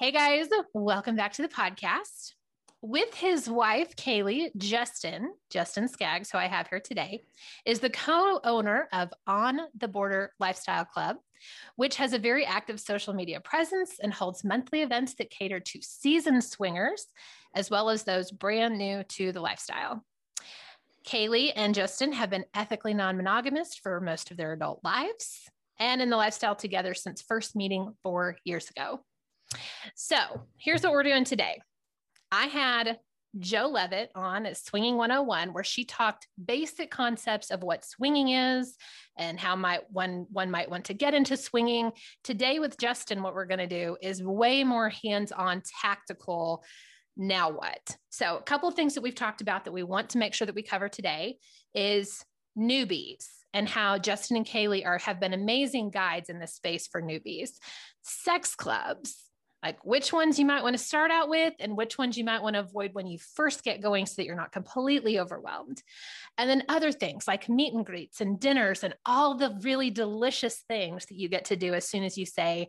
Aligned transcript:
Hey 0.00 0.12
guys, 0.12 0.46
welcome 0.74 1.16
back 1.16 1.32
to 1.32 1.42
the 1.42 1.48
podcast. 1.48 2.34
With 2.80 3.12
his 3.14 3.50
wife, 3.50 3.96
Kaylee, 3.96 4.56
Justin, 4.56 5.34
Justin 5.50 5.88
Skaggs, 5.88 6.30
who 6.30 6.38
I 6.38 6.46
have 6.46 6.68
here 6.68 6.78
today, 6.78 7.24
is 7.66 7.80
the 7.80 7.90
co 7.90 8.38
owner 8.44 8.86
of 8.92 9.12
On 9.26 9.58
the 9.76 9.88
Border 9.88 10.34
Lifestyle 10.38 10.84
Club, 10.84 11.16
which 11.74 11.96
has 11.96 12.12
a 12.12 12.18
very 12.20 12.46
active 12.46 12.78
social 12.78 13.12
media 13.12 13.40
presence 13.40 13.96
and 14.00 14.14
holds 14.14 14.44
monthly 14.44 14.82
events 14.82 15.14
that 15.14 15.30
cater 15.30 15.58
to 15.58 15.82
seasoned 15.82 16.44
swingers, 16.44 17.08
as 17.56 17.68
well 17.68 17.90
as 17.90 18.04
those 18.04 18.30
brand 18.30 18.78
new 18.78 19.02
to 19.02 19.32
the 19.32 19.40
lifestyle. 19.40 20.04
Kaylee 21.04 21.50
and 21.56 21.74
Justin 21.74 22.12
have 22.12 22.30
been 22.30 22.44
ethically 22.54 22.94
non 22.94 23.16
monogamous 23.16 23.74
for 23.74 24.00
most 24.00 24.30
of 24.30 24.36
their 24.36 24.52
adult 24.52 24.78
lives 24.84 25.50
and 25.80 26.00
in 26.00 26.08
the 26.08 26.16
lifestyle 26.16 26.54
together 26.54 26.94
since 26.94 27.20
first 27.20 27.56
meeting 27.56 27.96
four 28.04 28.36
years 28.44 28.70
ago. 28.70 29.00
So 29.94 30.16
here's 30.56 30.82
what 30.82 30.92
we're 30.92 31.02
doing 31.02 31.24
today. 31.24 31.60
I 32.30 32.46
had 32.46 32.98
Jo 33.38 33.68
Leavitt 33.68 34.10
on 34.14 34.46
at 34.46 34.56
Swinging 34.56 34.96
101, 34.96 35.52
where 35.52 35.64
she 35.64 35.84
talked 35.84 36.26
basic 36.42 36.90
concepts 36.90 37.50
of 37.50 37.62
what 37.62 37.84
swinging 37.84 38.30
is 38.30 38.76
and 39.16 39.38
how 39.38 39.54
might 39.54 39.90
one 39.90 40.26
one 40.30 40.50
might 40.50 40.70
want 40.70 40.86
to 40.86 40.94
get 40.94 41.14
into 41.14 41.36
swinging. 41.36 41.92
Today 42.24 42.58
with 42.58 42.78
Justin, 42.78 43.22
what 43.22 43.34
we're 43.34 43.46
going 43.46 43.58
to 43.58 43.66
do 43.66 43.96
is 44.00 44.22
way 44.22 44.64
more 44.64 44.88
hands-on, 44.88 45.62
tactical. 45.82 46.64
Now 47.16 47.50
what? 47.50 47.96
So 48.10 48.36
a 48.36 48.42
couple 48.42 48.68
of 48.68 48.74
things 48.74 48.94
that 48.94 49.02
we've 49.02 49.14
talked 49.14 49.40
about 49.40 49.64
that 49.64 49.72
we 49.72 49.82
want 49.82 50.10
to 50.10 50.18
make 50.18 50.34
sure 50.34 50.46
that 50.46 50.54
we 50.54 50.62
cover 50.62 50.88
today 50.88 51.38
is 51.74 52.24
newbies 52.56 53.26
and 53.52 53.68
how 53.68 53.98
Justin 53.98 54.36
and 54.36 54.46
Kaylee 54.46 54.86
are 54.86 54.98
have 54.98 55.20
been 55.20 55.32
amazing 55.32 55.90
guides 55.90 56.28
in 56.28 56.38
this 56.38 56.54
space 56.54 56.86
for 56.86 57.02
newbies. 57.02 57.50
Sex 58.02 58.54
clubs, 58.54 59.27
like 59.62 59.84
which 59.84 60.12
ones 60.12 60.38
you 60.38 60.44
might 60.44 60.62
want 60.62 60.76
to 60.76 60.82
start 60.82 61.10
out 61.10 61.28
with 61.28 61.54
and 61.58 61.76
which 61.76 61.98
ones 61.98 62.16
you 62.16 62.24
might 62.24 62.42
want 62.42 62.54
to 62.54 62.60
avoid 62.60 62.94
when 62.94 63.06
you 63.06 63.18
first 63.34 63.64
get 63.64 63.82
going 63.82 64.06
so 64.06 64.14
that 64.16 64.26
you're 64.26 64.36
not 64.36 64.52
completely 64.52 65.18
overwhelmed. 65.18 65.82
And 66.36 66.48
then 66.48 66.64
other 66.68 66.92
things 66.92 67.26
like 67.26 67.48
meet 67.48 67.74
and 67.74 67.84
greets 67.84 68.20
and 68.20 68.38
dinners 68.38 68.84
and 68.84 68.94
all 69.04 69.36
the 69.36 69.58
really 69.62 69.90
delicious 69.90 70.62
things 70.68 71.06
that 71.06 71.16
you 71.16 71.28
get 71.28 71.46
to 71.46 71.56
do 71.56 71.74
as 71.74 71.88
soon 71.88 72.04
as 72.04 72.16
you 72.16 72.24
say, 72.24 72.68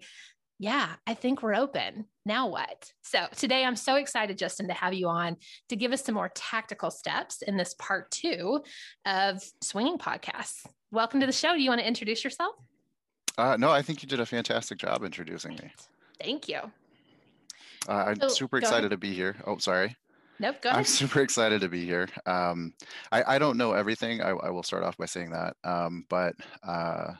yeah, 0.57 0.89
I 1.07 1.13
think 1.13 1.41
we're 1.41 1.55
open. 1.55 2.05
Now 2.25 2.47
what? 2.47 2.91
So 3.01 3.27
today 3.35 3.63
I'm 3.63 3.77
so 3.77 3.95
excited, 3.95 4.37
Justin, 4.37 4.67
to 4.67 4.73
have 4.73 4.93
you 4.93 5.07
on 5.07 5.37
to 5.69 5.75
give 5.75 5.93
us 5.93 6.03
some 6.03 6.15
more 6.15 6.31
tactical 6.35 6.91
steps 6.91 7.41
in 7.41 7.55
this 7.55 7.75
part 7.75 8.11
two 8.11 8.61
of 9.05 9.41
Swinging 9.61 9.97
Podcasts. 9.97 10.65
Welcome 10.91 11.21
to 11.21 11.25
the 11.25 11.31
show. 11.31 11.53
Do 11.53 11.61
you 11.61 11.69
want 11.69 11.79
to 11.79 11.87
introduce 11.87 12.23
yourself? 12.23 12.55
Uh, 13.37 13.55
no, 13.57 13.71
I 13.71 13.81
think 13.81 14.03
you 14.03 14.09
did 14.09 14.19
a 14.19 14.25
fantastic 14.25 14.79
job 14.79 15.03
introducing 15.05 15.51
me. 15.51 15.71
Thank 16.21 16.49
you. 16.49 16.59
Uh, 17.87 17.91
I'm 18.07 18.19
so, 18.19 18.27
super 18.27 18.57
excited 18.57 18.79
ahead. 18.79 18.91
to 18.91 18.97
be 18.97 19.13
here. 19.13 19.35
Oh, 19.45 19.57
sorry. 19.57 19.95
Nope, 20.39 20.61
go 20.61 20.69
ahead. 20.69 20.79
I'm 20.79 20.85
super 21.01 21.21
excited 21.21 21.61
to 21.61 21.69
be 21.69 21.85
here. 21.85 22.07
Um, 22.25 22.73
I, 23.11 23.35
I, 23.35 23.39
don't 23.39 23.57
know 23.57 23.73
everything. 23.73 24.21
I, 24.21 24.29
I, 24.29 24.49
will 24.49 24.63
start 24.63 24.83
off 24.83 24.97
by 24.97 25.05
saying 25.05 25.31
that. 25.31 25.55
Um, 25.63 26.05
but 26.09 26.33
uh, 26.63 27.13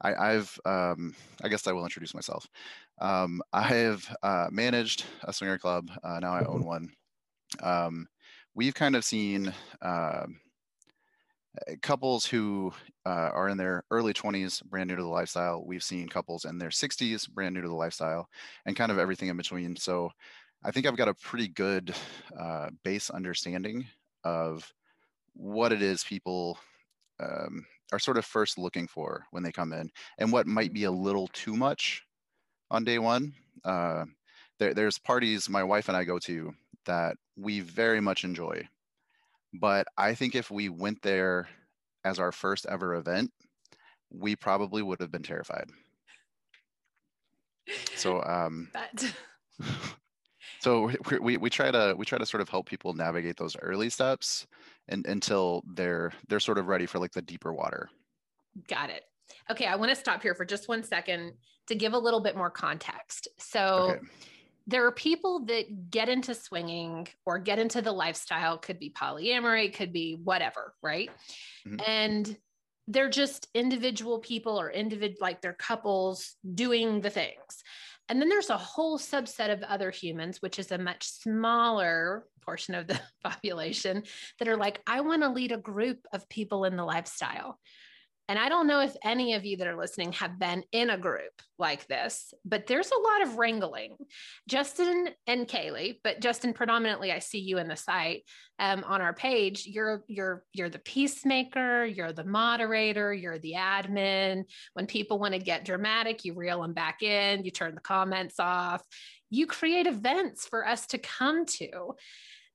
I, 0.00 0.32
have 0.32 0.58
um, 0.64 1.14
I 1.42 1.48
guess 1.48 1.66
I 1.66 1.72
will 1.72 1.84
introduce 1.84 2.14
myself. 2.14 2.46
Um, 3.00 3.42
I 3.52 3.62
have 3.62 4.16
uh, 4.22 4.48
managed 4.50 5.04
a 5.24 5.32
swinger 5.32 5.58
club. 5.58 5.90
Uh, 6.02 6.20
now 6.20 6.32
I 6.32 6.44
own 6.44 6.64
one. 6.64 6.90
Um, 7.62 8.06
we've 8.54 8.74
kind 8.74 8.96
of 8.96 9.04
seen 9.04 9.52
uh, 9.82 10.26
couples 11.82 12.26
who 12.26 12.72
uh, 13.06 13.30
are 13.32 13.48
in 13.48 13.56
their 13.56 13.84
early 13.90 14.12
20s, 14.12 14.62
brand 14.64 14.88
new 14.88 14.96
to 14.96 15.02
the 15.02 15.08
lifestyle. 15.08 15.64
We've 15.64 15.82
seen 15.82 16.08
couples 16.08 16.44
in 16.44 16.58
their 16.58 16.70
60s, 16.70 17.28
brand 17.28 17.54
new 17.54 17.62
to 17.62 17.68
the 17.68 17.74
lifestyle, 17.74 18.28
and 18.66 18.76
kind 18.76 18.90
of 18.90 18.98
everything 18.98 19.28
in 19.28 19.36
between. 19.36 19.76
So 19.76 20.10
I 20.64 20.70
think 20.70 20.86
I've 20.86 20.96
got 20.96 21.08
a 21.08 21.14
pretty 21.14 21.48
good 21.48 21.94
uh, 22.38 22.70
base 22.82 23.10
understanding 23.10 23.86
of 24.24 24.72
what 25.34 25.72
it 25.72 25.82
is 25.82 26.04
people 26.04 26.58
um, 27.20 27.64
are 27.92 27.98
sort 27.98 28.16
of 28.16 28.24
first 28.24 28.58
looking 28.58 28.86
for 28.86 29.26
when 29.30 29.42
they 29.42 29.52
come 29.52 29.72
in 29.72 29.90
and 30.18 30.32
what 30.32 30.46
might 30.46 30.72
be 30.72 30.84
a 30.84 30.90
little 30.90 31.28
too 31.28 31.54
much 31.54 32.02
on 32.70 32.84
day 32.84 32.98
one. 32.98 33.32
Uh, 33.64 34.04
there, 34.58 34.74
there's 34.74 34.98
parties 34.98 35.48
my 35.48 35.62
wife 35.62 35.88
and 35.88 35.96
I 35.96 36.04
go 36.04 36.18
to 36.20 36.54
that 36.86 37.16
we 37.36 37.60
very 37.60 38.00
much 38.00 38.24
enjoy 38.24 38.66
but 39.54 39.86
I 39.96 40.14
think 40.14 40.34
if 40.34 40.50
we 40.50 40.68
went 40.68 41.00
there 41.02 41.48
as 42.04 42.18
our 42.18 42.32
first 42.32 42.66
ever 42.68 42.94
event, 42.94 43.30
we 44.10 44.36
probably 44.36 44.82
would 44.82 45.00
have 45.00 45.10
been 45.10 45.22
terrified. 45.22 45.70
So, 47.94 48.22
um, 48.22 48.68
so 50.60 50.90
we, 51.10 51.18
we, 51.18 51.36
we 51.38 51.50
try 51.50 51.70
to 51.70 51.94
we 51.96 52.04
try 52.04 52.18
to 52.18 52.26
sort 52.26 52.40
of 52.40 52.48
help 52.48 52.66
people 52.66 52.92
navigate 52.92 53.36
those 53.36 53.56
early 53.62 53.88
steps 53.88 54.46
and 54.88 55.06
until 55.06 55.62
they're 55.74 56.12
they're 56.28 56.40
sort 56.40 56.58
of 56.58 56.66
ready 56.66 56.86
for 56.86 56.98
like 56.98 57.12
the 57.12 57.22
deeper 57.22 57.52
water. 57.52 57.88
Got 58.68 58.90
it. 58.90 59.04
Okay, 59.50 59.66
I 59.66 59.76
want 59.76 59.90
to 59.90 59.96
stop 59.96 60.22
here 60.22 60.34
for 60.34 60.44
just 60.44 60.68
one 60.68 60.82
second 60.82 61.32
to 61.68 61.74
give 61.74 61.94
a 61.94 61.98
little 61.98 62.20
bit 62.20 62.36
more 62.36 62.50
context. 62.50 63.28
So. 63.38 63.92
Okay 63.92 64.00
there 64.66 64.86
are 64.86 64.92
people 64.92 65.44
that 65.46 65.90
get 65.90 66.08
into 66.08 66.34
swinging 66.34 67.08
or 67.26 67.38
get 67.38 67.58
into 67.58 67.82
the 67.82 67.92
lifestyle. 67.92 68.56
Could 68.58 68.78
be 68.78 68.90
polyamory 68.90 69.74
could 69.74 69.92
be 69.92 70.18
whatever 70.22 70.74
right? 70.82 71.10
Mm-hmm. 71.66 71.76
and 71.86 72.36
they're 72.86 73.08
just 73.08 73.48
individual 73.54 74.18
people 74.18 74.60
or 74.60 74.70
individual 74.70 75.18
like 75.20 75.40
they're 75.40 75.54
couples 75.54 76.36
doing 76.54 77.00
the 77.00 77.10
things. 77.10 77.62
And 78.10 78.20
then 78.20 78.28
there's 78.28 78.50
a 78.50 78.58
whole 78.58 78.98
subset 78.98 79.50
of 79.50 79.62
other 79.62 79.90
humans 79.90 80.42
which 80.42 80.58
is 80.58 80.70
a 80.70 80.78
much 80.78 81.08
smaller 81.08 82.26
portion 82.44 82.74
of 82.74 82.86
the 82.86 83.00
population 83.24 84.02
that 84.38 84.48
are 84.48 84.56
like 84.56 84.80
i 84.86 85.00
want 85.00 85.22
to 85.22 85.28
lead 85.30 85.52
a 85.52 85.56
group 85.56 85.98
of 86.12 86.28
people 86.28 86.64
in 86.64 86.76
the 86.76 86.84
lifestyle 86.84 87.58
and 88.28 88.38
I 88.38 88.48
don't 88.48 88.66
know 88.66 88.80
if 88.80 88.96
any 89.04 89.34
of 89.34 89.44
you 89.44 89.58
that 89.58 89.66
are 89.66 89.76
listening 89.76 90.12
have 90.12 90.38
been 90.38 90.64
in 90.72 90.88
a 90.88 90.96
group 90.96 91.42
like 91.58 91.86
this, 91.88 92.32
but 92.44 92.66
there's 92.66 92.90
a 92.90 93.00
lot 93.00 93.22
of 93.22 93.36
wrangling. 93.36 93.96
Justin 94.48 95.10
and 95.26 95.46
Kaylee, 95.46 95.98
but 96.02 96.20
Justin 96.20 96.54
predominantly, 96.54 97.12
I 97.12 97.18
see 97.18 97.40
you 97.40 97.58
in 97.58 97.68
the 97.68 97.76
site 97.76 98.22
um, 98.58 98.82
on 98.84 99.02
our 99.02 99.12
page. 99.12 99.66
You're 99.66 100.04
you're 100.08 100.42
you're 100.54 100.70
the 100.70 100.78
peacemaker, 100.78 101.84
you're 101.84 102.14
the 102.14 102.24
moderator, 102.24 103.12
you're 103.12 103.38
the 103.38 103.54
admin. 103.58 104.44
When 104.72 104.86
people 104.86 105.18
want 105.18 105.34
to 105.34 105.40
get 105.40 105.66
dramatic, 105.66 106.24
you 106.24 106.32
reel 106.32 106.62
them 106.62 106.72
back 106.72 107.02
in, 107.02 107.44
you 107.44 107.50
turn 107.50 107.74
the 107.74 107.80
comments 107.82 108.36
off. 108.38 108.82
You 109.28 109.46
create 109.46 109.86
events 109.86 110.46
for 110.46 110.66
us 110.66 110.86
to 110.88 110.98
come 110.98 111.44
to. 111.46 111.94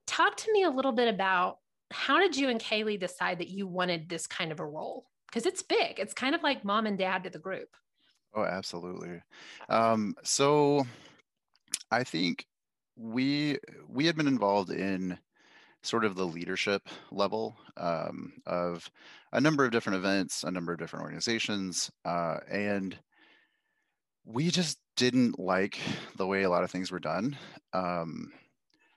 Talk 0.08 0.36
to 0.38 0.52
me 0.52 0.64
a 0.64 0.70
little 0.70 0.92
bit 0.92 1.08
about 1.08 1.58
how 1.92 2.18
did 2.18 2.36
you 2.36 2.48
and 2.48 2.60
Kaylee 2.60 2.98
decide 2.98 3.38
that 3.38 3.50
you 3.50 3.66
wanted 3.66 4.08
this 4.08 4.26
kind 4.26 4.50
of 4.50 4.60
a 4.60 4.66
role? 4.66 5.06
Because 5.30 5.46
it's 5.46 5.62
big. 5.62 5.98
It's 5.98 6.14
kind 6.14 6.34
of 6.34 6.42
like 6.42 6.64
mom 6.64 6.86
and 6.86 6.98
dad 6.98 7.24
to 7.24 7.30
the 7.30 7.38
group. 7.38 7.68
Oh, 8.34 8.44
absolutely. 8.44 9.22
Um, 9.68 10.14
so 10.22 10.86
I 11.90 12.04
think 12.04 12.46
we 12.96 13.58
we 13.88 14.06
had 14.06 14.16
been 14.16 14.28
involved 14.28 14.70
in 14.70 15.18
sort 15.82 16.04
of 16.04 16.14
the 16.14 16.26
leadership 16.26 16.88
level 17.10 17.56
um, 17.76 18.34
of 18.46 18.90
a 19.32 19.40
number 19.40 19.64
of 19.64 19.70
different 19.70 19.96
events, 19.96 20.44
a 20.44 20.50
number 20.50 20.72
of 20.72 20.78
different 20.78 21.04
organizations, 21.04 21.90
uh, 22.04 22.38
and 22.50 22.98
we 24.24 24.50
just 24.50 24.78
didn't 24.96 25.38
like 25.38 25.78
the 26.16 26.26
way 26.26 26.42
a 26.42 26.50
lot 26.50 26.62
of 26.62 26.70
things 26.70 26.92
were 26.92 26.98
done. 26.98 27.36
Um, 27.72 28.30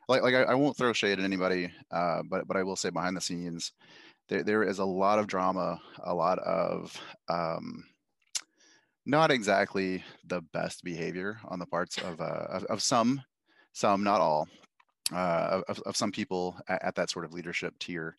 like, 0.10 0.22
like 0.22 0.36
I, 0.36 0.42
I, 0.42 0.56
won't 0.56 0.76
throw 0.76 0.92
shade 0.92 1.20
at 1.20 1.24
anybody, 1.24 1.72
uh, 1.90 2.24
but 2.30 2.46
but 2.48 2.58
I 2.58 2.64
will 2.64 2.76
say 2.76 2.90
behind 2.90 3.16
the 3.16 3.22
scenes, 3.22 3.72
there, 4.30 4.44
there 4.44 4.64
is 4.64 4.80
a 4.80 4.86
lot 4.86 5.20
of 5.20 5.28
drama, 5.28 5.82
a 6.04 6.14
lot 6.14 6.40
of 6.40 6.98
um, 7.30 7.84
not 9.06 9.32
exactly 9.32 10.04
the 10.28 10.42
best 10.54 10.84
behavior 10.84 11.40
on 11.46 11.60
the 11.60 11.66
parts 11.66 11.98
of, 11.98 12.22
uh, 12.22 12.48
of, 12.50 12.64
of, 12.66 12.82
some, 12.82 13.22
some, 13.74 14.04
not 14.04 14.22
all, 14.22 14.48
uh, 15.12 15.62
of, 15.68 15.80
of 15.82 15.98
some 15.98 16.12
people 16.12 16.56
at, 16.68 16.84
at, 16.84 16.96
that 16.96 17.10
sort 17.10 17.26
of 17.26 17.34
leadership 17.34 17.74
tier. 17.80 18.18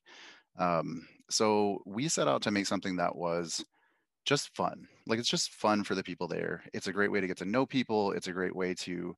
Um, 0.58 1.06
so 1.30 1.82
we 1.86 2.08
set 2.08 2.28
out 2.28 2.42
to 2.42 2.50
make 2.50 2.66
something 2.66 2.96
that 2.96 3.16
was 3.16 3.64
just 4.24 4.54
fun. 4.54 4.86
Like 5.06 5.18
it's 5.18 5.28
just 5.28 5.52
fun 5.52 5.84
for 5.84 5.94
the 5.94 6.02
people 6.02 6.28
there. 6.28 6.62
It's 6.72 6.86
a 6.86 6.92
great 6.92 7.10
way 7.10 7.20
to 7.20 7.26
get 7.26 7.38
to 7.38 7.44
know 7.44 7.66
people. 7.66 8.12
It's 8.12 8.28
a 8.28 8.32
great 8.32 8.54
way 8.54 8.74
to 8.74 9.16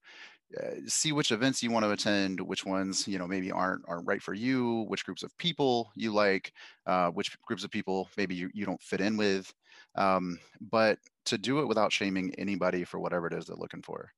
uh, 0.61 0.77
see 0.87 1.13
which 1.13 1.33
events 1.33 1.63
you 1.63 1.71
want 1.71 1.85
to 1.85 1.91
attend, 1.91 2.41
which 2.41 2.65
ones 2.65 3.07
you 3.09 3.19
know 3.19 3.27
maybe 3.27 3.51
aren't 3.51 3.83
aren't 3.89 4.07
right 4.07 4.23
for 4.23 4.33
you, 4.33 4.85
which 4.89 5.05
groups 5.05 5.23
of 5.23 5.37
people 5.39 5.91
you 5.97 6.13
like, 6.13 6.53
uh, 6.87 7.11
which 7.11 7.37
groups 7.43 7.65
of 7.65 7.71
people 7.71 8.09
maybe 8.17 8.35
you, 8.35 8.51
you 8.55 8.65
don't 8.65 8.83
fit 8.83 9.01
in 9.01 9.17
with. 9.17 9.53
Um, 9.97 10.39
but 10.71 10.99
to 11.27 11.39
do 11.39 11.61
it 11.61 11.67
without 11.69 11.93
shaming 11.93 12.35
anybody 12.39 12.85
for 12.85 13.01
whatever 13.01 13.27
it 13.27 13.33
is 13.33 13.47
they're 13.47 13.57
looking 13.57 13.83
for. 13.83 14.11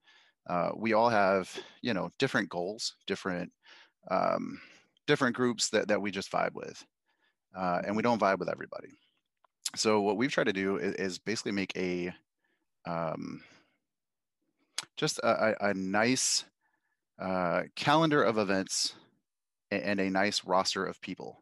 Uh, 0.48 0.70
we 0.76 0.92
all 0.92 1.08
have 1.08 1.50
you 1.82 1.94
know 1.94 2.10
different 2.19 2.48
goals, 2.48 2.94
different 3.06 3.50
um, 4.10 4.60
different 5.06 5.34
groups 5.34 5.70
that 5.70 5.88
that 5.88 6.00
we 6.00 6.10
just 6.10 6.30
vibe 6.30 6.54
with, 6.54 6.84
uh, 7.56 7.80
and 7.86 7.96
we 7.96 8.02
don't 8.02 8.20
vibe 8.20 8.38
with 8.38 8.50
everybody. 8.50 8.88
So 9.76 10.00
what 10.00 10.16
we've 10.16 10.32
tried 10.32 10.46
to 10.46 10.52
do 10.52 10.76
is, 10.76 10.94
is 10.94 11.19
basically 11.19 11.52
make 11.52 11.76
a 11.76 12.12
um, 12.86 13.42
just 14.98 15.18
a, 15.20 15.70
a, 15.70 15.74
nice 15.74 16.44
uh, 17.18 17.62
calendar 17.76 18.22
of 18.22 18.36
events 18.36 18.94
and 19.70 20.00
a 20.00 20.10
nice 20.10 20.44
roster 20.44 20.84
of 20.84 21.00
people. 21.00 21.40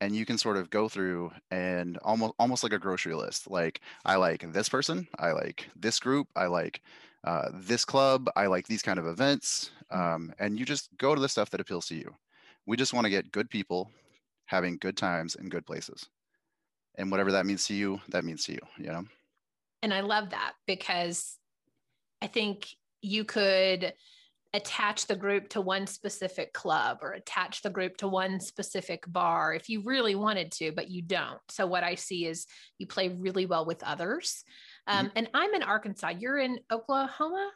And 0.00 0.16
you 0.16 0.26
can 0.26 0.36
sort 0.36 0.56
of 0.56 0.68
go 0.68 0.88
through 0.88 1.30
and 1.50 1.96
almost 1.98 2.34
almost 2.38 2.62
like 2.62 2.72
a 2.72 2.78
grocery 2.78 3.14
list. 3.14 3.50
Like 3.50 3.80
i 4.04 4.16
like 4.16 4.52
this 4.52 4.68
person 4.68 5.06
i 5.18 5.30
like 5.32 5.68
this 5.76 6.00
group 6.00 6.26
i 6.34 6.46
like 6.46 6.80
uh, 7.24 7.50
this 7.52 7.84
club 7.84 8.30
i 8.34 8.46
like 8.46 8.66
these 8.66 8.82
kind 8.82 8.98
of 8.98 9.06
events 9.06 9.70
um, 9.90 10.32
and 10.38 10.58
you 10.58 10.64
just 10.64 10.88
go 10.96 11.14
to 11.14 11.20
the 11.20 11.28
stuff 11.28 11.50
that 11.50 11.60
appeals 11.60 11.86
to 11.88 11.94
you. 11.94 12.14
We 12.66 12.76
just 12.76 12.94
want 12.94 13.04
to 13.04 13.10
get 13.10 13.32
good 13.32 13.50
people 13.50 13.90
having 14.46 14.78
good 14.78 14.96
times 14.96 15.34
in 15.34 15.48
good 15.48 15.66
places. 15.66 16.08
And 16.96 17.10
whatever 17.10 17.32
that 17.32 17.46
means 17.46 17.66
to 17.66 17.74
you 17.74 18.00
that 18.08 18.24
means 18.24 18.44
to 18.44 18.52
you 18.52 18.60
you 18.78 18.86
know? 18.86 19.04
And 19.82 19.92
i 19.94 20.00
love 20.00 20.30
that 20.30 20.54
because 20.66 21.39
i 22.22 22.26
think 22.26 22.68
you 23.02 23.24
could 23.24 23.92
attach 24.52 25.06
the 25.06 25.14
group 25.14 25.48
to 25.48 25.60
one 25.60 25.86
specific 25.86 26.52
club 26.52 26.98
or 27.02 27.12
attach 27.12 27.62
the 27.62 27.70
group 27.70 27.96
to 27.98 28.08
one 28.08 28.40
specific 28.40 29.04
bar 29.06 29.54
if 29.54 29.68
you 29.68 29.82
really 29.84 30.14
wanted 30.14 30.50
to, 30.50 30.72
but 30.72 30.90
you 30.90 31.02
don't. 31.02 31.38
So, 31.48 31.66
what 31.66 31.84
I 31.84 31.94
see 31.94 32.26
is 32.26 32.46
you 32.78 32.86
play 32.86 33.08
really 33.08 33.46
well 33.46 33.64
with 33.64 33.82
others. 33.82 34.44
Um, 34.86 35.06
mm-hmm. 35.06 35.12
And 35.16 35.30
I'm 35.34 35.54
in 35.54 35.62
Arkansas. 35.62 36.14
You're 36.18 36.38
in 36.38 36.58
Oklahoma? 36.70 37.50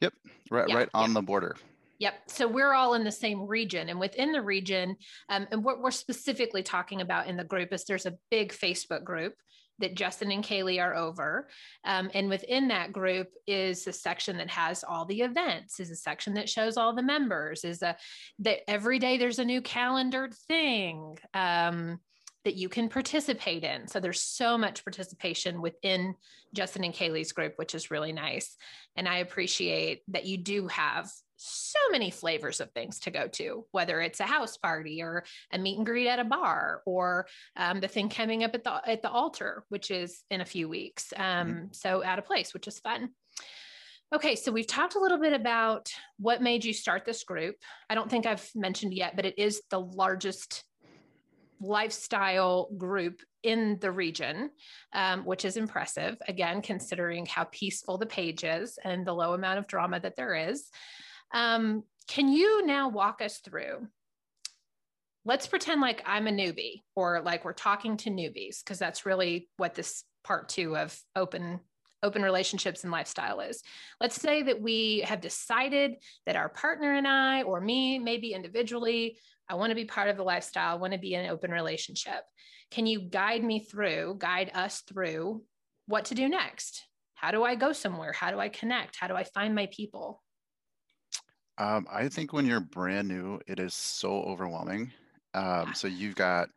Yep, 0.00 0.14
right, 0.50 0.68
yeah, 0.68 0.76
right 0.76 0.88
on 0.94 1.10
yeah. 1.10 1.14
the 1.14 1.22
border. 1.22 1.56
Yep. 1.98 2.14
So 2.28 2.48
we're 2.48 2.72
all 2.72 2.94
in 2.94 3.04
the 3.04 3.12
same 3.12 3.46
region. 3.46 3.90
And 3.90 4.00
within 4.00 4.32
the 4.32 4.40
region, 4.40 4.96
um, 5.28 5.46
and 5.50 5.62
what 5.62 5.82
we're 5.82 5.90
specifically 5.90 6.62
talking 6.62 7.02
about 7.02 7.26
in 7.26 7.36
the 7.36 7.44
group 7.44 7.74
is 7.74 7.84
there's 7.84 8.06
a 8.06 8.16
big 8.30 8.54
Facebook 8.54 9.04
group 9.04 9.34
that 9.80 9.94
Justin 9.94 10.30
and 10.30 10.44
Kaylee 10.44 10.82
are 10.82 10.94
over. 10.94 11.48
Um, 11.84 12.10
and 12.14 12.28
within 12.28 12.68
that 12.68 12.92
group 12.92 13.28
is 13.46 13.86
a 13.86 13.92
section 13.92 14.36
that 14.38 14.50
has 14.50 14.84
all 14.84 15.04
the 15.04 15.20
events, 15.22 15.80
is 15.80 15.90
a 15.90 15.96
section 15.96 16.34
that 16.34 16.48
shows 16.48 16.76
all 16.76 16.94
the 16.94 17.02
members, 17.02 17.64
is 17.64 17.82
a 17.82 17.96
that 18.38 18.60
every 18.68 18.98
day 18.98 19.18
there's 19.18 19.38
a 19.38 19.44
new 19.44 19.60
calendared 19.60 20.34
thing. 20.48 21.18
Um, 21.34 22.00
that 22.44 22.56
you 22.56 22.70
can 22.70 22.88
participate 22.88 23.64
in. 23.64 23.86
So 23.86 24.00
there's 24.00 24.22
so 24.22 24.56
much 24.56 24.82
participation 24.82 25.60
within 25.60 26.14
Justin 26.54 26.84
and 26.84 26.94
Kaylee's 26.94 27.32
group, 27.32 27.52
which 27.56 27.74
is 27.74 27.90
really 27.90 28.12
nice. 28.12 28.56
And 28.96 29.06
I 29.06 29.18
appreciate 29.18 30.02
that 30.08 30.24
you 30.24 30.38
do 30.38 30.66
have 30.68 31.10
so 31.42 31.78
many 31.90 32.10
flavors 32.10 32.60
of 32.60 32.70
things 32.72 33.00
to 33.00 33.10
go 33.10 33.26
to, 33.28 33.64
whether 33.70 34.00
it's 34.00 34.20
a 34.20 34.24
house 34.24 34.58
party 34.58 35.02
or 35.02 35.24
a 35.52 35.58
meet 35.58 35.78
and 35.78 35.86
greet 35.86 36.06
at 36.06 36.18
a 36.18 36.24
bar 36.24 36.82
or 36.84 37.26
um, 37.56 37.80
the 37.80 37.88
thing 37.88 38.10
coming 38.10 38.44
up 38.44 38.54
at 38.54 38.62
the 38.62 38.80
at 38.86 39.00
the 39.00 39.10
altar, 39.10 39.64
which 39.70 39.90
is 39.90 40.22
in 40.30 40.42
a 40.42 40.44
few 40.44 40.68
weeks. 40.68 41.12
Um, 41.16 41.24
mm-hmm. 41.24 41.64
So 41.72 42.02
at 42.02 42.18
a 42.18 42.22
place, 42.22 42.52
which 42.52 42.68
is 42.68 42.78
fun. 42.78 43.10
Okay, 44.14 44.34
so 44.34 44.52
we've 44.52 44.66
talked 44.66 44.96
a 44.96 45.00
little 45.00 45.18
bit 45.18 45.32
about 45.32 45.90
what 46.18 46.42
made 46.42 46.64
you 46.64 46.74
start 46.74 47.04
this 47.04 47.24
group. 47.24 47.56
I 47.88 47.94
don't 47.94 48.10
think 48.10 48.26
I've 48.26 48.48
mentioned 48.54 48.92
yet, 48.92 49.16
but 49.16 49.24
it 49.24 49.38
is 49.38 49.62
the 49.70 49.80
largest 49.80 50.64
lifestyle 51.60 52.68
group 52.76 53.20
in 53.42 53.78
the 53.80 53.92
region, 53.92 54.50
um, 54.92 55.24
which 55.24 55.44
is 55.44 55.56
impressive. 55.56 56.16
Again, 56.28 56.60
considering 56.60 57.24
how 57.24 57.44
peaceful 57.44 57.98
the 57.98 58.06
page 58.06 58.44
is 58.44 58.78
and 58.84 59.06
the 59.06 59.14
low 59.14 59.32
amount 59.32 59.58
of 59.58 59.66
drama 59.66 60.00
that 60.00 60.16
there 60.16 60.34
is. 60.34 60.70
Um, 61.32 61.84
can 62.08 62.28
you 62.28 62.66
now 62.66 62.88
walk 62.88 63.22
us 63.22 63.38
through? 63.38 63.86
Let's 65.24 65.46
pretend 65.46 65.80
like 65.80 66.02
I'm 66.06 66.26
a 66.26 66.30
newbie 66.30 66.82
or 66.96 67.20
like 67.20 67.44
we're 67.44 67.52
talking 67.52 67.96
to 67.98 68.10
newbies, 68.10 68.64
because 68.64 68.78
that's 68.78 69.06
really 69.06 69.48
what 69.58 69.74
this 69.74 70.04
part 70.24 70.48
two 70.48 70.76
of 70.76 70.98
open 71.14 71.60
open 72.02 72.22
relationships 72.22 72.82
and 72.82 72.90
lifestyle 72.90 73.40
is. 73.40 73.62
Let's 74.00 74.18
say 74.18 74.42
that 74.44 74.62
we 74.62 75.00
have 75.06 75.20
decided 75.20 75.96
that 76.24 76.36
our 76.36 76.48
partner 76.48 76.94
and 76.94 77.06
I, 77.06 77.42
or 77.42 77.60
me, 77.60 77.98
maybe 77.98 78.32
individually, 78.32 79.18
I 79.50 79.54
want 79.54 79.70
to 79.70 79.76
be 79.76 79.84
part 79.84 80.08
of 80.08 80.16
the 80.16 80.22
lifestyle, 80.22 80.72
I 80.72 80.78
want 80.78 80.94
to 80.94 80.98
be 80.98 81.12
in 81.12 81.20
an 81.20 81.30
open 81.30 81.50
relationship. 81.50 82.22
Can 82.70 82.86
you 82.86 83.00
guide 83.00 83.44
me 83.44 83.60
through, 83.64 84.16
guide 84.18 84.50
us 84.54 84.80
through 84.88 85.42
what 85.86 86.06
to 86.06 86.14
do 86.14 86.28
next? 86.28 86.86
How 87.14 87.32
do 87.32 87.44
I 87.44 87.54
go 87.54 87.74
somewhere? 87.74 88.12
How 88.12 88.30
do 88.30 88.38
I 88.38 88.48
connect? 88.48 88.96
How 88.96 89.06
do 89.06 89.14
I 89.14 89.24
find 89.24 89.54
my 89.54 89.68
people? 89.70 90.22
Um, 91.60 91.86
I 91.92 92.08
think 92.08 92.32
when 92.32 92.46
you're 92.46 92.60
brand 92.60 93.06
new, 93.06 93.38
it 93.46 93.60
is 93.60 93.74
so 93.74 94.22
overwhelming. 94.22 94.90
Um, 95.34 95.74
so 95.74 95.88
you've 95.88 96.14
got 96.14 96.48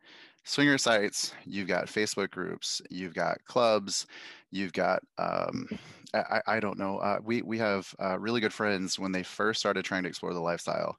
swinger 0.44 0.78
sites, 0.78 1.34
you've 1.44 1.68
got 1.68 1.86
Facebook 1.86 2.30
groups, 2.30 2.80
you've 2.88 3.12
got 3.12 3.36
clubs, 3.44 4.06
you've 4.50 4.72
got 4.72 5.02
um, 5.18 5.68
I, 6.14 6.40
I, 6.46 6.60
don't 6.60 6.78
know. 6.78 6.98
Uh, 6.98 7.18
we 7.22 7.42
we 7.42 7.58
have 7.58 7.94
uh, 8.02 8.18
really 8.18 8.40
good 8.40 8.52
friends 8.52 8.98
when 8.98 9.12
they 9.12 9.22
first 9.22 9.60
started 9.60 9.84
trying 9.84 10.04
to 10.04 10.08
explore 10.08 10.32
the 10.32 10.40
lifestyle. 10.40 10.96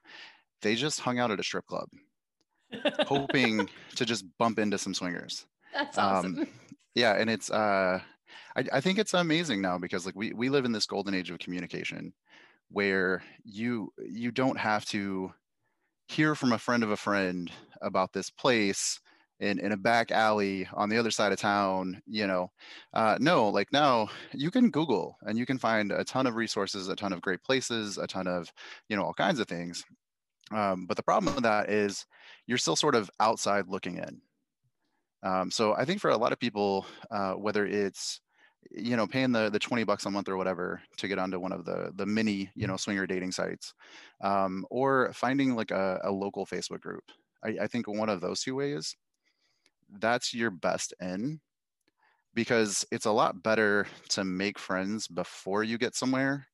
They 0.62 0.75
just 0.75 1.00
hung 1.00 1.18
out 1.18 1.31
at 1.31 1.40
a 1.40 1.44
strip 1.44 1.66
club, 1.66 1.90
hoping 3.07 3.68
to 3.96 4.06
just 4.06 4.25
bump 4.38 4.60
into 4.60 4.78
some 4.78 4.94
swingers. 4.94 5.48
That's 5.74 5.98
awesome. 5.98 6.40
Um, 6.40 6.48
yeah, 6.96 7.13
and 7.13 7.28
it's 7.28 7.50
uh, 7.50 8.00
I, 8.56 8.63
I 8.72 8.81
think 8.81 9.00
it's 9.00 9.16
amazing 9.16 9.62
now 9.62 9.80
because 9.80 10.06
like 10.06 10.16
we 10.16 10.31
we 10.34 10.50
live 10.50 10.66
in 10.66 10.74
this 10.74 10.86
golden 10.86 11.16
age 11.16 11.31
of 11.31 11.40
communication 11.40 12.13
where 12.70 13.24
you 13.44 13.92
you 13.98 14.32
don't 14.32 14.58
have 14.58 14.86
to 14.86 15.32
hear 16.08 16.36
from 16.36 16.54
a 16.54 16.58
friend 16.58 16.84
of 16.84 16.92
a 16.92 16.98
friend 16.98 17.52
about 17.82 18.14
this 18.14 18.30
place 18.30 19.00
in, 19.40 19.60
in 19.60 19.72
a 19.74 19.78
back 19.78 20.12
alley 20.12 20.68
on 20.74 20.88
the 20.88 20.98
other 20.98 21.12
side 21.12 21.32
of 21.32 21.40
town 21.40 22.02
you 22.08 22.28
know? 22.28 22.50
Uh, 22.94 23.18
no 23.20 23.50
like 23.50 23.68
now 23.72 24.08
you 24.34 24.52
can 24.52 24.70
google 24.70 25.18
and 25.24 25.38
you 25.38 25.46
can 25.46 25.58
find 25.58 25.92
a 25.92 26.04
ton 26.04 26.28
of 26.28 26.36
resources 26.36 26.88
a 26.88 26.96
ton 26.96 27.14
of 27.14 27.22
great 27.22 27.44
places 27.44 27.98
a 27.98 28.08
ton 28.08 28.28
of 28.28 28.52
you 28.90 28.96
know 28.96 29.04
all 29.04 29.14
kinds 29.14 29.40
of 29.40 29.48
things. 29.48 29.84
Um, 30.52 30.86
but 30.86 30.96
the 30.96 31.04
problem 31.04 31.34
with 31.34 31.44
that 31.44 31.70
is 31.72 32.06
you're 32.46 32.60
still 32.60 32.76
sort 32.76 32.94
of 32.94 33.10
outside 33.20 33.68
looking 33.68 33.98
in. 33.98 34.22
Um, 35.24 35.50
so 35.50 35.76
i 35.76 35.86
think 35.86 36.00
for 36.00 36.12
a 36.12 36.18
lot 36.18 36.32
of 36.32 36.40
people 36.40 36.86
uh, 37.10 37.34
whether 37.34 37.66
it's 37.66 38.22
you 38.72 38.96
know 38.96 39.08
paying 39.08 39.32
the 39.32 39.50
the 39.50 39.60
20 39.60 39.84
bucks 39.84 40.06
a 40.06 40.12
month 40.12 40.30
or 40.30 40.38
whatever 40.38 40.82
to 40.98 41.08
get 41.08 41.20
onto 41.20 41.40
one 41.40 41.52
of 41.52 41.66
the 41.66 41.92
the 41.96 42.06
mini 42.06 42.50
you 42.56 42.68
know 42.68 42.78
swinger 42.78 43.06
dating 43.06 43.32
sites 43.32 43.74
um, 44.22 44.66
or 44.70 45.12
finding 45.14 45.56
like 45.56 45.72
a, 45.72 46.00
a 46.04 46.12
local 46.12 46.46
facebook 46.46 46.82
group. 46.82 47.04
I, 47.44 47.58
I 47.62 47.68
think 47.68 47.88
one 47.88 48.10
of 48.10 48.22
those 48.22 48.42
two 48.42 48.56
ways 48.56 48.96
that's 50.00 50.34
your 50.34 50.52
best 50.52 50.94
in 51.00 51.40
because 52.34 52.86
it's 52.92 53.06
a 53.06 53.12
lot 53.12 53.42
better 53.44 53.88
to 54.10 54.24
make 54.24 54.60
friends 54.60 55.08
before 55.08 55.64
you 55.64 55.78
get 55.78 55.96
somewhere 55.96 56.48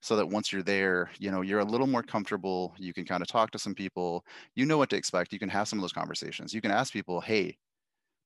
so 0.00 0.16
that 0.16 0.28
once 0.28 0.52
you're 0.52 0.62
there 0.62 1.10
you 1.18 1.30
know 1.30 1.42
you're 1.42 1.60
a 1.60 1.64
little 1.64 1.86
more 1.86 2.02
comfortable 2.02 2.74
you 2.78 2.92
can 2.92 3.04
kind 3.04 3.22
of 3.22 3.28
talk 3.28 3.50
to 3.50 3.58
some 3.58 3.74
people 3.74 4.24
you 4.54 4.66
know 4.66 4.78
what 4.78 4.90
to 4.90 4.96
expect 4.96 5.32
you 5.32 5.38
can 5.38 5.48
have 5.48 5.68
some 5.68 5.78
of 5.78 5.82
those 5.82 5.92
conversations 5.92 6.54
you 6.54 6.60
can 6.60 6.70
ask 6.70 6.92
people 6.92 7.20
hey 7.20 7.56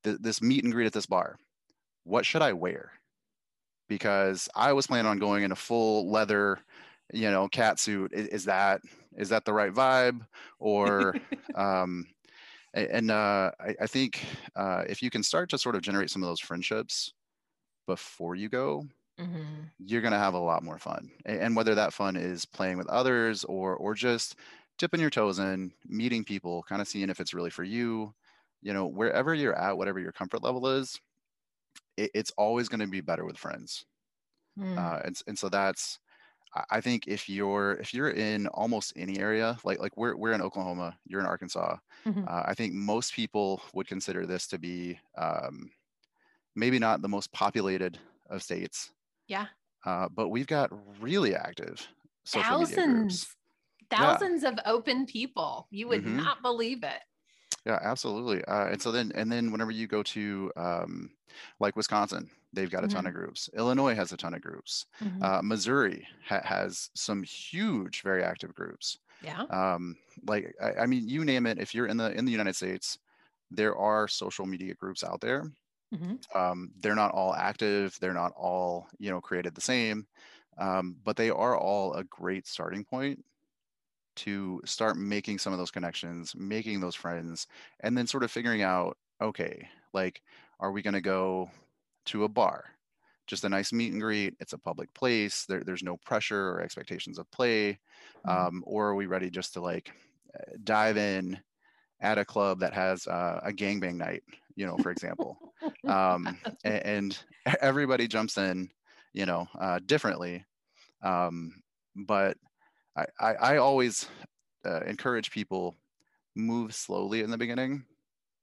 th- 0.04 0.18
this 0.20 0.42
meet 0.42 0.64
and 0.64 0.72
greet 0.72 0.86
at 0.86 0.92
this 0.92 1.06
bar 1.06 1.36
what 2.04 2.26
should 2.26 2.42
i 2.42 2.52
wear 2.52 2.92
because 3.88 4.48
I 4.54 4.72
was 4.72 4.86
planning 4.86 5.06
on 5.06 5.18
going 5.18 5.44
in 5.44 5.52
a 5.52 5.56
full 5.56 6.10
leather, 6.10 6.58
you 7.12 7.30
know, 7.30 7.48
cat 7.48 7.78
suit. 7.78 8.12
Is, 8.12 8.28
is 8.28 8.44
that 8.46 8.80
is 9.16 9.28
that 9.28 9.44
the 9.44 9.52
right 9.52 9.72
vibe? 9.72 10.20
Or 10.58 11.14
um, 11.54 12.06
and 12.74 13.10
uh, 13.10 13.52
I, 13.60 13.74
I 13.82 13.86
think 13.86 14.24
uh, 14.56 14.84
if 14.88 15.02
you 15.02 15.10
can 15.10 15.22
start 15.22 15.50
to 15.50 15.58
sort 15.58 15.76
of 15.76 15.82
generate 15.82 16.10
some 16.10 16.22
of 16.22 16.28
those 16.28 16.40
friendships 16.40 17.12
before 17.86 18.34
you 18.34 18.48
go, 18.48 18.86
mm-hmm. 19.20 19.64
you're 19.78 20.00
going 20.00 20.12
to 20.12 20.18
have 20.18 20.34
a 20.34 20.38
lot 20.38 20.64
more 20.64 20.78
fun. 20.78 21.10
And 21.24 21.54
whether 21.54 21.74
that 21.76 21.92
fun 21.92 22.16
is 22.16 22.44
playing 22.44 22.78
with 22.78 22.88
others 22.88 23.44
or 23.44 23.76
or 23.76 23.94
just 23.94 24.36
dipping 24.78 25.00
your 25.00 25.10
toes 25.10 25.38
in, 25.38 25.72
meeting 25.86 26.24
people, 26.24 26.64
kind 26.68 26.82
of 26.82 26.88
seeing 26.88 27.10
if 27.10 27.20
it's 27.20 27.34
really 27.34 27.50
for 27.50 27.64
you. 27.64 28.12
You 28.62 28.72
know, 28.72 28.86
wherever 28.86 29.34
you're 29.34 29.58
at, 29.58 29.76
whatever 29.76 30.00
your 30.00 30.12
comfort 30.12 30.42
level 30.42 30.66
is, 30.66 30.98
it, 31.96 32.10
it's 32.14 32.32
always 32.36 32.68
going 32.68 32.80
to 32.80 32.86
be 32.86 33.00
better 33.00 33.24
with 33.24 33.38
friends. 33.38 33.84
Mm. 34.58 34.78
Uh, 34.78 35.00
and, 35.04 35.20
and 35.26 35.38
so 35.38 35.48
that's, 35.48 35.98
I 36.70 36.80
think 36.80 37.08
if 37.08 37.28
you're 37.28 37.72
if 37.80 37.92
you're 37.92 38.10
in 38.10 38.46
almost 38.46 38.92
any 38.94 39.18
area, 39.18 39.58
like 39.64 39.80
like 39.80 39.96
we're 39.96 40.14
we're 40.14 40.34
in 40.34 40.40
Oklahoma, 40.40 40.96
you're 41.04 41.18
in 41.18 41.26
Arkansas, 41.26 41.78
mm-hmm. 42.06 42.22
uh, 42.28 42.42
I 42.46 42.54
think 42.54 42.72
most 42.74 43.12
people 43.12 43.60
would 43.72 43.88
consider 43.88 44.24
this 44.24 44.46
to 44.46 44.58
be 44.58 44.96
um, 45.18 45.68
maybe 46.54 46.78
not 46.78 47.02
the 47.02 47.08
most 47.08 47.32
populated 47.32 47.98
of 48.30 48.40
states. 48.40 48.92
Yeah. 49.26 49.46
Uh, 49.84 50.08
but 50.14 50.28
we've 50.28 50.46
got 50.46 50.70
really 51.00 51.34
active 51.34 51.88
social 52.22 52.60
thousands, 52.60 52.76
media 52.76 53.00
groups. 53.00 53.36
Thousands 53.90 54.42
yeah. 54.44 54.50
of 54.50 54.58
open 54.64 55.06
people. 55.06 55.66
You 55.72 55.88
would 55.88 56.04
mm-hmm. 56.04 56.18
not 56.18 56.40
believe 56.40 56.84
it. 56.84 57.00
Yeah, 57.64 57.78
absolutely. 57.82 58.44
Uh, 58.44 58.66
and 58.66 58.82
so 58.82 58.92
then, 58.92 59.10
and 59.14 59.32
then 59.32 59.50
whenever 59.50 59.70
you 59.70 59.86
go 59.86 60.02
to 60.02 60.52
um, 60.56 61.10
like 61.60 61.76
Wisconsin, 61.76 62.28
they've 62.52 62.70
got 62.70 62.84
a 62.84 62.86
mm-hmm. 62.86 62.96
ton 62.96 63.06
of 63.06 63.14
groups. 63.14 63.48
Illinois 63.56 63.94
has 63.94 64.12
a 64.12 64.16
ton 64.16 64.34
of 64.34 64.42
groups. 64.42 64.86
Mm-hmm. 65.02 65.22
Uh, 65.22 65.40
Missouri 65.42 66.06
ha- 66.26 66.42
has 66.44 66.90
some 66.94 67.22
huge, 67.22 68.02
very 68.02 68.22
active 68.22 68.54
groups. 68.54 68.98
Yeah. 69.22 69.42
Um, 69.44 69.96
like 70.26 70.54
I, 70.62 70.82
I, 70.82 70.86
mean, 70.86 71.08
you 71.08 71.24
name 71.24 71.46
it. 71.46 71.58
If 71.58 71.74
you're 71.74 71.86
in 71.86 71.96
the 71.96 72.12
in 72.12 72.26
the 72.26 72.32
United 72.32 72.54
States, 72.54 72.98
there 73.50 73.74
are 73.74 74.08
social 74.08 74.44
media 74.44 74.74
groups 74.74 75.02
out 75.02 75.22
there. 75.22 75.44
Mm-hmm. 75.94 76.38
Um, 76.38 76.72
they're 76.80 76.94
not 76.94 77.12
all 77.12 77.34
active. 77.34 77.96
They're 78.00 78.12
not 78.12 78.32
all 78.36 78.88
you 78.98 79.10
know 79.10 79.22
created 79.22 79.54
the 79.54 79.60
same. 79.62 80.06
um, 80.58 80.96
but 81.02 81.16
they 81.16 81.30
are 81.30 81.56
all 81.58 81.94
a 81.94 82.04
great 82.04 82.46
starting 82.46 82.84
point 82.84 83.24
to 84.16 84.60
start 84.64 84.96
making 84.96 85.38
some 85.38 85.52
of 85.52 85.58
those 85.58 85.70
connections, 85.70 86.34
making 86.36 86.80
those 86.80 86.94
friends, 86.94 87.46
and 87.80 87.96
then 87.96 88.06
sort 88.06 88.22
of 88.22 88.30
figuring 88.30 88.62
out, 88.62 88.96
okay, 89.20 89.68
like, 89.92 90.22
are 90.60 90.72
we 90.72 90.82
going 90.82 90.94
to 90.94 91.00
go 91.00 91.50
to 92.06 92.24
a 92.24 92.28
bar? 92.28 92.64
Just 93.26 93.44
a 93.44 93.48
nice 93.48 93.72
meet 93.72 93.92
and 93.92 94.00
greet. 94.00 94.34
It's 94.40 94.52
a 94.52 94.58
public 94.58 94.92
place. 94.94 95.46
There, 95.46 95.62
there's 95.64 95.82
no 95.82 95.96
pressure 96.04 96.50
or 96.50 96.60
expectations 96.60 97.18
of 97.18 97.30
play. 97.30 97.78
Mm-hmm. 98.26 98.30
Um, 98.30 98.64
or 98.66 98.88
are 98.88 98.94
we 98.94 99.06
ready 99.06 99.30
just 99.30 99.54
to 99.54 99.60
like 99.60 99.92
dive 100.62 100.96
in 100.96 101.38
at 102.00 102.18
a 102.18 102.24
club 102.24 102.60
that 102.60 102.74
has 102.74 103.06
uh, 103.06 103.40
a 103.42 103.52
gangbang 103.52 103.96
night, 103.96 104.22
you 104.56 104.66
know, 104.66 104.76
for 104.78 104.90
example, 104.90 105.38
um, 105.88 106.38
and, 106.64 106.84
and, 106.84 107.18
everybody 107.60 108.08
jumps 108.08 108.38
in, 108.38 108.70
you 109.12 109.26
know, 109.26 109.46
uh, 109.58 109.78
differently. 109.86 110.44
Um, 111.02 111.62
but 111.94 112.36
I, 112.96 113.04
I, 113.18 113.34
I 113.34 113.56
always 113.56 114.06
uh, 114.64 114.80
encourage 114.80 115.30
people 115.30 115.76
move 116.34 116.74
slowly 116.74 117.20
in 117.20 117.30
the 117.30 117.38
beginning 117.38 117.84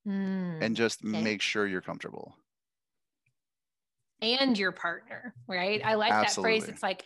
mm, 0.08 0.62
and 0.62 0.75
just 0.75 1.03
okay. 1.03 1.22
make 1.22 1.41
sure 1.41 1.67
you're 1.67 1.81
comfortable. 1.81 2.36
And 4.22 4.58
your 4.58 4.72
partner, 4.72 5.34
right? 5.48 5.81
I 5.84 5.96
like 5.96 6.12
Absolutely. 6.12 6.60
that 6.60 6.63
phrase. 6.63 6.74
It's 6.74 6.84
like 6.84 7.03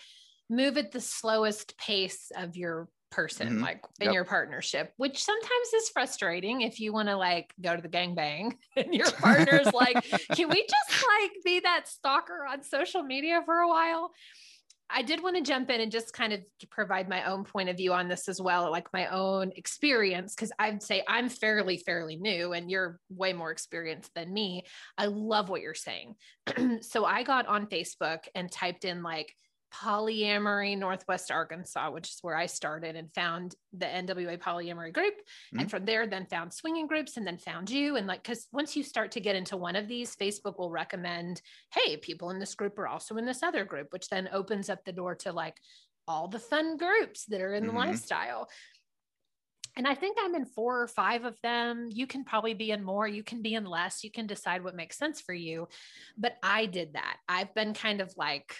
move 0.49 0.77
at 0.77 0.91
the 0.91 1.01
slowest 1.01 1.77
pace 1.77 2.31
of 2.35 2.57
your 2.57 2.89
person 3.11 3.47
mm-hmm. 3.47 3.61
like 3.61 3.81
in 4.01 4.07
yep. 4.07 4.13
your 4.13 4.25
partnership 4.25 4.91
which 4.97 5.23
sometimes 5.23 5.73
is 5.75 5.89
frustrating 5.89 6.61
if 6.61 6.81
you 6.81 6.91
want 6.91 7.07
to 7.07 7.15
like 7.15 7.53
go 7.61 7.73
to 7.73 7.81
the 7.81 7.87
gangbang 7.87 8.53
and 8.75 8.93
your 8.93 9.09
partner's 9.11 9.71
like 9.73 10.03
can 10.33 10.49
we 10.49 10.67
just 10.67 11.05
like 11.21 11.31
be 11.45 11.61
that 11.61 11.87
stalker 11.87 12.45
on 12.45 12.61
social 12.61 13.03
media 13.03 13.41
for 13.45 13.59
a 13.59 13.67
while 13.69 14.11
I 14.89 15.01
did 15.01 15.23
want 15.23 15.35
to 15.35 15.41
jump 15.41 15.69
in 15.69 15.81
and 15.81 15.91
just 15.91 16.13
kind 16.13 16.31
of 16.31 16.41
provide 16.69 17.09
my 17.09 17.23
own 17.25 17.43
point 17.43 17.69
of 17.69 17.77
view 17.77 17.93
on 17.93 18.07
this 18.07 18.29
as 18.29 18.39
well, 18.39 18.69
like 18.71 18.87
my 18.93 19.07
own 19.07 19.51
experience, 19.55 20.35
because 20.35 20.51
I'd 20.59 20.83
say 20.83 21.03
I'm 21.07 21.27
fairly, 21.27 21.77
fairly 21.77 22.17
new 22.17 22.53
and 22.53 22.69
you're 22.69 22.99
way 23.09 23.33
more 23.33 23.51
experienced 23.51 24.11
than 24.15 24.33
me. 24.33 24.63
I 24.97 25.07
love 25.07 25.49
what 25.49 25.61
you're 25.61 25.73
saying. 25.73 26.15
so 26.81 27.05
I 27.05 27.23
got 27.23 27.47
on 27.47 27.67
Facebook 27.67 28.19
and 28.35 28.51
typed 28.51 28.85
in 28.85 29.01
like 29.01 29.33
polyamory 29.81 30.77
northwest 30.77 31.31
arkansas 31.31 31.89
which 31.91 32.09
is 32.09 32.19
where 32.21 32.35
i 32.35 32.45
started 32.45 32.95
and 32.95 33.11
found 33.13 33.55
the 33.73 33.85
nwa 33.85 34.37
polyamory 34.37 34.93
group 34.93 35.13
mm-hmm. 35.15 35.59
and 35.59 35.69
from 35.71 35.85
there 35.85 36.07
then 36.07 36.25
found 36.25 36.53
swinging 36.53 36.87
groups 36.87 37.17
and 37.17 37.25
then 37.25 37.37
found 37.37 37.69
you 37.69 37.95
and 37.95 38.07
like 38.07 38.23
because 38.23 38.47
once 38.51 38.75
you 38.75 38.83
start 38.83 39.11
to 39.11 39.19
get 39.19 39.35
into 39.35 39.57
one 39.57 39.75
of 39.75 39.87
these 39.87 40.15
facebook 40.15 40.57
will 40.57 40.71
recommend 40.71 41.41
hey 41.73 41.97
people 41.97 42.29
in 42.29 42.39
this 42.39 42.55
group 42.55 42.77
are 42.79 42.87
also 42.87 43.17
in 43.17 43.25
this 43.25 43.43
other 43.43 43.65
group 43.65 43.87
which 43.91 44.07
then 44.09 44.29
opens 44.31 44.69
up 44.69 44.83
the 44.85 44.91
door 44.91 45.15
to 45.15 45.31
like 45.31 45.57
all 46.07 46.27
the 46.27 46.39
fun 46.39 46.77
groups 46.77 47.25
that 47.25 47.41
are 47.41 47.53
in 47.53 47.63
mm-hmm. 47.63 47.73
the 47.73 47.77
lifestyle 47.77 48.47
and 49.77 49.85
I 49.87 49.93
think 49.93 50.17
I'm 50.19 50.35
in 50.35 50.45
four 50.45 50.81
or 50.81 50.87
five 50.87 51.25
of 51.25 51.35
them. 51.43 51.89
You 51.91 52.07
can 52.07 52.23
probably 52.23 52.53
be 52.53 52.71
in 52.71 52.81
more, 52.81 53.07
you 53.07 53.23
can 53.23 53.41
be 53.41 53.55
in 53.55 53.65
less. 53.65 54.05
You 54.05 54.11
can 54.11 54.25
decide 54.25 54.63
what 54.63 54.73
makes 54.73 54.97
sense 54.97 55.19
for 55.19 55.33
you. 55.33 55.67
But 56.17 56.37
I 56.41 56.65
did 56.65 56.93
that. 56.93 57.17
I've 57.27 57.53
been 57.53 57.73
kind 57.73 57.99
of 57.99 58.13
like 58.15 58.55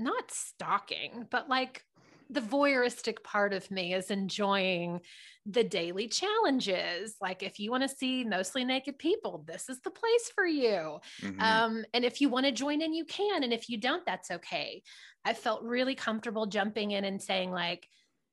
not 0.00 0.30
stalking, 0.30 1.26
but 1.30 1.48
like 1.48 1.84
the 2.30 2.40
voyeuristic 2.40 3.22
part 3.24 3.52
of 3.52 3.70
me 3.70 3.92
is 3.92 4.10
enjoying 4.10 5.00
the 5.46 5.64
daily 5.64 6.06
challenges. 6.06 7.16
Like, 7.20 7.42
if 7.42 7.58
you 7.58 7.70
want 7.70 7.82
to 7.82 7.88
see 7.88 8.24
mostly 8.24 8.64
naked 8.64 8.98
people, 8.98 9.44
this 9.46 9.68
is 9.68 9.80
the 9.80 9.90
place 9.90 10.30
for 10.34 10.46
you. 10.46 11.00
Mm-hmm. 11.22 11.40
Um, 11.40 11.84
and 11.92 12.04
if 12.04 12.20
you 12.20 12.28
want 12.28 12.46
to 12.46 12.52
join 12.52 12.82
in, 12.82 12.94
you 12.94 13.04
can. 13.04 13.42
And 13.42 13.52
if 13.52 13.68
you 13.68 13.78
don't, 13.78 14.06
that's 14.06 14.30
okay. 14.30 14.82
I 15.24 15.34
felt 15.34 15.62
really 15.62 15.94
comfortable 15.94 16.46
jumping 16.46 16.92
in 16.92 17.04
and 17.04 17.20
saying, 17.20 17.50
like, 17.50 17.88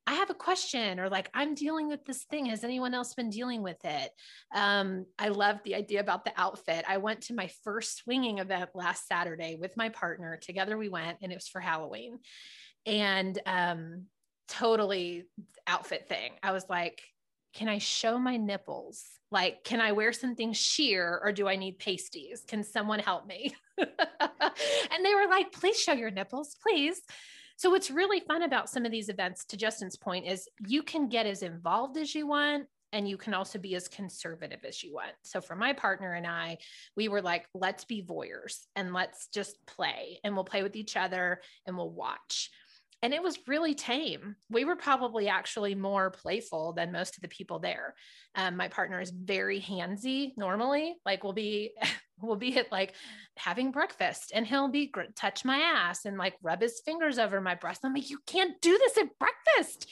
I 0.08 0.14
have 0.14 0.30
a 0.30 0.36
question, 0.36 1.02
or 1.02 1.10
like, 1.10 1.30
I'm 1.34 1.54
dealing 1.54 1.90
with 1.90 2.06
this 2.06 2.24
thing. 2.24 2.46
Has 2.46 2.64
anyone 2.64 2.94
else 2.94 3.14
been 3.14 3.30
dealing 3.30 3.62
with 3.62 3.84
it? 3.84 4.10
Um, 4.56 5.06
I 5.20 5.28
love 5.28 5.58
the 5.66 5.76
idea 5.76 6.00
about 6.00 6.24
the 6.24 6.32
outfit. 6.38 6.86
I 6.88 6.98
went 6.98 7.24
to 7.24 7.34
my 7.34 7.50
first 7.66 7.98
swinging 7.98 8.38
event 8.40 8.70
last 8.74 9.06
Saturday 9.06 9.58
with 9.60 9.76
my 9.76 9.90
partner. 9.90 10.40
Together 10.42 10.78
we 10.78 10.88
went, 10.88 11.18
and 11.22 11.34
it 11.34 11.36
was 11.36 11.50
for 11.50 11.60
Halloween. 11.60 12.20
And 12.86 13.38
um, 13.46 14.06
totally 14.48 15.26
outfit 15.68 16.08
thing. 16.08 16.32
I 16.42 16.54
was 16.54 16.66
like, 16.70 17.02
can 17.54 17.68
I 17.68 17.80
show 17.80 18.18
my 18.18 18.38
nipples? 18.38 19.04
Like, 19.30 19.66
can 19.66 19.82
I 19.82 19.92
wear 19.92 20.14
something 20.14 20.54
sheer 20.54 21.20
or 21.22 21.34
do 21.34 21.50
I 21.50 21.58
need 21.58 21.80
pasties? 21.80 22.44
Can 22.48 22.64
someone 22.64 23.00
help 23.00 23.28
me? 23.28 23.54
and 23.78 23.90
they 25.04 25.16
were 25.16 25.28
like, 25.30 25.52
please 25.52 25.78
show 25.78 25.94
your 25.94 26.12
nipples, 26.12 26.56
please. 26.64 27.02
So 27.58 27.72
what's 27.72 27.90
really 27.90 28.20
fun 28.20 28.44
about 28.44 28.70
some 28.70 28.86
of 28.86 28.92
these 28.92 29.10
events, 29.10 29.44
to 29.46 29.58
Justin's 29.58 29.98
point, 29.98 30.28
is 30.28 30.48
you 30.68 30.84
can 30.84 31.10
get 31.10 31.26
as 31.26 31.42
involved 31.42 31.98
as 31.98 32.14
you 32.14 32.28
want 32.28 32.68
and 32.94 33.10
you 33.10 33.18
can 33.18 33.34
also 33.34 33.58
be 33.58 33.76
as 33.76 33.88
conservative 33.88 34.60
as 34.64 34.84
you 34.84 34.94
want. 34.94 35.12
So 35.24 35.42
for 35.42 35.56
my 35.56 35.74
partner 35.74 36.14
and 36.14 36.28
I, 36.28 36.60
we 36.96 37.08
were 37.08 37.22
like, 37.22 37.48
let's 37.56 37.84
be 37.84 38.04
voyeurs 38.04 38.68
and 38.76 38.94
let's 38.94 39.28
just 39.34 39.58
play 39.66 40.20
and 40.24 40.36
we'll 40.36 40.44
play 40.44 40.62
with 40.62 40.76
each 40.76 40.96
other 40.96 41.42
and 41.66 41.76
we'll 41.76 41.90
watch. 41.90 42.52
And 43.02 43.12
it 43.12 43.24
was 43.24 43.40
really 43.48 43.74
tame. 43.74 44.36
We 44.52 44.64
were 44.64 44.76
probably 44.76 45.28
actually 45.28 45.74
more 45.74 46.12
playful 46.12 46.74
than 46.74 46.92
most 46.92 47.16
of 47.16 47.22
the 47.22 47.28
people 47.28 47.58
there. 47.58 47.96
Um, 48.36 48.56
my 48.56 48.68
partner 48.68 49.02
is 49.02 49.10
very 49.12 49.60
handsy 49.60 50.34
normally, 50.38 50.96
like 51.06 51.24
we'll 51.24 51.34
be 51.34 51.72
will 52.22 52.36
be 52.36 52.58
at 52.58 52.72
like 52.72 52.94
having 53.36 53.72
breakfast 53.72 54.32
and 54.34 54.46
he'll 54.46 54.68
be 54.68 54.92
touch 55.16 55.46
my 55.46 55.58
ass 55.58 56.06
and 56.06 56.18
like 56.18 56.36
rub 56.42 56.62
his 56.62 56.82
fingers 56.84 57.20
over 57.20 57.40
my 57.42 57.56
breast. 57.56 57.82
I'm 57.84 57.94
like, 57.94 58.10
you 58.10 58.20
can't 58.26 58.60
do 58.62 58.78
this 58.78 58.98
at 58.98 59.18
breakfast. 59.20 59.88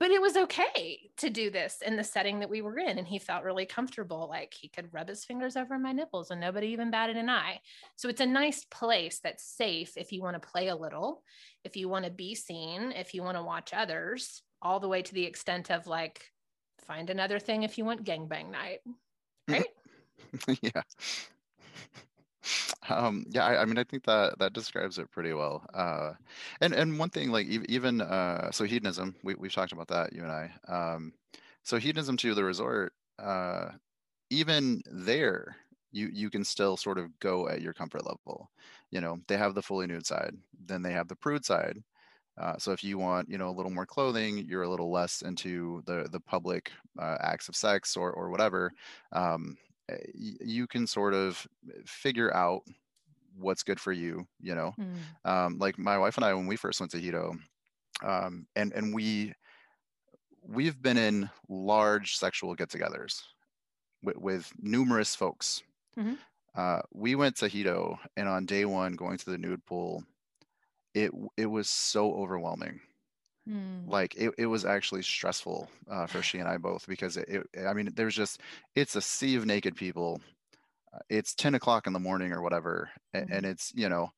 But 0.00 0.10
it 0.10 0.20
was 0.20 0.36
okay 0.36 1.08
to 1.18 1.30
do 1.30 1.50
this 1.50 1.78
in 1.80 1.96
the 1.96 2.02
setting 2.02 2.40
that 2.40 2.50
we 2.50 2.62
were 2.62 2.78
in. 2.78 2.98
And 2.98 3.06
he 3.06 3.20
felt 3.20 3.44
really 3.44 3.64
comfortable. 3.64 4.28
Like 4.28 4.52
he 4.52 4.68
could 4.68 4.92
rub 4.92 5.08
his 5.08 5.24
fingers 5.24 5.56
over 5.56 5.78
my 5.78 5.92
nipples 5.92 6.30
and 6.30 6.40
nobody 6.40 6.68
even 6.68 6.90
batted 6.90 7.16
an 7.16 7.30
eye. 7.30 7.60
So 7.96 8.08
it's 8.08 8.20
a 8.20 8.26
nice 8.26 8.64
place 8.64 9.20
that's 9.22 9.44
safe 9.44 9.92
if 9.96 10.10
you 10.10 10.20
want 10.20 10.34
to 10.34 10.48
play 10.48 10.68
a 10.68 10.76
little, 10.76 11.22
if 11.62 11.76
you 11.76 11.88
want 11.88 12.06
to 12.06 12.10
be 12.10 12.34
seen, 12.34 12.92
if 12.92 13.14
you 13.14 13.22
want 13.22 13.36
to 13.36 13.42
watch 13.44 13.72
others, 13.72 14.42
all 14.60 14.80
the 14.80 14.88
way 14.88 15.00
to 15.00 15.14
the 15.14 15.24
extent 15.24 15.70
of 15.70 15.86
like, 15.86 16.24
find 16.86 17.08
another 17.08 17.38
thing 17.38 17.62
if 17.62 17.78
you 17.78 17.84
want 17.84 18.04
gangbang 18.04 18.50
night. 18.50 18.80
Right. 19.46 19.66
yeah 20.62 20.80
um, 22.88 23.24
yeah, 23.30 23.44
I, 23.44 23.62
I, 23.62 23.64
mean, 23.64 23.78
I 23.78 23.84
think 23.84 24.04
that 24.04 24.38
that 24.38 24.52
describes 24.52 24.98
it 24.98 25.10
pretty 25.10 25.32
well. 25.32 25.64
Uh, 25.72 26.12
and 26.60 26.74
and 26.74 26.98
one 26.98 27.10
thing, 27.10 27.30
like 27.30 27.46
even 27.46 28.00
uh, 28.00 28.50
so, 28.50 28.64
hedonism. 28.64 29.14
We 29.22 29.34
we've 29.34 29.52
talked 29.52 29.72
about 29.72 29.88
that, 29.88 30.12
you 30.12 30.22
and 30.22 30.32
I. 30.32 30.50
Um, 30.68 31.12
so 31.62 31.78
hedonism 31.78 32.16
to 32.18 32.34
the 32.34 32.44
resort. 32.44 32.92
Uh, 33.18 33.70
even 34.30 34.82
there, 34.90 35.56
you 35.92 36.10
you 36.12 36.30
can 36.30 36.44
still 36.44 36.76
sort 36.76 36.98
of 36.98 37.18
go 37.20 37.48
at 37.48 37.62
your 37.62 37.72
comfort 37.72 38.04
level. 38.04 38.50
You 38.90 39.00
know, 39.00 39.18
they 39.28 39.36
have 39.36 39.54
the 39.54 39.62
fully 39.62 39.86
nude 39.86 40.06
side, 40.06 40.34
then 40.66 40.82
they 40.82 40.92
have 40.92 41.08
the 41.08 41.16
prude 41.16 41.44
side. 41.44 41.78
Uh, 42.36 42.58
so 42.58 42.72
if 42.72 42.82
you 42.82 42.98
want, 42.98 43.28
you 43.28 43.38
know, 43.38 43.48
a 43.48 43.54
little 43.54 43.70
more 43.70 43.86
clothing, 43.86 44.38
you're 44.38 44.64
a 44.64 44.68
little 44.68 44.90
less 44.90 45.22
into 45.22 45.82
the 45.86 46.08
the 46.10 46.20
public 46.20 46.72
uh, 46.98 47.16
acts 47.20 47.48
of 47.48 47.56
sex 47.56 47.96
or 47.96 48.12
or 48.12 48.30
whatever. 48.30 48.72
Um, 49.12 49.56
you 50.14 50.66
can 50.66 50.86
sort 50.86 51.14
of 51.14 51.46
eh, 51.68 51.80
figure 51.84 52.34
out 52.34 52.62
what's 53.36 53.62
good 53.62 53.80
for 53.80 53.92
you 53.92 54.26
you 54.40 54.54
know 54.54 54.72
mm. 54.78 55.30
um, 55.30 55.58
like 55.58 55.78
my 55.78 55.98
wife 55.98 56.16
and 56.16 56.24
i 56.24 56.32
when 56.32 56.46
we 56.46 56.56
first 56.56 56.80
went 56.80 56.92
to 56.92 57.00
Hedo 57.00 57.36
um, 58.02 58.46
and 58.54 58.72
and 58.72 58.94
we 58.94 59.34
we've 60.46 60.80
been 60.80 60.96
in 60.96 61.28
large 61.48 62.16
sexual 62.16 62.54
get-togethers 62.54 63.22
with, 64.02 64.16
with 64.18 64.52
numerous 64.60 65.14
folks 65.14 65.62
mm-hmm. 65.98 66.14
uh, 66.54 66.80
we 66.92 67.14
went 67.14 67.36
to 67.36 67.46
Hedo 67.46 67.98
and 68.16 68.28
on 68.28 68.46
day 68.46 68.64
one 68.64 68.92
going 68.92 69.18
to 69.18 69.30
the 69.30 69.38
nude 69.38 69.64
pool 69.66 70.04
it 70.94 71.10
it 71.36 71.46
was 71.46 71.68
so 71.68 72.14
overwhelming 72.14 72.80
Mm. 73.48 73.88
Like 73.88 74.14
it, 74.16 74.32
it 74.38 74.46
was 74.46 74.64
actually 74.64 75.02
stressful 75.02 75.68
uh, 75.90 76.06
for 76.06 76.22
she 76.22 76.38
and 76.38 76.48
I 76.48 76.56
both 76.56 76.86
because 76.86 77.16
it, 77.16 77.46
it, 77.52 77.66
I 77.66 77.74
mean, 77.74 77.90
there's 77.94 78.14
just, 78.14 78.40
it's 78.74 78.96
a 78.96 79.02
sea 79.02 79.36
of 79.36 79.46
naked 79.46 79.76
people. 79.76 80.20
Uh, 80.94 81.00
it's 81.08 81.34
10 81.34 81.54
o'clock 81.54 81.86
in 81.86 81.92
the 81.92 81.98
morning 81.98 82.32
or 82.32 82.42
whatever. 82.42 82.90
And, 83.12 83.28
mm. 83.28 83.36
and, 83.36 83.46
it's, 83.46 83.72
you 83.74 83.88
know, 83.88 84.10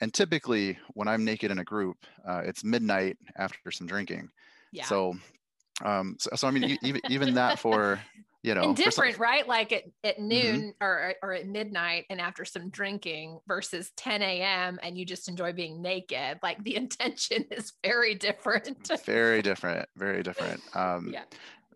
and 0.00 0.12
typically 0.12 0.78
when 0.92 1.08
I'm 1.08 1.24
naked 1.24 1.50
in 1.50 1.58
a 1.58 1.64
group, 1.64 1.96
uh, 2.26 2.42
it's 2.44 2.64
midnight 2.64 3.16
after 3.36 3.70
some 3.70 3.86
drinking. 3.86 4.28
Yeah. 4.72 4.84
So, 4.84 5.14
um, 5.84 6.16
so, 6.18 6.30
so 6.34 6.48
I 6.48 6.50
mean, 6.50 6.78
even, 6.82 7.00
even 7.08 7.34
that 7.34 7.58
for, 7.60 8.00
you 8.44 8.54
know 8.54 8.62
and 8.62 8.76
different 8.76 9.18
right 9.18 9.48
like 9.48 9.72
at, 9.72 9.84
at 10.04 10.16
mm-hmm. 10.16 10.28
noon 10.28 10.60
mm-hmm. 10.60 10.84
or, 10.84 11.14
or 11.22 11.32
at 11.32 11.48
midnight 11.48 12.04
and 12.10 12.20
after 12.20 12.44
some 12.44 12.68
drinking 12.68 13.40
versus 13.48 13.90
10 13.96 14.22
a.m 14.22 14.78
and 14.82 14.98
you 14.98 15.04
just 15.04 15.28
enjoy 15.28 15.52
being 15.52 15.80
naked 15.82 16.38
like 16.42 16.62
the 16.62 16.76
intention 16.84 17.44
is 17.50 17.72
very 17.82 18.14
different 18.14 18.90
very 19.04 19.42
different 19.42 19.88
very 19.96 20.22
different 20.22 20.60
um 20.76 21.10
yeah 21.12 21.24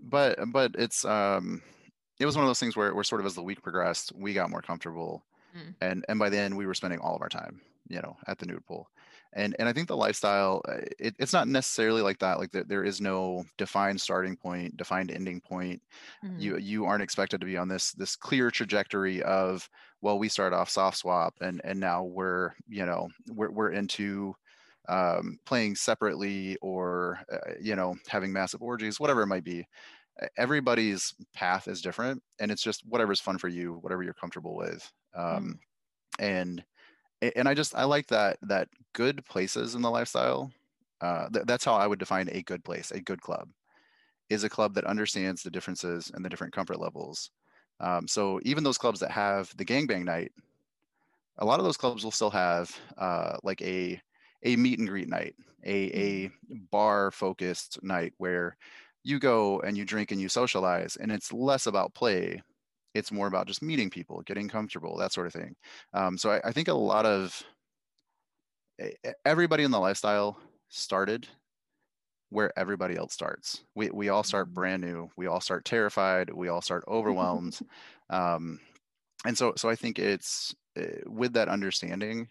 but 0.00 0.38
but 0.52 0.70
it's 0.78 1.04
um 1.06 1.60
it 2.20 2.26
was 2.26 2.36
one 2.36 2.44
of 2.44 2.48
those 2.48 2.60
things 2.60 2.76
where, 2.76 2.94
where 2.94 3.04
sort 3.04 3.20
of 3.20 3.26
as 3.26 3.34
the 3.34 3.42
week 3.42 3.62
progressed 3.62 4.12
we 4.14 4.34
got 4.34 4.50
more 4.50 4.62
comfortable 4.62 5.24
mm. 5.56 5.74
and 5.80 6.04
and 6.08 6.18
by 6.18 6.28
the 6.28 6.38
end 6.38 6.54
we 6.54 6.66
were 6.66 6.74
spending 6.74 7.00
all 7.00 7.16
of 7.16 7.22
our 7.22 7.30
time 7.30 7.60
you 7.88 8.00
know 8.02 8.14
at 8.26 8.38
the 8.38 8.46
nude 8.46 8.64
pool 8.66 8.90
and 9.38 9.56
and 9.58 9.68
i 9.68 9.72
think 9.72 9.88
the 9.88 9.96
lifestyle 9.96 10.60
uh, 10.68 10.78
it, 10.98 11.14
it's 11.18 11.32
not 11.32 11.48
necessarily 11.48 12.02
like 12.02 12.18
that 12.18 12.38
like 12.38 12.50
there, 12.50 12.64
there 12.64 12.84
is 12.84 13.00
no 13.00 13.44
defined 13.56 14.00
starting 14.00 14.36
point 14.36 14.76
defined 14.76 15.10
ending 15.10 15.40
point 15.40 15.80
mm-hmm. 16.24 16.38
you 16.38 16.58
you 16.58 16.84
aren't 16.84 17.02
expected 17.02 17.40
to 17.40 17.46
be 17.46 17.56
on 17.56 17.68
this 17.68 17.92
this 17.92 18.16
clear 18.16 18.50
trajectory 18.50 19.22
of 19.22 19.68
well 20.02 20.18
we 20.18 20.28
start 20.28 20.52
off 20.52 20.68
soft 20.68 20.98
swap 20.98 21.34
and 21.40 21.60
and 21.64 21.78
now 21.78 22.02
we're 22.02 22.52
you 22.68 22.84
know 22.84 23.08
we're, 23.28 23.50
we're 23.50 23.70
into 23.70 24.34
um, 24.88 25.38
playing 25.44 25.76
separately 25.76 26.56
or 26.62 27.20
uh, 27.32 27.52
you 27.60 27.76
know 27.76 27.94
having 28.08 28.32
massive 28.32 28.62
orgies 28.62 28.98
whatever 28.98 29.22
it 29.22 29.26
might 29.26 29.44
be 29.44 29.66
everybody's 30.36 31.14
path 31.34 31.68
is 31.68 31.80
different 31.80 32.22
and 32.40 32.50
it's 32.50 32.62
just 32.62 32.82
whatever's 32.86 33.20
fun 33.20 33.38
for 33.38 33.48
you 33.48 33.78
whatever 33.82 34.02
you're 34.02 34.14
comfortable 34.14 34.56
with 34.56 34.90
um, 35.14 35.58
mm. 36.20 36.24
and 36.24 36.64
and 37.22 37.48
I 37.48 37.54
just 37.54 37.74
I 37.74 37.84
like 37.84 38.06
that 38.08 38.38
that 38.42 38.68
good 38.92 39.24
places 39.24 39.74
in 39.74 39.82
the 39.82 39.90
lifestyle. 39.90 40.50
Uh, 41.00 41.28
th- 41.28 41.46
that's 41.46 41.64
how 41.64 41.74
I 41.74 41.86
would 41.86 41.98
define 41.98 42.28
a 42.30 42.42
good 42.42 42.64
place. 42.64 42.90
A 42.90 43.00
good 43.00 43.20
club 43.20 43.48
is 44.30 44.44
a 44.44 44.48
club 44.48 44.74
that 44.74 44.84
understands 44.84 45.42
the 45.42 45.50
differences 45.50 46.10
and 46.14 46.24
the 46.24 46.28
different 46.28 46.52
comfort 46.52 46.80
levels. 46.80 47.30
Um, 47.80 48.08
so 48.08 48.40
even 48.42 48.64
those 48.64 48.78
clubs 48.78 49.00
that 49.00 49.10
have 49.10 49.56
the 49.56 49.64
gangbang 49.64 50.04
night, 50.04 50.32
a 51.38 51.44
lot 51.44 51.60
of 51.60 51.64
those 51.64 51.76
clubs 51.76 52.02
will 52.02 52.10
still 52.10 52.30
have 52.30 52.76
uh, 52.98 53.36
like 53.42 53.62
a 53.62 54.00
a 54.44 54.56
meet 54.56 54.78
and 54.78 54.88
greet 54.88 55.08
night, 55.08 55.34
a 55.64 55.70
a 55.70 56.24
mm-hmm. 56.26 56.56
bar 56.70 57.10
focused 57.10 57.82
night 57.82 58.12
where 58.18 58.56
you 59.04 59.18
go 59.18 59.60
and 59.60 59.76
you 59.76 59.84
drink 59.84 60.10
and 60.10 60.20
you 60.20 60.28
socialize, 60.28 60.96
and 60.96 61.10
it's 61.12 61.32
less 61.32 61.66
about 61.66 61.94
play 61.94 62.42
it's 62.94 63.12
more 63.12 63.26
about 63.26 63.46
just 63.46 63.62
meeting 63.62 63.90
people, 63.90 64.22
getting 64.26 64.48
comfortable, 64.48 64.96
that 64.96 65.12
sort 65.12 65.26
of 65.26 65.32
thing. 65.32 65.54
Um, 65.92 66.18
so 66.18 66.30
I, 66.30 66.40
I 66.44 66.52
think 66.52 66.68
a 66.68 66.74
lot 66.74 67.06
of 67.06 67.42
everybody 69.24 69.64
in 69.64 69.70
the 69.70 69.80
lifestyle 69.80 70.38
started 70.68 71.26
where 72.30 72.56
everybody 72.58 72.96
else 72.96 73.14
starts. 73.14 73.64
We, 73.74 73.90
we 73.90 74.08
all 74.10 74.22
start 74.22 74.48
mm-hmm. 74.48 74.54
brand 74.54 74.82
new. 74.82 75.10
We 75.16 75.26
all 75.26 75.40
start 75.40 75.64
terrified. 75.64 76.30
We 76.30 76.48
all 76.48 76.60
start 76.60 76.84
overwhelmed. 76.88 77.58
um, 78.10 78.60
and 79.24 79.36
so, 79.36 79.54
so 79.56 79.68
I 79.68 79.74
think 79.74 79.98
it's 79.98 80.54
eh, 80.76 81.00
with 81.06 81.32
that 81.32 81.48
understanding, 81.48 82.28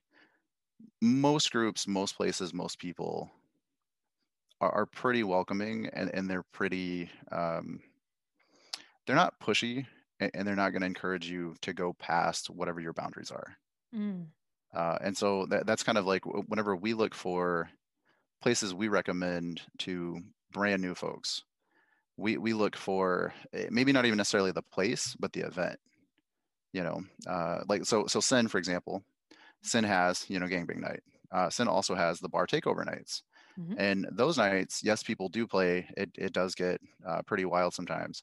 most 1.01 1.51
groups, 1.51 1.87
most 1.87 2.15
places, 2.15 2.53
most 2.53 2.79
people 2.79 3.29
are, 4.61 4.71
are 4.71 4.85
pretty 4.85 5.23
welcoming 5.23 5.89
and, 5.93 6.13
and 6.13 6.29
they're 6.29 6.45
pretty, 6.53 7.09
um, 7.31 7.81
they're 9.05 9.15
not 9.15 9.39
pushy 9.39 9.85
and 10.19 10.47
they're 10.47 10.55
not 10.55 10.71
going 10.71 10.81
to 10.81 10.87
encourage 10.87 11.29
you 11.29 11.55
to 11.61 11.73
go 11.73 11.93
past 11.93 12.49
whatever 12.49 12.79
your 12.79 12.93
boundaries 12.93 13.31
are. 13.31 13.57
Mm. 13.95 14.27
Uh, 14.73 14.97
and 15.01 15.15
so 15.15 15.45
that, 15.47 15.65
that's 15.65 15.83
kind 15.83 15.97
of 15.97 16.05
like 16.05 16.25
whenever 16.25 16.75
we 16.75 16.93
look 16.93 17.13
for 17.13 17.69
places 18.41 18.73
we 18.73 18.87
recommend 18.87 19.61
to 19.79 20.19
brand 20.51 20.81
new 20.81 20.95
folks, 20.95 21.43
we, 22.17 22.37
we 22.37 22.53
look 22.53 22.75
for 22.75 23.33
eh, 23.53 23.67
maybe 23.69 23.91
not 23.91 24.05
even 24.05 24.17
necessarily 24.17 24.51
the 24.51 24.61
place, 24.61 25.15
but 25.19 25.33
the 25.33 25.41
event. 25.41 25.79
You 26.73 26.83
know, 26.83 27.01
uh, 27.25 27.63
like 27.67 27.85
so. 27.85 28.05
So 28.07 28.19
Sin, 28.19 28.47
for 28.49 28.57
example, 28.57 29.01
Sin 29.63 29.85
has 29.85 30.29
you 30.29 30.37
know 30.37 30.47
gangbang 30.47 30.81
night. 30.81 30.99
Uh, 31.31 31.49
Sin 31.49 31.67
also 31.67 31.95
has 31.95 32.19
the 32.19 32.29
bar 32.29 32.45
takeover 32.45 32.85
nights. 32.85 33.23
Mm-hmm. 33.59 33.73
And 33.79 34.07
those 34.11 34.37
nights, 34.37 34.81
yes, 34.83 35.01
people 35.01 35.29
do 35.29 35.47
play. 35.47 35.87
It, 35.95 36.11
it 36.15 36.33
does 36.33 36.53
get 36.53 36.79
uh, 37.07 37.21
pretty 37.23 37.45
wild 37.45 37.73
sometimes, 37.73 38.21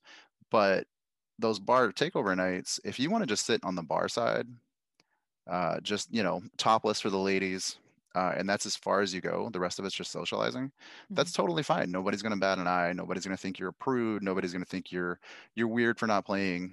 but 0.50 0.86
those 1.38 1.58
bar 1.58 1.92
takeover 1.92 2.36
nights, 2.36 2.80
if 2.84 2.98
you 2.98 3.10
want 3.10 3.22
to 3.22 3.26
just 3.26 3.46
sit 3.46 3.62
on 3.64 3.74
the 3.74 3.82
bar 3.82 4.08
side, 4.08 4.46
uh, 5.50 5.80
just 5.80 6.12
you 6.12 6.22
know, 6.22 6.42
topless 6.56 7.00
for 7.00 7.10
the 7.10 7.18
ladies, 7.18 7.76
uh, 8.14 8.32
and 8.36 8.48
that's 8.48 8.66
as 8.66 8.76
far 8.76 9.00
as 9.00 9.12
you 9.12 9.20
go. 9.20 9.50
The 9.52 9.60
rest 9.60 9.78
of 9.78 9.84
it's 9.84 9.94
just 9.94 10.12
socializing. 10.12 10.66
Mm-hmm. 10.66 11.14
That's 11.14 11.32
totally 11.32 11.62
fine. 11.62 11.90
Nobody's 11.90 12.22
gonna 12.22 12.36
bat 12.36 12.58
an 12.58 12.66
eye. 12.66 12.92
Nobody's 12.92 13.24
gonna 13.24 13.36
think 13.36 13.58
you're 13.58 13.70
a 13.70 13.74
prude. 13.74 14.22
Nobody's 14.22 14.52
gonna 14.52 14.64
think 14.64 14.92
you're 14.92 15.18
you're 15.54 15.68
weird 15.68 15.98
for 15.98 16.06
not 16.06 16.24
playing. 16.24 16.72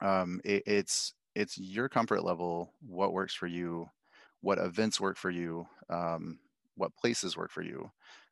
Um, 0.00 0.40
it, 0.44 0.62
it's 0.66 1.14
it's 1.34 1.58
your 1.58 1.88
comfort 1.88 2.24
level, 2.24 2.72
what 2.86 3.12
works 3.12 3.34
for 3.34 3.46
you, 3.46 3.88
what 4.40 4.58
events 4.58 5.00
work 5.00 5.16
for 5.16 5.30
you, 5.30 5.66
um, 5.90 6.38
what 6.76 6.96
places 6.96 7.36
work 7.36 7.50
for 7.50 7.62
you, 7.62 7.90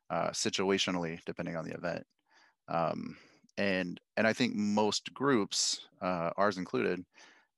uh, 0.09 0.29
situationally, 0.29 1.19
depending 1.25 1.55
on 1.55 1.65
the 1.65 1.73
event. 1.73 2.05
Um, 2.67 3.17
and 3.57 3.99
and 4.15 4.27
I 4.27 4.33
think 4.33 4.55
most 4.55 5.13
groups, 5.13 5.87
uh, 6.01 6.31
ours 6.37 6.57
included, 6.57 7.03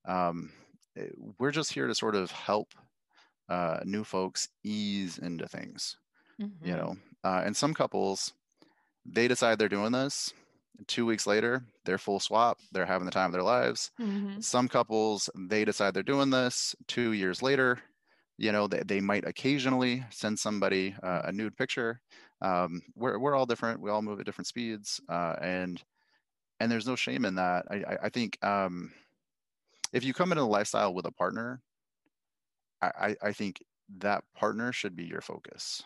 um, 0.05 0.51
eh, 0.97 1.07
we're 1.37 1.51
just 1.51 1.73
here 1.73 1.87
to 1.87 1.95
sort 1.95 2.15
of 2.15 2.31
help 2.31 2.73
uh, 3.49 3.79
new 3.83 4.03
folks 4.03 4.49
ease 4.63 5.17
into 5.17 5.47
things. 5.47 5.97
Mm-hmm. 6.41 6.67
You 6.67 6.75
know, 6.75 6.97
uh, 7.23 7.41
and 7.45 7.55
some 7.55 7.73
couples, 7.73 8.33
they 9.05 9.27
decide 9.27 9.59
they're 9.59 9.69
doing 9.69 9.91
this. 9.91 10.33
Two 10.87 11.05
weeks 11.05 11.27
later, 11.27 11.63
they're 11.83 11.97
full 11.97 12.21
swap. 12.21 12.57
They're 12.71 12.85
having 12.85 13.05
the 13.05 13.11
time 13.11 13.25
of 13.25 13.33
their 13.33 13.43
lives. 13.43 13.91
Mm-hmm. 13.99 14.39
Some 14.39 14.69
couples, 14.69 15.29
they 15.35 15.65
decide 15.65 15.93
they're 15.93 16.03
doing 16.03 16.29
this. 16.29 16.73
Two 16.87 17.11
years 17.11 17.41
later, 17.41 17.79
you 18.39 18.51
know, 18.51 18.67
they, 18.67 18.81
they 18.85 19.01
might 19.01 19.27
occasionally 19.27 20.03
send 20.09 20.39
somebody 20.39 20.95
uh, 21.03 21.21
a 21.25 21.31
nude 21.31 21.55
picture 21.55 22.01
um, 22.41 22.81
we're, 22.95 23.19
we're 23.19 23.35
all 23.35 23.45
different. 23.45 23.81
We 23.81 23.89
all 23.89 24.01
move 24.01 24.19
at 24.19 24.25
different 24.25 24.47
speeds. 24.47 25.01
Uh, 25.09 25.35
and, 25.41 25.81
and 26.59 26.71
there's 26.71 26.87
no 26.87 26.95
shame 26.95 27.25
in 27.25 27.35
that. 27.35 27.65
I, 27.69 27.97
I 28.03 28.09
think 28.09 28.37
um, 28.43 28.91
if 29.93 30.03
you 30.03 30.13
come 30.13 30.31
into 30.31 30.41
the 30.41 30.47
lifestyle 30.47 30.93
with 30.93 31.05
a 31.05 31.11
partner, 31.11 31.61
I, 32.81 33.15
I 33.21 33.33
think 33.33 33.61
that 33.97 34.23
partner 34.37 34.71
should 34.71 34.95
be 34.95 35.03
your 35.03 35.19
focus 35.19 35.83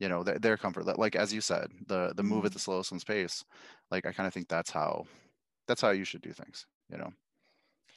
you 0.00 0.08
know 0.08 0.24
their, 0.24 0.38
their 0.38 0.56
comfort 0.56 0.98
like 0.98 1.14
as 1.14 1.32
you 1.32 1.40
said 1.40 1.68
the 1.86 2.12
the 2.16 2.22
move 2.22 2.44
at 2.44 2.48
mm-hmm. 2.48 2.54
the 2.54 2.58
slowest 2.58 2.90
one's 2.90 3.04
pace 3.04 3.44
like 3.90 4.04
i 4.06 4.12
kind 4.12 4.26
of 4.26 4.32
think 4.32 4.48
that's 4.48 4.70
how 4.70 5.04
that's 5.68 5.82
how 5.82 5.90
you 5.90 6.04
should 6.04 6.22
do 6.22 6.32
things 6.32 6.66
you 6.90 6.96
know 6.96 7.12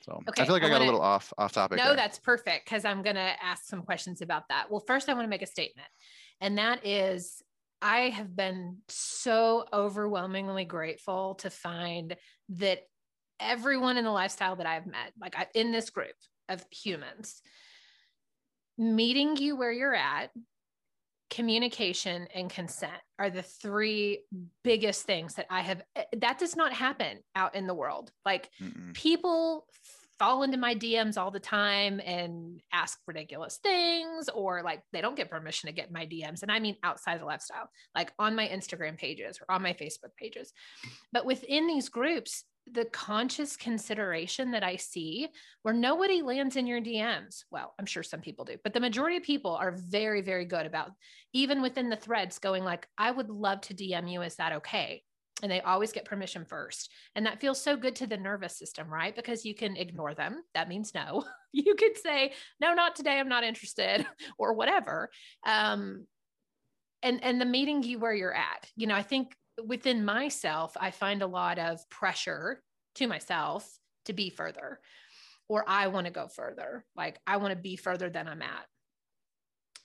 so 0.01 0.19
okay, 0.29 0.41
i 0.41 0.45
feel 0.45 0.53
like 0.53 0.63
i, 0.63 0.67
I 0.67 0.69
got 0.69 0.75
wanna, 0.75 0.85
a 0.85 0.89
little 0.91 1.01
off 1.01 1.33
off 1.37 1.51
topic 1.51 1.77
no 1.77 1.87
there. 1.87 1.95
that's 1.95 2.19
perfect 2.19 2.65
because 2.65 2.85
i'm 2.85 3.01
going 3.01 3.15
to 3.15 3.33
ask 3.43 3.65
some 3.65 3.83
questions 3.83 4.21
about 4.21 4.43
that 4.49 4.69
well 4.69 4.83
first 4.85 5.09
i 5.09 5.13
want 5.13 5.25
to 5.25 5.29
make 5.29 5.41
a 5.41 5.47
statement 5.47 5.87
and 6.39 6.57
that 6.57 6.85
is 6.85 7.41
I 7.81 8.09
have 8.09 8.35
been 8.35 8.77
so 8.89 9.65
overwhelmingly 9.73 10.65
grateful 10.65 11.35
to 11.35 11.49
find 11.49 12.15
that 12.49 12.81
everyone 13.39 13.97
in 13.97 14.03
the 14.03 14.11
lifestyle 14.11 14.55
that 14.57 14.67
I've 14.67 14.85
met, 14.85 15.13
like 15.19 15.35
I, 15.35 15.47
in 15.55 15.71
this 15.71 15.89
group 15.89 16.13
of 16.47 16.63
humans, 16.71 17.41
meeting 18.77 19.35
you 19.35 19.55
where 19.55 19.71
you're 19.71 19.95
at, 19.95 20.29
communication 21.31 22.27
and 22.35 22.49
consent 22.49 22.91
are 23.17 23.29
the 23.29 23.41
three 23.41 24.25
biggest 24.63 25.03
things 25.03 25.35
that 25.35 25.47
I 25.49 25.61
have. 25.61 25.81
That 26.17 26.37
does 26.37 26.55
not 26.55 26.73
happen 26.73 27.19
out 27.35 27.55
in 27.55 27.65
the 27.65 27.73
world. 27.73 28.11
Like 28.25 28.49
Mm-mm. 28.61 28.93
people 28.93 29.65
fall 30.19 30.43
into 30.43 30.57
my 30.57 30.75
DMs 30.75 31.17
all 31.17 31.31
the 31.31 31.39
time 31.39 31.99
and 32.05 32.61
ask 32.71 32.99
ridiculous 33.07 33.57
things, 33.63 34.29
or 34.29 34.61
like 34.61 34.83
they 34.93 35.01
don't 35.01 35.15
get 35.15 35.31
permission 35.31 35.67
to 35.67 35.73
get 35.73 35.91
my 35.91 36.05
DMs. 36.05 36.43
And 36.43 36.51
I 36.51 36.59
mean 36.59 36.75
outside 36.83 37.19
the 37.19 37.25
lifestyle, 37.25 37.69
like 37.95 38.11
on 38.19 38.35
my 38.35 38.47
Instagram 38.47 38.97
pages 38.97 39.39
or 39.39 39.55
on 39.55 39.63
my 39.63 39.73
Facebook 39.73 40.15
pages. 40.17 40.53
But 41.11 41.25
within 41.25 41.65
these 41.65 41.89
groups, 41.89 42.43
the 42.69 42.85
conscious 42.85 43.57
consideration 43.57 44.51
that 44.51 44.63
I 44.63 44.75
see 44.75 45.27
where 45.63 45.73
nobody 45.73 46.21
lands 46.21 46.55
in 46.55 46.67
your 46.67 46.81
DMs. 46.81 47.43
Well, 47.51 47.73
I'm 47.79 47.85
sure 47.85 48.03
some 48.03 48.21
people 48.21 48.45
do, 48.45 48.57
but 48.63 48.73
the 48.73 48.79
majority 48.79 49.17
of 49.17 49.23
people 49.23 49.55
are 49.55 49.71
very, 49.71 50.21
very 50.21 50.45
good 50.45 50.65
about 50.65 50.91
even 51.33 51.61
within 51.61 51.89
the 51.89 51.95
threads 51.95 52.39
going 52.39 52.63
like, 52.63 52.87
I 52.97 53.11
would 53.11 53.29
love 53.29 53.61
to 53.61 53.73
DM 53.73 54.11
you. 54.11 54.21
Is 54.21 54.35
that 54.35 54.53
okay? 54.53 55.03
and 55.41 55.51
they 55.51 55.61
always 55.61 55.91
get 55.91 56.05
permission 56.05 56.45
first. 56.45 56.91
And 57.15 57.25
that 57.25 57.39
feels 57.39 57.61
so 57.61 57.75
good 57.75 57.95
to 57.97 58.07
the 58.07 58.17
nervous 58.17 58.57
system, 58.57 58.87
right? 58.87 59.15
Because 59.15 59.45
you 59.45 59.55
can 59.55 59.75
ignore 59.75 60.13
them. 60.13 60.43
That 60.53 60.69
means 60.69 60.93
no. 60.93 61.23
you 61.51 61.75
could 61.75 61.97
say, 61.97 62.33
no, 62.59 62.73
not 62.73 62.95
today. 62.95 63.19
I'm 63.19 63.29
not 63.29 63.43
interested 63.43 64.05
or 64.37 64.53
whatever. 64.53 65.09
Um, 65.45 66.05
and, 67.03 67.23
and 67.23 67.41
the 67.41 67.45
meeting 67.45 67.81
you 67.81 67.99
where 67.99 68.13
you're 68.13 68.33
at, 68.33 68.69
you 68.75 68.87
know, 68.87 68.95
I 68.95 69.01
think 69.01 69.35
within 69.65 70.03
myself, 70.05 70.75
I 70.79 70.91
find 70.91 71.21
a 71.21 71.27
lot 71.27 71.59
of 71.59 71.87
pressure 71.89 72.61
to 72.95 73.07
myself 73.07 73.69
to 74.05 74.13
be 74.13 74.29
further, 74.29 74.79
or 75.47 75.63
I 75.67 75.87
want 75.87 76.07
to 76.07 76.13
go 76.13 76.27
further. 76.27 76.85
Like 76.95 77.19
I 77.27 77.37
want 77.37 77.51
to 77.51 77.59
be 77.59 77.75
further 77.75 78.09
than 78.09 78.27
I'm 78.27 78.41
at. 78.41 78.65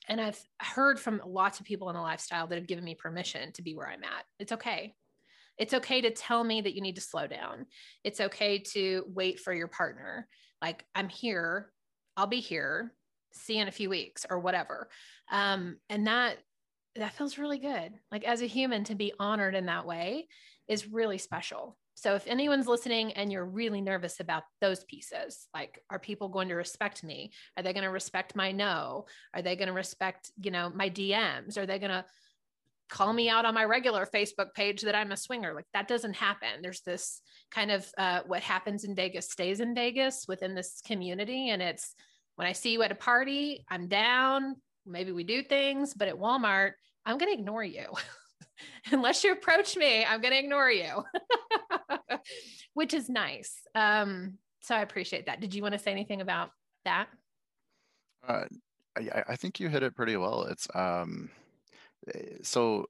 And 0.09 0.20
I've 0.20 0.40
heard 0.61 1.00
from 1.00 1.20
lots 1.26 1.59
of 1.59 1.66
people 1.66 1.88
in 1.90 1.96
the 1.96 2.00
lifestyle 2.00 2.46
that 2.46 2.59
have 2.59 2.68
given 2.68 2.85
me 2.85 2.94
permission 2.94 3.52
to 3.52 3.62
be 3.62 3.74
where 3.74 3.88
I'm 3.88 4.05
at. 4.05 4.24
It's 4.38 4.52
okay. 4.52 4.94
It's 5.59 5.74
okay 5.74 6.00
to 6.02 6.11
tell 6.11 6.44
me 6.44 6.61
that 6.61 6.74
you 6.74 6.83
need 6.83 6.96
to 6.96 7.00
slow 7.00 7.26
down. 7.26 7.66
It's 8.05 8.20
okay 8.20 8.59
to 8.74 9.05
wait 9.09 9.40
for 9.40 9.52
your 9.52 9.68
partner. 9.68 10.29
Like, 10.62 10.85
I'm 10.94 11.09
here, 11.09 11.72
I'll 12.16 12.26
be 12.26 12.40
here, 12.40 12.92
see 13.33 13.57
you 13.57 13.62
in 13.62 13.68
a 13.68 13.72
few 13.72 13.90
weeks 13.90 14.26
or 14.29 14.38
whatever. 14.38 14.88
Um, 15.31 15.76
and 15.88 16.07
that 16.07 16.37
that 16.98 17.14
feels 17.14 17.38
really 17.38 17.59
good. 17.59 17.92
Like 18.11 18.24
as 18.24 18.42
a 18.42 18.46
human 18.46 18.85
to 18.85 18.94
be 18.94 19.12
honored 19.18 19.54
in 19.54 19.66
that 19.66 19.87
way 19.87 20.28
is 20.68 20.88
really 20.88 21.18
special. 21.18 21.76
So 21.94 22.14
if 22.14 22.26
anyone's 22.26 22.66
listening 22.66 23.14
and 23.14 23.32
you're 23.32 23.44
really 23.44 23.80
nervous 23.80 24.20
about 24.20 24.42
those 24.61 24.85
pieces, 24.85 25.48
like 25.54 25.82
are 25.88 25.98
people 25.98 26.28
going 26.28 26.48
to 26.48 26.54
respect 26.54 27.02
me? 27.02 27.32
Are 27.56 27.62
they 27.62 27.72
going 27.72 27.85
to 27.85 27.90
respect 27.90 28.37
my 28.37 28.52
no? 28.52 29.06
Are 29.32 29.40
they 29.40 29.56
going 29.56 29.68
to 29.68 29.72
respect, 29.72 30.30
you 30.38 30.50
know, 30.50 30.70
my 30.74 30.90
DMs? 30.90 31.56
Are 31.56 31.64
they 31.64 31.78
going 31.78 31.90
to 31.90 32.04
call 32.90 33.12
me 33.12 33.30
out 33.30 33.46
on 33.46 33.54
my 33.54 33.64
regular 33.64 34.06
Facebook 34.06 34.52
page 34.54 34.82
that 34.82 34.94
I'm 34.94 35.11
a 35.11 35.16
swinger? 35.16 35.54
Like 35.54 35.64
that 35.72 35.88
doesn't 35.88 36.16
happen. 36.16 36.61
There's 36.61 36.82
this 36.82 37.22
kind 37.50 37.70
of 37.70 37.90
uh, 37.96 38.20
what 38.26 38.42
happens 38.42 38.85
in 38.85 38.94
Vegas 38.94 39.30
stays 39.30 39.61
in 39.61 39.74
Vegas 39.74 40.26
within 40.28 40.54
this 40.54 40.82
community. 40.87 41.48
And 41.48 41.62
it's 41.62 41.94
when 42.37 42.46
I 42.46 42.52
see 42.52 42.72
you 42.72 42.82
at 42.82 42.92
a 42.92 42.96
party, 42.96 43.64
I'm 43.70 43.88
down. 43.88 44.56
Maybe 44.87 45.12
we 45.12 45.25
do 45.25 45.42
things, 45.42 45.94
but 45.94 46.09
at 46.09 46.16
Walmart, 46.16 46.72
I'm 47.05 47.18
going 47.18 47.33
to 47.33 47.38
ignore 47.38 47.64
you. 47.64 47.87
Unless 48.92 49.25
you 49.25 49.33
approach 49.33 49.77
me, 49.77 50.05
I'm 50.05 50.20
going 50.20 50.33
to 50.33 50.38
ignore 50.38 50.70
you. 50.70 51.05
which 52.75 52.94
is 52.94 53.09
nice. 53.09 53.55
Um, 53.75 54.35
so 54.61 54.75
I 54.75 54.83
appreciate 54.83 55.27
that. 55.27 55.40
Did 55.40 55.55
you 55.55 55.62
want 55.62 55.72
to 55.72 55.79
say 55.79 55.90
anything 55.90 56.20
about 56.20 56.51
that? 56.85 57.09
Uh, 58.27 58.44
I, 58.96 59.22
I, 59.29 59.37
think 59.37 59.61
you 59.61 59.68
hit 59.68 59.83
it 59.83 59.94
pretty 59.94 60.16
well. 60.16 60.44
It's 60.44 60.68
um, 60.75 61.31
eh, 62.14 62.38
so 62.42 62.87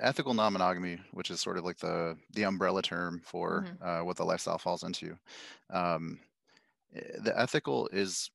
ethical 0.00 0.34
non-monogamy, 0.34 0.98
which 1.12 1.30
is 1.30 1.40
sort 1.40 1.58
of 1.58 1.64
like 1.64 1.78
the 1.78 2.16
the 2.32 2.44
umbrella 2.44 2.82
term 2.82 3.20
for 3.24 3.64
mm-hmm. 3.66 3.86
uh, 3.86 4.04
what 4.04 4.16
the 4.16 4.24
lifestyle 4.24 4.58
falls 4.58 4.82
into. 4.82 5.16
Um, 5.70 6.18
eh, 6.94 7.00
the 7.22 7.38
ethical 7.38 7.88
is 7.92 8.30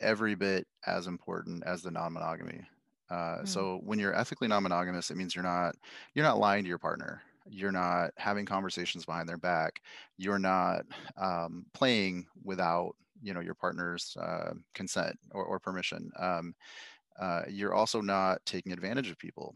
every 0.00 0.34
bit 0.34 0.66
as 0.86 1.06
important 1.06 1.62
as 1.64 1.82
the 1.82 1.90
non-monogamy. 1.90 2.62
Uh, 3.10 3.14
mm-hmm. 3.14 3.46
So 3.46 3.80
when 3.82 3.98
you're 3.98 4.16
ethically 4.16 4.48
non-monogamous, 4.48 5.10
it 5.10 5.16
means 5.16 5.34
you're 5.34 5.44
not 5.44 5.74
you're 6.14 6.24
not 6.24 6.38
lying 6.38 6.64
to 6.64 6.68
your 6.68 6.78
partner 6.78 7.22
you're 7.48 7.72
not 7.72 8.10
having 8.16 8.46
conversations 8.46 9.04
behind 9.04 9.28
their 9.28 9.38
back 9.38 9.80
you're 10.16 10.38
not 10.38 10.84
um, 11.16 11.64
playing 11.74 12.26
without 12.44 12.94
you 13.22 13.34
know 13.34 13.40
your 13.40 13.54
partner's 13.54 14.16
uh, 14.20 14.52
consent 14.74 15.18
or, 15.32 15.44
or 15.44 15.58
permission 15.58 16.10
um, 16.18 16.54
uh, 17.18 17.42
you're 17.48 17.74
also 17.74 18.00
not 18.00 18.38
taking 18.46 18.72
advantage 18.72 19.10
of 19.10 19.18
people 19.18 19.54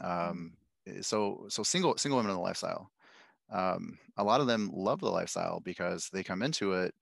mm. 0.00 0.30
um, 0.30 0.52
eh, 0.86 1.00
so 1.00 1.46
so 1.48 1.62
single 1.62 1.96
single 1.96 2.16
women 2.16 2.30
in 2.30 2.36
the 2.36 2.42
lifestyle 2.42 2.90
um, 3.52 3.98
a 4.16 4.24
lot 4.24 4.40
of 4.40 4.46
them 4.46 4.70
love 4.72 5.00
the 5.00 5.10
lifestyle 5.10 5.60
because 5.60 6.08
they 6.12 6.22
come 6.22 6.42
into 6.42 6.72
it 6.72 6.94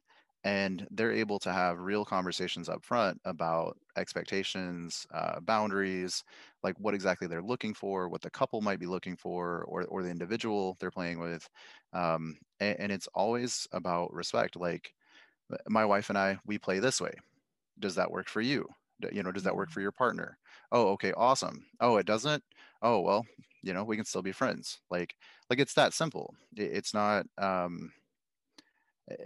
and 0.45 0.87
they're 0.93 1.13
able 1.13 1.39
to 1.39 1.53
have 1.53 1.79
real 1.79 2.05
conversations 2.05 2.69
up 2.69 2.85
front 2.85 3.21
about 3.25 3.77
expectations 3.97 5.07
uh, 5.13 5.41
boundaries 5.41 6.23
like 6.63 6.79
what 6.79 6.95
exactly 6.95 7.27
they're 7.27 7.43
looking 7.43 7.75
for 7.75 8.09
what 8.09 8.23
the 8.23 8.31
couple 8.31 8.61
might 8.61 8.79
be 8.79 8.87
looking 8.87 9.17
for 9.17 9.65
or, 9.69 9.85
or 9.87 10.03
the 10.03 10.11
individual 10.11 10.77
they're 10.79 10.91
playing 10.91 11.19
with 11.19 11.49
um, 11.93 12.37
and, 12.61 12.79
and 12.79 12.93
it's 12.93 13.09
always 13.15 13.67
about 13.73 14.13
respect 14.13 14.57
like 14.57 14.95
my 15.69 15.85
wife 15.85 16.09
and 16.09 16.19
i 16.19 16.39
we 16.47 16.59
play 16.59 16.79
this 16.79 17.01
way. 17.01 17.13
Does 17.79 17.95
that 17.95 18.11
work 18.11 18.29
for 18.29 18.41
you? 18.41 18.69
You 19.13 19.23
know 19.23 19.33
does 19.33 19.45
that 19.45 19.55
work 19.55 19.69
mm-hmm. 19.69 19.75
for 19.75 19.81
your 19.81 19.93
partner? 19.93 20.39
Oh 20.73 20.89
okay 20.91 21.13
awesome. 21.13 21.65
Oh 21.81 21.97
it 21.97 22.07
doesn't? 22.07 22.43
Oh 22.83 23.01
well 23.01 23.27
you 23.63 23.73
know 23.73 23.85
we 23.85 23.97
can 23.97 24.05
still 24.05 24.23
be 24.23 24.33
friends. 24.33 24.81
Like 24.91 25.15
like 25.51 25.59
it's 25.61 25.75
that 25.75 25.95
simple. 25.95 26.35
It, 26.57 26.71
it's 26.73 26.95
not 26.95 27.27
um 27.39 27.93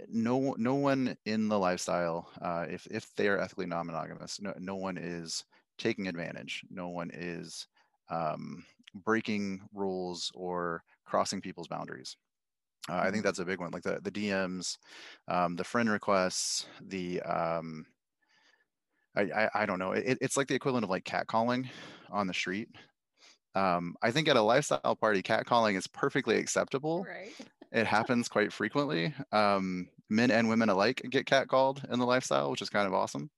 no 0.09 0.55
no 0.57 0.75
one 0.75 1.15
in 1.25 1.47
the 1.47 1.57
lifestyle 1.57 2.29
uh, 2.41 2.65
if 2.69 2.85
if 2.87 3.13
they 3.15 3.27
are 3.27 3.39
ethically 3.39 3.65
non-monogamous 3.65 4.41
no, 4.41 4.53
no 4.59 4.75
one 4.75 4.97
is 4.97 5.43
taking 5.77 6.07
advantage 6.07 6.63
no 6.69 6.89
one 6.89 7.09
is 7.13 7.67
um, 8.09 8.63
breaking 8.93 9.61
rules 9.73 10.31
or 10.35 10.83
crossing 11.05 11.41
people's 11.41 11.67
boundaries 11.67 12.15
uh, 12.89 12.95
i 12.95 13.03
think 13.03 13.15
mm-hmm. 13.15 13.23
that's 13.23 13.39
a 13.39 13.45
big 13.45 13.59
one 13.59 13.71
like 13.71 13.83
the 13.83 13.99
the 14.03 14.11
dms 14.11 14.77
um, 15.27 15.55
the 15.55 15.63
friend 15.63 15.89
requests 15.89 16.65
the 16.87 17.21
um, 17.21 17.85
I, 19.15 19.21
I, 19.21 19.49
I 19.55 19.65
don't 19.65 19.79
know 19.79 19.91
it, 19.91 20.17
it's 20.21 20.37
like 20.37 20.47
the 20.47 20.55
equivalent 20.55 20.83
of 20.83 20.89
like 20.89 21.03
catcalling 21.03 21.67
on 22.11 22.27
the 22.27 22.33
street 22.33 22.69
um, 23.55 23.95
I 24.01 24.11
think 24.11 24.27
at 24.27 24.35
a 24.35 24.41
lifestyle 24.41 24.97
party, 24.99 25.21
catcalling 25.21 25.77
is 25.77 25.87
perfectly 25.87 26.37
acceptable. 26.37 27.05
Right. 27.07 27.33
It 27.73 27.87
happens 27.87 28.29
quite 28.29 28.53
frequently. 28.53 29.13
Um, 29.31 29.89
men 30.09 30.31
and 30.31 30.47
women 30.47 30.69
alike 30.69 31.01
get 31.09 31.25
catcalled 31.25 31.83
in 31.91 31.99
the 31.99 32.05
lifestyle, 32.05 32.51
which 32.51 32.61
is 32.61 32.69
kind 32.69 32.87
of 32.87 32.93
awesome. 32.93 33.29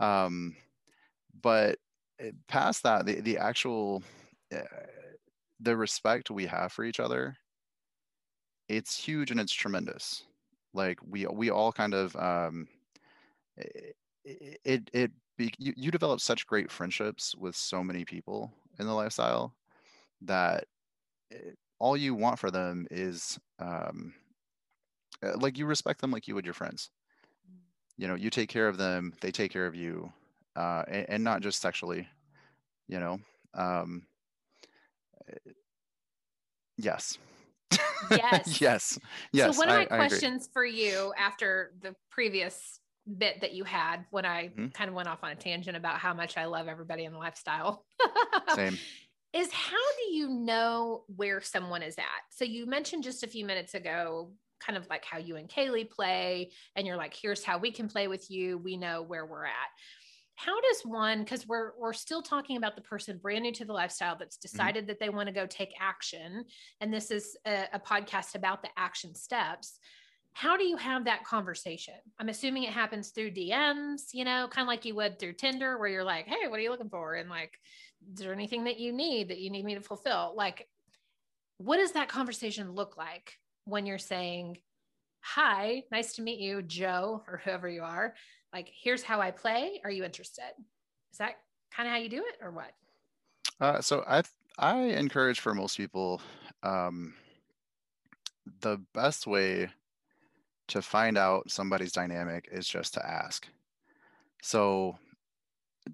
Um, 0.00 0.56
but 1.42 1.78
past 2.48 2.84
that, 2.84 3.04
the, 3.06 3.20
the 3.20 3.38
actual 3.38 4.02
uh, 4.54 4.60
the 5.60 5.76
respect 5.76 6.30
we 6.30 6.46
have 6.46 6.72
for 6.72 6.84
each 6.84 7.00
other, 7.00 7.36
it's 8.68 8.96
huge 8.96 9.30
and 9.30 9.40
it's 9.40 9.52
tremendous. 9.52 10.24
Like 10.72 10.98
we 11.06 11.26
we 11.26 11.50
all 11.50 11.72
kind 11.72 11.94
of 11.94 12.14
um, 12.16 12.68
it 13.56 13.96
it, 14.64 14.90
it 14.92 15.10
be, 15.36 15.52
you, 15.58 15.72
you 15.76 15.90
develop 15.90 16.20
such 16.20 16.46
great 16.46 16.70
friendships 16.70 17.34
with 17.34 17.56
so 17.56 17.82
many 17.82 18.04
people 18.04 18.52
in 18.78 18.86
the 18.86 18.92
lifestyle 18.92 19.54
that 20.22 20.64
it, 21.30 21.42
eh, 21.48 21.50
all 21.82 21.96
you 21.96 22.14
want 22.14 22.38
for 22.38 22.50
them 22.50 22.86
is 22.92 23.40
um, 23.58 24.14
eh, 25.24 25.32
like 25.40 25.58
you 25.58 25.66
respect 25.66 26.00
them 26.00 26.12
like 26.12 26.28
you 26.28 26.34
would 26.34 26.44
your 26.44 26.54
friends 26.54 26.90
you 27.98 28.06
know 28.06 28.14
you 28.14 28.30
take 28.30 28.48
care 28.48 28.68
of 28.68 28.78
them 28.78 29.12
they 29.20 29.32
take 29.32 29.52
care 29.52 29.66
of 29.66 29.74
you 29.74 30.10
uh, 30.54 30.84
and, 30.86 31.06
and 31.08 31.24
not 31.24 31.42
just 31.42 31.60
sexually 31.60 32.06
you 32.86 33.00
know 33.00 33.18
um, 33.54 34.06
yes 36.78 37.18
yes 38.10 38.60
yes 38.60 38.98
yes 39.32 39.56
so 39.56 39.58
one 39.58 39.68
of 39.68 39.74
my 39.74 39.96
I, 39.96 40.06
questions 40.06 40.48
I 40.48 40.52
for 40.52 40.64
you 40.64 41.12
after 41.18 41.72
the 41.82 41.96
previous 42.10 42.78
bit 43.18 43.40
that 43.40 43.52
you 43.52 43.64
had 43.64 44.04
when 44.10 44.24
I 44.24 44.44
mm-hmm. 44.48 44.68
kind 44.68 44.88
of 44.88 44.94
went 44.94 45.08
off 45.08 45.24
on 45.24 45.32
a 45.32 45.34
tangent 45.34 45.76
about 45.76 45.98
how 45.98 46.14
much 46.14 46.36
I 46.36 46.44
love 46.44 46.68
everybody 46.68 47.04
in 47.04 47.12
the 47.12 47.18
lifestyle. 47.18 47.84
Same. 48.54 48.78
Is 49.32 49.50
how 49.50 49.76
do 49.76 50.14
you 50.14 50.28
know 50.28 51.04
where 51.14 51.40
someone 51.40 51.82
is 51.82 51.96
at? 51.96 52.04
So 52.30 52.44
you 52.44 52.66
mentioned 52.66 53.02
just 53.02 53.22
a 53.22 53.28
few 53.28 53.46
minutes 53.46 53.74
ago, 53.74 54.32
kind 54.60 54.76
of 54.76 54.86
like 54.90 55.04
how 55.04 55.18
you 55.18 55.36
and 55.36 55.48
Kaylee 55.48 55.90
play, 55.90 56.50
and 56.76 56.86
you're 56.86 56.96
like, 56.96 57.14
here's 57.14 57.42
how 57.42 57.58
we 57.58 57.72
can 57.72 57.88
play 57.88 58.08
with 58.08 58.30
you. 58.30 58.58
We 58.58 58.76
know 58.76 59.02
where 59.02 59.24
we're 59.24 59.46
at. 59.46 59.70
How 60.34 60.60
does 60.60 60.82
one, 60.84 61.20
because 61.20 61.46
we're 61.46 61.72
we're 61.78 61.92
still 61.92 62.22
talking 62.22 62.56
about 62.56 62.76
the 62.76 62.82
person 62.82 63.18
brand 63.18 63.42
new 63.42 63.52
to 63.52 63.64
the 63.64 63.72
lifestyle 63.72 64.16
that's 64.18 64.36
mm-hmm. 64.36 64.56
decided 64.56 64.82
mm-hmm. 64.82 64.88
that 64.88 65.00
they 65.00 65.08
want 65.08 65.28
to 65.28 65.34
go 65.34 65.46
take 65.46 65.72
action, 65.80 66.44
and 66.80 66.92
this 66.92 67.10
is 67.10 67.36
a, 67.46 67.64
a 67.74 67.80
podcast 67.80 68.34
about 68.34 68.62
the 68.62 68.70
action 68.76 69.14
steps 69.14 69.78
how 70.34 70.56
do 70.56 70.64
you 70.64 70.76
have 70.76 71.04
that 71.04 71.24
conversation? 71.24 71.94
I'm 72.18 72.28
assuming 72.28 72.62
it 72.62 72.72
happens 72.72 73.10
through 73.10 73.32
DMs, 73.32 74.12
you 74.12 74.24
know, 74.24 74.48
kind 74.50 74.64
of 74.64 74.68
like 74.68 74.84
you 74.84 74.94
would 74.94 75.18
through 75.18 75.34
Tinder, 75.34 75.78
where 75.78 75.88
you're 75.88 76.04
like, 76.04 76.26
hey, 76.26 76.48
what 76.48 76.58
are 76.58 76.62
you 76.62 76.70
looking 76.70 76.88
for? 76.88 77.14
And 77.14 77.28
like, 77.28 77.52
is 78.12 78.20
there 78.20 78.32
anything 78.32 78.64
that 78.64 78.78
you 78.78 78.92
need 78.92 79.28
that 79.28 79.38
you 79.38 79.50
need 79.50 79.64
me 79.64 79.74
to 79.74 79.80
fulfill? 79.80 80.34
Like, 80.36 80.68
what 81.58 81.76
does 81.76 81.92
that 81.92 82.08
conversation 82.08 82.72
look 82.72 82.96
like 82.96 83.38
when 83.64 83.86
you're 83.86 83.98
saying, 83.98 84.58
hi, 85.20 85.84
nice 85.92 86.14
to 86.14 86.22
meet 86.22 86.40
you, 86.40 86.62
Joe, 86.62 87.22
or 87.28 87.40
whoever 87.44 87.68
you 87.68 87.82
are? 87.82 88.14
Like, 88.52 88.70
here's 88.82 89.02
how 89.02 89.20
I 89.20 89.30
play. 89.30 89.80
Are 89.84 89.90
you 89.90 90.04
interested? 90.04 90.52
Is 91.12 91.18
that 91.18 91.36
kind 91.74 91.88
of 91.88 91.92
how 91.92 91.98
you 92.00 92.08
do 92.08 92.18
it 92.18 92.36
or 92.42 92.50
what? 92.50 92.72
Uh, 93.60 93.80
so 93.80 94.04
I, 94.06 94.22
I 94.58 94.78
encourage 94.80 95.40
for 95.40 95.54
most 95.54 95.76
people, 95.76 96.20
um, 96.62 97.14
the 98.60 98.80
best 98.92 99.26
way 99.26 99.68
to 100.68 100.82
find 100.82 101.16
out 101.16 101.50
somebody's 101.50 101.92
dynamic 101.92 102.48
is 102.50 102.66
just 102.66 102.94
to 102.94 103.06
ask. 103.06 103.46
So 104.42 104.98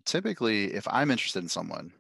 typically 0.05 0.75
if 0.75 0.87
I'm 0.91 1.11
interested 1.11 1.43
in 1.43 1.49
someone, 1.49 1.93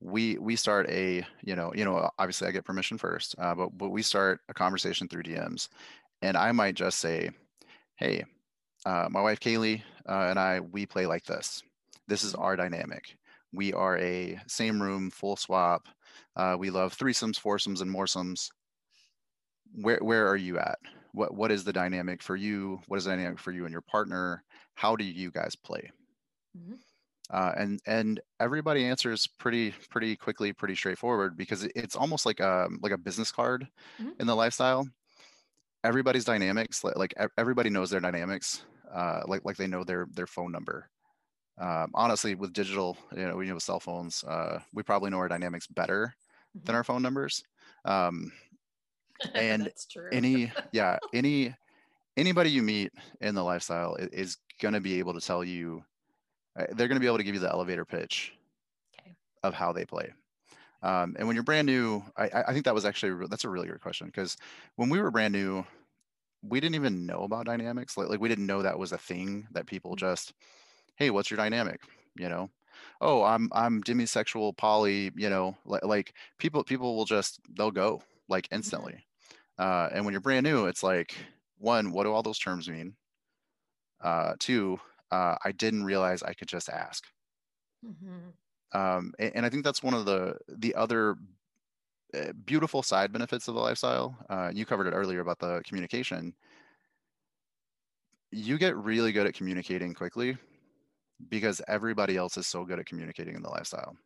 we 0.00 0.36
we 0.38 0.56
start 0.56 0.88
a 0.90 1.24
you 1.42 1.56
know 1.56 1.72
you 1.74 1.84
know 1.84 2.10
obviously 2.18 2.48
I 2.48 2.50
get 2.50 2.64
permission 2.64 2.98
first, 2.98 3.34
uh, 3.38 3.54
but 3.54 3.76
but 3.78 3.90
we 3.90 4.02
start 4.02 4.40
a 4.48 4.54
conversation 4.54 5.08
through 5.08 5.24
DMs, 5.24 5.68
and 6.22 6.36
I 6.36 6.52
might 6.52 6.74
just 6.74 6.98
say, 7.00 7.30
hey, 7.96 8.24
uh, 8.86 9.08
my 9.10 9.20
wife 9.22 9.40
Kaylee 9.40 9.82
uh, 10.08 10.26
and 10.30 10.38
I 10.38 10.60
we 10.60 10.86
play 10.86 11.06
like 11.06 11.24
this. 11.24 11.62
This 12.08 12.24
is 12.24 12.34
our 12.34 12.56
dynamic. 12.56 13.16
We 13.52 13.72
are 13.72 13.98
a 13.98 14.40
same 14.46 14.82
room 14.82 15.10
full 15.10 15.36
swap. 15.36 15.88
Uh, 16.36 16.56
we 16.58 16.70
love 16.70 16.96
threesomes, 16.96 17.38
foursomes, 17.38 17.80
and 17.80 17.90
moresomes. 17.90 18.50
Where 19.74 19.98
where 20.02 20.28
are 20.28 20.36
you 20.36 20.58
at? 20.58 20.78
what 21.14 21.32
what 21.32 21.52
is 21.52 21.64
the 21.64 21.72
dynamic 21.72 22.20
for 22.20 22.36
you 22.36 22.80
what 22.88 22.96
is 22.96 23.04
the 23.04 23.10
dynamic 23.10 23.38
for 23.38 23.52
you 23.52 23.64
and 23.64 23.72
your 23.72 23.80
partner 23.80 24.42
how 24.74 24.96
do 24.96 25.04
you 25.04 25.30
guys 25.30 25.54
play 25.54 25.90
mm-hmm. 26.56 26.74
uh, 27.30 27.52
and 27.56 27.80
and 27.86 28.20
everybody 28.40 28.84
answers 28.84 29.26
pretty 29.26 29.72
pretty 29.90 30.16
quickly 30.16 30.52
pretty 30.52 30.74
straightforward 30.74 31.36
because 31.36 31.64
it's 31.74 31.96
almost 31.96 32.26
like 32.26 32.40
a 32.40 32.68
like 32.82 32.92
a 32.92 32.98
business 32.98 33.30
card 33.32 33.66
mm-hmm. 34.00 34.10
in 34.20 34.26
the 34.26 34.34
lifestyle 34.34 34.86
everybody's 35.84 36.24
dynamics 36.24 36.82
like 36.82 36.96
like 36.96 37.14
everybody 37.38 37.70
knows 37.70 37.90
their 37.90 38.00
dynamics 38.00 38.64
uh, 38.92 39.20
like 39.26 39.42
like 39.44 39.56
they 39.56 39.66
know 39.66 39.84
their 39.84 40.06
their 40.14 40.26
phone 40.26 40.50
number 40.50 40.88
um, 41.58 41.90
honestly 41.94 42.34
with 42.34 42.52
digital 42.52 42.96
you 43.14 43.26
know 43.26 43.36
we 43.36 43.46
have 43.46 43.62
cell 43.62 43.80
phones 43.80 44.24
uh, 44.24 44.58
we 44.72 44.82
probably 44.82 45.10
know 45.10 45.18
our 45.18 45.28
dynamics 45.28 45.66
better 45.66 46.14
mm-hmm. 46.56 46.64
than 46.64 46.74
our 46.74 46.84
phone 46.84 47.02
numbers 47.02 47.42
um, 47.84 48.32
and 49.34 49.70
any 50.12 50.50
yeah 50.72 50.98
any 51.12 51.54
anybody 52.16 52.50
you 52.50 52.62
meet 52.62 52.92
in 53.20 53.34
the 53.34 53.42
lifestyle 53.42 53.94
is, 53.96 54.08
is 54.08 54.36
going 54.60 54.74
to 54.74 54.80
be 54.80 54.98
able 54.98 55.14
to 55.14 55.20
tell 55.20 55.44
you 55.44 55.84
they're 56.56 56.88
going 56.88 56.96
to 56.96 57.00
be 57.00 57.06
able 57.06 57.18
to 57.18 57.24
give 57.24 57.34
you 57.34 57.40
the 57.40 57.50
elevator 57.50 57.84
pitch 57.84 58.32
okay. 59.00 59.14
of 59.42 59.54
how 59.54 59.72
they 59.72 59.84
play. 59.84 60.12
Um, 60.82 61.16
and 61.18 61.26
when 61.26 61.34
you're 61.34 61.42
brand 61.42 61.66
new 61.66 62.04
I, 62.16 62.44
I 62.48 62.52
think 62.52 62.66
that 62.66 62.74
was 62.74 62.84
actually 62.84 63.26
that's 63.28 63.44
a 63.44 63.48
really 63.48 63.68
good 63.68 63.80
question 63.80 64.06
because 64.06 64.36
when 64.76 64.90
we 64.90 65.00
were 65.00 65.10
brand 65.10 65.32
new 65.32 65.64
we 66.46 66.60
didn't 66.60 66.74
even 66.74 67.06
know 67.06 67.22
about 67.22 67.46
dynamics. 67.46 67.96
Like, 67.96 68.10
like 68.10 68.20
we 68.20 68.28
didn't 68.28 68.46
know 68.46 68.60
that 68.60 68.78
was 68.78 68.92
a 68.92 68.98
thing 68.98 69.46
that 69.52 69.66
people 69.66 69.92
mm-hmm. 69.92 70.06
just 70.06 70.34
hey 70.96 71.10
what's 71.10 71.30
your 71.30 71.38
dynamic? 71.38 71.80
You 72.16 72.28
know? 72.28 72.50
Oh 73.00 73.22
i'm 73.22 73.48
i'm 73.52 73.82
demisexual 73.82 74.56
poly 74.56 75.10
you 75.16 75.30
know? 75.30 75.56
Like, 75.64 75.84
like 75.84 76.14
people 76.38 76.62
people 76.64 76.96
will 76.96 77.06
just 77.06 77.40
they'll 77.56 77.70
go 77.70 78.02
like 78.28 78.44
mm-hmm. 78.44 78.56
instantly. 78.56 79.06
Uh, 79.58 79.88
and 79.92 80.04
when 80.04 80.12
you're 80.12 80.20
brand 80.20 80.44
new 80.44 80.66
it's 80.66 80.82
like 80.82 81.14
one 81.58 81.92
what 81.92 82.04
do 82.04 82.12
all 82.12 82.22
those 82.22 82.38
terms 82.38 82.68
mean? 82.68 82.94
Uh, 84.02 84.34
two 84.38 84.78
uh, 85.14 85.36
i 85.44 85.52
didn't 85.52 85.84
realize 85.84 86.22
i 86.22 86.32
could 86.32 86.48
just 86.48 86.68
ask 86.68 87.04
mm-hmm. 87.84 88.78
um, 88.78 89.12
and, 89.18 89.32
and, 89.36 89.46
i 89.46 89.48
think 89.48 89.64
that's 89.64 89.82
one 89.82 89.94
of 89.94 90.04
the 90.04 90.36
the 90.48 90.74
other 90.74 91.16
uh, 92.14 92.32
beautiful 92.44 92.82
side 92.82 93.12
benefits 93.12 93.48
of 93.48 93.54
the 93.54 93.60
lifestyle 93.60 94.16
uh, 94.30 94.50
you 94.52 94.64
covered 94.64 94.86
it 94.86 94.94
earlier 94.94 95.20
about 95.20 95.38
the 95.38 95.62
communication 95.66 96.34
you 98.34 98.58
get 98.58 98.76
really 98.76 99.12
good 99.12 99.26
at 99.26 99.34
communicating 99.34 99.94
quickly 99.94 100.36
because 101.28 101.60
everybody 101.68 102.16
else 102.16 102.36
is 102.36 102.46
so 102.46 102.64
good 102.64 102.78
at 102.78 102.86
communicating 102.86 103.34
in 103.36 103.42
the 103.42 103.48
lifestyle. 103.48 103.96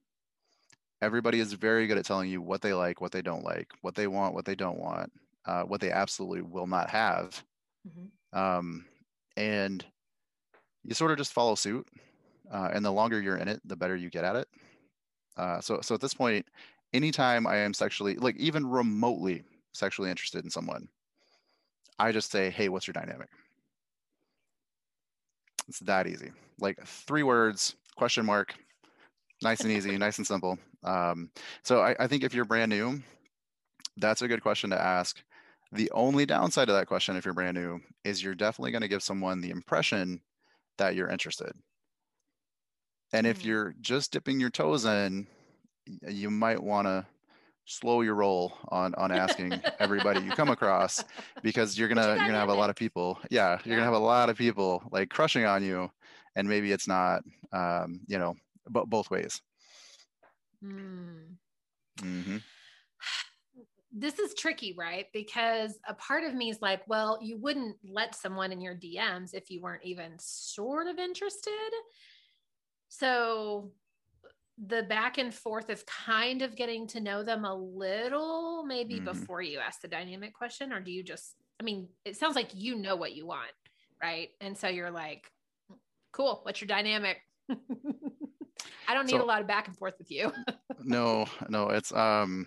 Everybody 1.01 1.41
is 1.41 1.53
very 1.53 1.87
good 1.87 1.99
at 1.99 2.05
telling 2.05 2.29
you 2.29 2.43
what 2.43 2.61
they 2.61 2.75
like, 2.75 3.01
what 3.01 3.13
they 3.13 3.23
don't 3.23 3.45
like, 3.45 3.69
what 3.83 3.95
they 3.95 4.07
want, 4.07 4.35
what 4.35 4.45
they 4.45 4.55
don't 4.55 4.79
want, 4.79 5.11
uh, 5.47 5.63
what 5.63 5.81
they 5.81 5.91
absolutely 5.91 6.43
will 6.43 6.67
not 6.67 6.91
have. 6.91 7.43
Mm-hmm. 7.89 8.39
Um, 8.39 8.85
and 9.37 9.85
you 10.89 10.95
sort 10.95 11.11
of 11.11 11.19
just 11.19 11.33
follow 11.33 11.55
suit. 11.55 11.87
Uh, 12.51 12.71
and 12.73 12.83
the 12.83 12.91
longer 12.91 13.21
you're 13.21 13.37
in 13.37 13.47
it, 13.47 13.61
the 13.67 13.77
better 13.77 13.95
you 13.95 14.09
get 14.09 14.25
at 14.25 14.35
it. 14.35 14.49
Uh, 15.37 15.61
so, 15.61 15.81
so 15.83 15.95
at 15.95 16.01
this 16.01 16.15
point, 16.15 16.47
anytime 16.95 17.47
I 17.47 17.57
am 17.57 17.75
sexually, 17.75 18.15
like 18.15 18.37
even 18.37 18.67
remotely 18.67 19.45
sexually 19.75 20.11
interested 20.11 20.45
in 20.45 20.51
someone, 20.51 20.89
I 21.99 22.11
just 22.11 22.33
say, 22.33 22.49
"Hey, 22.49 22.71
what's 22.71 22.87
your 22.87 22.95
dynamic?" 22.95 23.29
It's 25.69 25.81
that 25.81 26.07
easy. 26.07 26.31
Like 26.59 26.79
three 26.87 27.23
words, 27.23 27.77
question 27.97 28.25
mark, 28.25 28.55
nice 29.43 29.61
and 29.61 29.71
easy, 29.71 29.99
nice 29.99 30.17
and 30.17 30.27
simple. 30.27 30.59
Um, 30.85 31.31
so 31.63 31.83
I, 31.83 31.95
I 32.01 32.07
think 32.07 32.25
if 32.25 32.33
you're 32.33 32.47
brand 32.47 32.71
new, 32.71 33.03
that's 33.99 34.23
a 34.23 34.29
good 34.29 34.43
question 34.43 34.71
to 34.71 34.81
ask. 34.81 35.23
The 35.73 35.91
only 35.93 36.25
downside 36.25 36.71
of 36.71 36.77
that 36.77 36.87
question, 36.87 37.17
if 37.17 37.27
you're 37.27 37.35
brand 37.35 37.59
new, 37.59 37.81
is 38.05 38.23
you're 38.23 38.35
definitely 38.35 38.71
going 38.71 38.83
to 38.83 38.89
give 38.89 39.03
someone 39.03 39.43
the 39.43 39.51
impression 39.51 40.23
that 40.79 40.95
you're 40.95 41.09
interested. 41.09 41.53
And 43.13 43.27
if 43.27 43.39
mm-hmm. 43.39 43.49
you're 43.49 43.75
just 43.81 44.13
dipping 44.13 44.41
your 44.41 44.51
toes 44.51 44.85
in, 44.85 45.27
you 46.07 46.31
might 46.31 46.63
want 46.63 46.87
to 46.87 47.07
slow 47.65 48.01
your 48.01 48.15
roll 48.15 48.55
on 48.69 48.95
on 48.95 49.13
asking 49.13 49.53
everybody 49.79 50.21
you 50.21 50.31
come 50.31 50.49
across 50.49 51.05
because 51.43 51.79
you're 51.79 51.89
gonna 51.89 52.15
you 52.15 52.23
are 52.23 52.27
gonna 52.27 52.39
have 52.39 52.49
a 52.49 52.55
lot 52.55 52.71
of 52.71 52.77
people 52.77 53.19
yeah 53.31 53.59
you're 53.63 53.75
yeah. 53.75 53.81
gonna 53.81 53.85
have 53.85 53.93
a 53.93 53.99
lot 53.99 54.31
of 54.31 54.39
people 54.39 54.83
like 54.91 55.11
crushing 55.11 55.45
on 55.45 55.63
you 55.63 55.91
and 56.35 56.49
maybe 56.49 56.73
it's 56.73 56.89
not 56.89 57.23
um 57.53 58.01
you 58.07 58.19
know 58.19 58.35
but 58.71 58.89
both 58.89 59.11
ways 59.11 59.43
mm. 60.65 61.27
mm-hmm. 62.01 62.39
This 63.93 64.19
is 64.19 64.35
tricky 64.35 64.75
right? 64.77 65.07
Because 65.13 65.79
a 65.89 65.95
part 65.95 66.25
of 66.25 66.35
me 66.35 66.51
is 66.51 66.61
like 66.61 66.83
well 66.87 67.19
you 67.23 67.39
wouldn't 67.39 67.77
let 67.89 68.15
someone 68.15 68.53
in 68.53 68.61
your 68.61 68.75
dms 68.75 69.35
if 69.35 69.51
you 69.51 69.61
weren't 69.61 69.85
even 69.85 70.13
sort 70.19 70.87
of 70.87 70.99
interested. 70.99 71.71
So 72.89 73.71
the 74.67 74.83
back 74.83 75.19
and 75.19 75.33
forth 75.33 75.71
of 75.71 75.87
kind 75.87 76.43
of 76.43 76.57
getting 76.57 76.87
to 76.89 77.01
know 77.01 77.23
them 77.23 77.45
a 77.45 77.55
little 77.55 78.65
maybe 78.65 78.97
mm-hmm. 78.97 79.05
before 79.05 79.41
you 79.41 79.61
ask 79.61 79.81
the 79.81 79.89
dynamic 79.89 80.35
question 80.35 80.73
or 80.73 80.81
do 80.81 80.91
you 80.91 81.01
just 81.01 81.37
i 81.61 81.63
mean 81.63 81.87
it 82.05 82.17
sounds 82.17 82.35
like 82.35 82.51
you 82.55 82.75
know 82.75 82.97
what 82.97 83.15
you 83.15 83.25
want 83.25 83.53
right? 84.03 84.31
And 84.41 84.57
so 84.57 84.69
you're 84.69 84.91
like 84.91 85.31
cool 86.13 86.41
what's 86.43 86.61
your 86.61 86.69
dynamic? 86.69 87.19
I 87.51 88.95
don't 88.95 89.07
need 89.07 89.13
so, 89.13 89.23
a 89.23 89.27
lot 89.27 89.41
of 89.41 89.47
back 89.47 89.69
and 89.69 89.77
forth 89.77 89.95
with 89.99 90.11
you. 90.11 90.33
No 90.85 91.27
no 91.49 91.71
it's 91.71 91.93
um 91.93 92.47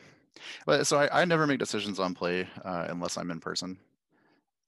but 0.66 0.88
so 0.88 0.98
I, 0.98 1.22
I 1.22 1.26
never 1.26 1.48
make 1.48 1.60
decisions 1.60 2.00
on 2.00 2.14
play 2.14 2.48
uh, 2.64 2.88
unless 2.90 3.18
i'm 3.18 3.32
in 3.32 3.40
person 3.40 3.78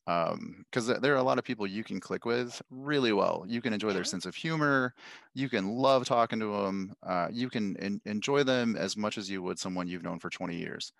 because 0.05 0.89
um, 0.89 1.01
there 1.01 1.13
are 1.13 1.17
a 1.17 1.23
lot 1.23 1.37
of 1.37 1.45
people 1.45 1.65
you 1.65 1.83
can 1.83 1.99
click 1.99 2.25
with 2.25 2.61
really 2.69 3.13
well. 3.13 3.45
You 3.47 3.61
can 3.61 3.71
enjoy 3.71 3.93
their 3.93 4.03
sense 4.03 4.25
of 4.25 4.35
humor. 4.35 4.93
You 5.33 5.47
can 5.47 5.69
love 5.69 6.05
talking 6.05 6.39
to 6.41 6.51
them. 6.51 6.93
Uh, 7.03 7.29
you 7.31 7.49
can 7.49 7.77
en- 7.77 8.01
enjoy 8.05 8.43
them 8.43 8.75
as 8.75 8.97
much 8.97 9.17
as 9.17 9.29
you 9.29 9.41
would 9.43 9.59
someone 9.59 9.87
you've 9.87 10.03
known 10.03 10.19
for 10.19 10.29
20 10.29 10.57
years. 10.57 10.91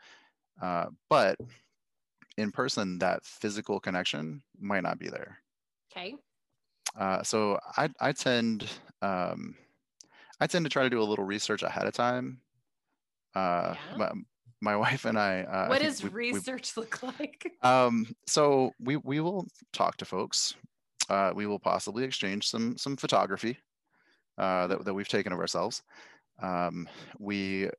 Uh, 0.62 0.86
but 1.10 1.38
in 2.38 2.52
person, 2.52 2.98
that 3.00 3.26
physical 3.26 3.80
connection 3.80 4.42
might 4.58 4.84
not 4.84 5.00
be 5.00 5.10
there. 5.10 5.38
Okay. 5.92 6.16
Uh, 6.98 7.24
so 7.24 7.60
I, 7.76 7.90
I 8.00 8.14
tend 8.14 8.70
um, 9.02 9.56
I 10.40 10.48
tend 10.48 10.66
to 10.66 10.70
try 10.70 10.84
to 10.84 10.90
do 10.90 11.02
a 11.02 11.04
little 11.04 11.26
research 11.26 11.62
ahead 11.62 11.88
of 11.88 11.94
time. 11.94 12.40
Uh, 13.36 13.76
yeah 13.98 14.12
my 14.64 14.76
wife 14.86 15.06
and 15.06 15.20
I. 15.20 15.42
Uh, 15.42 15.68
what 15.68 15.82
I 15.82 15.86
does 15.86 16.02
we, 16.02 16.10
research 16.10 16.76
we, 16.76 16.82
look 16.82 17.04
like? 17.04 17.52
Um, 17.62 18.14
so 18.26 18.74
we 18.80 18.98
we 18.98 19.20
will 19.20 19.46
talk 19.72 19.98
to 19.98 20.06
folks. 20.06 20.56
Uh, 21.10 21.32
we 21.36 21.46
will 21.46 21.60
possibly 21.60 22.04
exchange 22.04 22.50
some 22.50 22.78
some 22.78 22.98
photography 22.98 23.58
uh, 24.38 24.68
that 24.68 24.86
that 24.86 24.94
we've 24.94 25.08
taken 25.08 25.32
of 25.34 25.40
ourselves. 25.40 25.84
Um, 26.42 26.90
we 27.20 27.68
uh, 27.68 27.70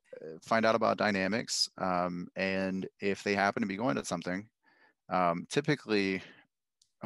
find 0.42 0.64
out 0.64 0.74
about 0.74 0.96
dynamics, 0.96 1.68
um, 1.78 2.28
and 2.36 2.86
if 3.00 3.22
they 3.22 3.34
happen 3.34 3.62
to 3.62 3.66
be 3.66 3.76
going 3.76 3.96
to 3.96 4.04
something, 4.04 4.46
um, 5.08 5.46
typically. 5.50 6.22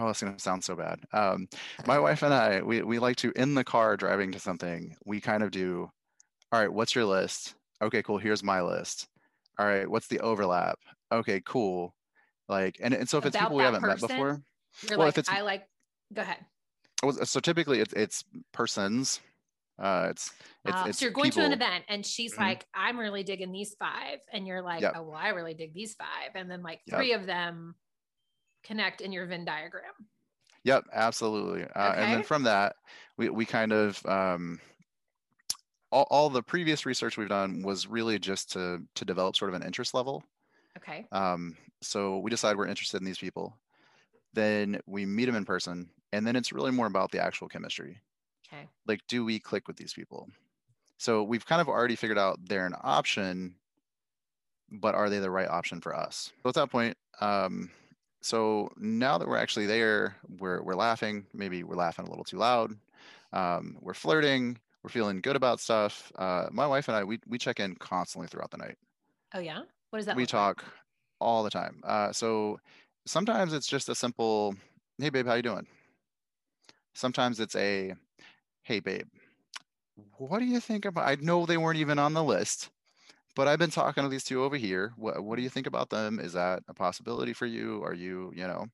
Oh, 0.01 0.11
it's 0.11 0.23
gonna 0.23 0.39
sound 0.39 0.63
so 0.63 0.77
bad. 0.77 1.01
Um, 1.13 1.49
my 1.85 1.99
wife 1.99 2.23
and 2.23 2.33
I, 2.33 2.63
we, 2.63 2.83
we 2.83 3.01
like 3.01 3.17
to 3.17 3.33
in 3.35 3.57
the 3.57 3.65
car 3.65 3.97
driving 3.97 4.31
to 4.31 4.39
something. 4.39 4.95
We 5.05 5.21
kind 5.21 5.43
of 5.43 5.51
do. 5.51 5.91
All 6.53 6.61
right, 6.61 6.73
what's 6.73 6.95
your 6.95 7.05
list? 7.05 7.57
Okay, 7.83 8.05
cool. 8.05 8.19
Here's 8.19 8.45
my 8.45 8.63
list 8.63 9.09
all 9.59 9.67
right, 9.67 9.89
what's 9.89 10.07
the 10.07 10.21
overlap? 10.21 10.79
Okay, 11.11 11.43
cool. 11.45 11.95
Like, 12.49 12.79
and, 12.81 12.95
and 12.95 13.09
so 13.09 13.19
if 13.19 13.27
it's 13.27 13.37
people 13.37 13.57
we 13.57 13.63
haven't 13.63 13.83
person, 13.83 14.09
met 14.09 14.09
before, 14.09 14.43
well, 14.91 14.99
like, 15.01 15.09
if 15.09 15.19
it's, 15.19 15.29
I 15.29 15.41
like, 15.41 15.65
go 16.13 16.23
ahead. 16.23 16.39
So 17.25 17.41
typically 17.41 17.81
it's, 17.81 17.93
it's 17.93 18.25
persons. 18.53 19.21
Uh, 19.79 20.09
it's, 20.11 20.33
it's, 20.65 20.75
uh, 20.75 20.85
it's 20.89 20.99
so 20.99 21.05
you're 21.05 21.13
going 21.13 21.31
people. 21.31 21.43
to 21.43 21.47
an 21.47 21.53
event 21.53 21.85
and 21.89 22.05
she's 22.05 22.33
mm-hmm. 22.33 22.43
like, 22.43 22.67
I'm 22.75 22.99
really 22.99 23.23
digging 23.23 23.53
these 23.53 23.77
five. 23.79 24.19
And 24.33 24.47
you're 24.47 24.63
like, 24.63 24.81
yep. 24.81 24.95
oh, 24.97 25.03
well, 25.03 25.15
I 25.15 25.29
really 25.29 25.55
dig 25.55 25.75
these 25.75 25.95
five. 25.95 26.31
And 26.35 26.51
then 26.51 26.63
like 26.63 26.81
three 26.89 27.11
yep. 27.11 27.21
of 27.21 27.27
them 27.27 27.75
connect 28.65 29.01
in 29.01 29.13
your 29.13 29.27
Venn 29.27 29.45
diagram. 29.45 29.85
Yep, 30.65 30.87
absolutely. 30.93 31.63
Uh, 31.63 31.91
okay. 31.91 32.03
And 32.03 32.13
then 32.13 32.23
from 32.23 32.43
that, 32.45 32.75
we, 33.17 33.29
we 33.29 33.45
kind 33.45 33.73
of, 33.73 34.05
um, 34.07 34.59
all, 35.91 36.07
all 36.11 36.31
the 36.31 36.43
previous 36.43 36.87
research 36.87 37.17
we've 37.17 37.29
done 37.29 37.63
was 37.63 37.87
really 37.87 38.19
just 38.19 38.53
to 38.53 38.83
to 38.95 39.05
develop 39.05 39.37
sort 39.37 39.51
of 39.51 39.55
an 39.55 39.67
interest 39.67 39.95
level. 39.95 40.25
Okay. 40.77 41.07
Um, 41.13 41.57
so 41.81 42.19
we 42.19 42.31
decide 42.31 42.57
we're 42.57 42.67
interested 42.67 42.99
in 42.99 43.05
these 43.05 43.19
people. 43.19 43.57
Then 44.35 44.81
we 44.87 45.07
meet 45.07 45.25
them 45.25 45.35
in 45.37 45.45
person, 45.45 45.91
and 46.13 46.27
then 46.27 46.37
it's 46.37 46.53
really 46.53 46.71
more 46.71 46.87
about 46.87 47.11
the 47.11 47.23
actual 47.23 47.49
chemistry. 47.49 48.01
Okay. 48.47 48.69
Like, 48.87 49.01
do 49.09 49.25
we 49.25 49.39
click 49.39 49.67
with 49.67 49.77
these 49.77 49.93
people? 49.93 50.29
So 50.99 51.23
we've 51.23 51.47
kind 51.47 51.61
of 51.61 51.69
already 51.69 51.97
figured 51.97 52.19
out 52.19 52.39
they're 52.49 52.67
an 52.67 52.75
option, 52.83 53.55
but 54.71 54.95
are 54.95 55.09
they 55.09 55.19
the 55.19 55.31
right 55.31 55.49
option 55.49 55.81
for 55.81 55.95
us? 55.95 56.33
So 56.43 56.49
at 56.49 56.55
that 56.57 56.71
point, 56.71 56.97
um, 57.21 57.71
so 58.21 58.71
now 58.77 59.19
that 59.19 59.29
we're 59.29 59.37
actually 59.37 59.67
there, 59.67 60.17
we're 60.39 60.63
we're 60.63 60.75
laughing. 60.75 61.27
Maybe 61.33 61.63
we're 61.63 61.77
laughing 61.77 62.07
a 62.07 62.11
little 62.11 62.25
too 62.25 62.39
loud. 62.39 62.75
Um, 63.33 63.79
we're 63.81 63.95
flirting 63.95 64.59
we're 64.89 65.01
feeling 65.01 65.21
good 65.21 65.37
about 65.37 65.61
stuff. 65.61 66.11
Uh, 66.17 66.49
my 66.51 66.67
wife 66.67 66.89
and 66.89 66.97
I, 66.97 67.05
we, 67.05 67.19
we 67.27 67.37
check 67.37 67.61
in 67.61 67.75
constantly 67.77 68.27
throughout 68.27 68.51
the 68.51 68.57
night. 68.57 68.77
Oh 69.35 69.39
yeah. 69.39 69.61
What 69.91 69.99
does 69.99 70.07
that? 70.07 70.17
We 70.17 70.25
talk 70.25 70.63
like? 70.63 70.73
all 71.21 71.45
the 71.45 71.51
time. 71.51 71.83
Uh, 71.85 72.11
so 72.11 72.59
sometimes 73.07 73.53
it's 73.53 73.67
just 73.67 73.91
a 73.91 73.95
simple, 73.95 74.55
"Hey 74.97 75.11
babe, 75.11 75.27
how 75.27 75.35
you 75.35 75.43
doing?" 75.43 75.67
Sometimes 76.95 77.39
it's 77.39 77.55
a, 77.55 77.95
"Hey 78.63 78.81
babe, 78.81 79.09
what 80.17 80.39
do 80.39 80.47
you 80.47 80.59
think 80.59 80.87
about?" 80.87 81.07
I 81.07 81.17
know 81.17 81.45
they 81.45 81.59
weren't 81.59 81.79
even 81.79 81.99
on 81.99 82.15
the 82.15 82.25
list, 82.25 82.71
but 83.37 83.47
I've 83.47 83.59
been 83.59 83.71
talking 83.71 84.05
to 84.05 84.09
these 84.09 84.25
two 84.25 84.43
over 84.43 84.57
here. 84.57 84.95
What 84.97 85.23
What 85.23 85.37
do 85.37 85.43
you 85.43 85.51
think 85.51 85.67
about 85.67 85.91
them? 85.91 86.19
Is 86.19 86.33
that 86.33 86.63
a 86.67 86.73
possibility 86.73 87.35
for 87.35 87.47
you? 87.47 87.83
Are 87.85 87.95
you, 87.95 88.33
you 88.35 88.47
know, 88.47 88.67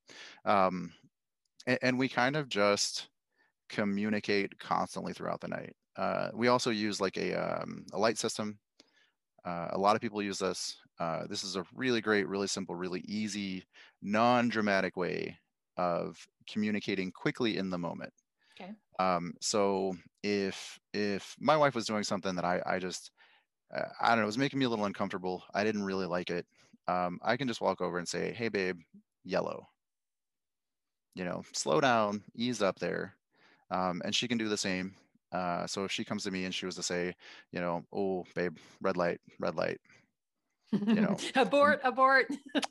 um, 0.45 0.93
and, 1.67 1.79
and 1.83 1.99
we 1.99 2.09
kind 2.09 2.37
of 2.37 2.49
just 2.49 3.09
communicate 3.69 4.59
constantly 4.61 5.13
throughout 5.13 5.41
the 5.41 5.49
night. 5.49 5.75
Uh, 5.97 6.31
we 6.35 6.49
also 6.49 6.71
use 6.71 7.01
like 7.01 7.17
a, 7.17 7.35
um, 7.35 7.87
a 7.93 7.99
light 7.99 8.19
system. 8.19 8.59
Uh, 9.45 9.69
a 9.73 9.79
lot 9.79 9.95
of 9.97 10.03
people 10.03 10.23
use 10.23 10.39
this. 10.39 10.77
Uh, 10.99 11.27
this 11.27 11.45
is 11.45 11.57
a 11.57 11.65
really 11.75 12.01
great, 12.01 12.29
really 12.29 12.47
simple, 12.47 12.75
really 12.75 13.01
easy, 13.07 13.65
non-dramatic 14.03 14.97
way 14.97 15.39
of 15.77 16.27
communicating 16.49 17.13
quickly 17.13 17.59
in 17.59 17.71
the 17.71 17.79
moment. 17.79 18.13
Okay. 18.53 18.73
Um, 18.99 19.35
so 19.41 19.95
if 20.23 20.79
if 20.93 21.35
my 21.41 21.57
wife 21.57 21.75
was 21.75 21.87
doing 21.87 22.05
something 22.05 22.37
that 22.37 22.45
I 22.45 22.63
I 22.65 22.79
just 22.79 23.11
uh, 23.75 23.89
I 24.01 24.11
don't 24.11 24.19
know, 24.19 24.25
it 24.25 24.27
was 24.27 24.39
making 24.39 24.59
me 24.59 24.67
a 24.67 24.69
little 24.69 24.85
uncomfortable. 24.87 25.45
I 25.55 25.65
didn't 25.65 25.85
really 25.85 26.07
like 26.07 26.31
it. 26.31 26.47
Um, 26.87 27.19
I 27.23 27.37
can 27.37 27.49
just 27.49 27.61
walk 27.61 27.81
over 27.81 27.99
and 27.99 28.09
say, 28.09 28.33
"Hey, 28.33 28.49
babe, 28.49 28.79
yellow." 29.25 29.69
You 31.15 31.25
know, 31.25 31.43
slow 31.53 31.81
down, 31.81 32.25
ease 32.35 32.61
up 32.63 32.79
there, 32.79 33.17
um, 33.71 34.03
and 34.05 34.15
she 34.15 34.29
can 34.29 34.39
do 34.39 34.49
the 34.49 34.57
same. 34.57 34.97
Uh, 35.35 35.67
so 35.67 35.85
if 35.85 35.91
she 35.91 36.05
comes 36.05 36.23
to 36.23 36.31
me 36.31 36.45
and 36.45 36.55
she 36.55 36.65
was 36.65 36.77
to 36.77 36.83
say, 36.83 37.15
you 37.51 37.61
know, 37.61 37.83
"Oh, 37.93 38.25
babe, 38.35 38.57
red 38.81 38.97
light, 38.97 39.21
red 39.41 39.57
light," 39.57 39.81
you 40.73 41.01
know, 41.01 41.17
abort, 41.35 41.81
abort. 41.83 42.27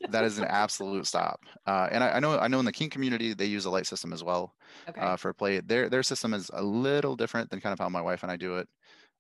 that 0.10 0.24
is 0.24 0.38
an 0.38 0.46
absolute 0.50 1.06
stop. 1.06 1.42
Uh, 1.68 1.90
and 1.92 2.04
I, 2.04 2.12
I, 2.12 2.20
know, 2.20 2.40
I 2.40 2.48
know 2.48 2.60
in 2.60 2.66
the 2.66 2.72
kink 2.72 2.94
community 2.94 3.34
they 3.34 3.46
use 3.46 3.66
a 3.66 3.70
light 3.70 3.86
system 3.86 4.14
as 4.14 4.24
well 4.24 4.54
okay. 4.88 5.02
uh, 5.02 5.18
for 5.18 5.34
play. 5.34 5.60
Their 5.60 5.90
their 5.90 6.04
system 6.04 6.34
is 6.34 6.50
a 6.54 6.64
little 6.64 7.18
different 7.18 7.50
than 7.50 7.60
kind 7.60 7.74
of 7.74 7.80
how 7.80 7.90
my 7.90 8.02
wife 8.02 8.24
and 8.24 8.32
I 8.32 8.38
do 8.38 8.58
it. 8.58 8.68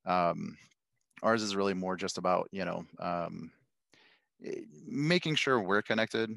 Um, 0.05 0.57
ours 1.21 1.43
is 1.43 1.55
really 1.55 1.73
more 1.73 1.95
just 1.95 2.17
about 2.17 2.47
you 2.51 2.63
know 2.63 2.85
um, 2.99 3.51
making 4.87 5.35
sure 5.35 5.59
we're 5.59 5.81
connected 5.81 6.31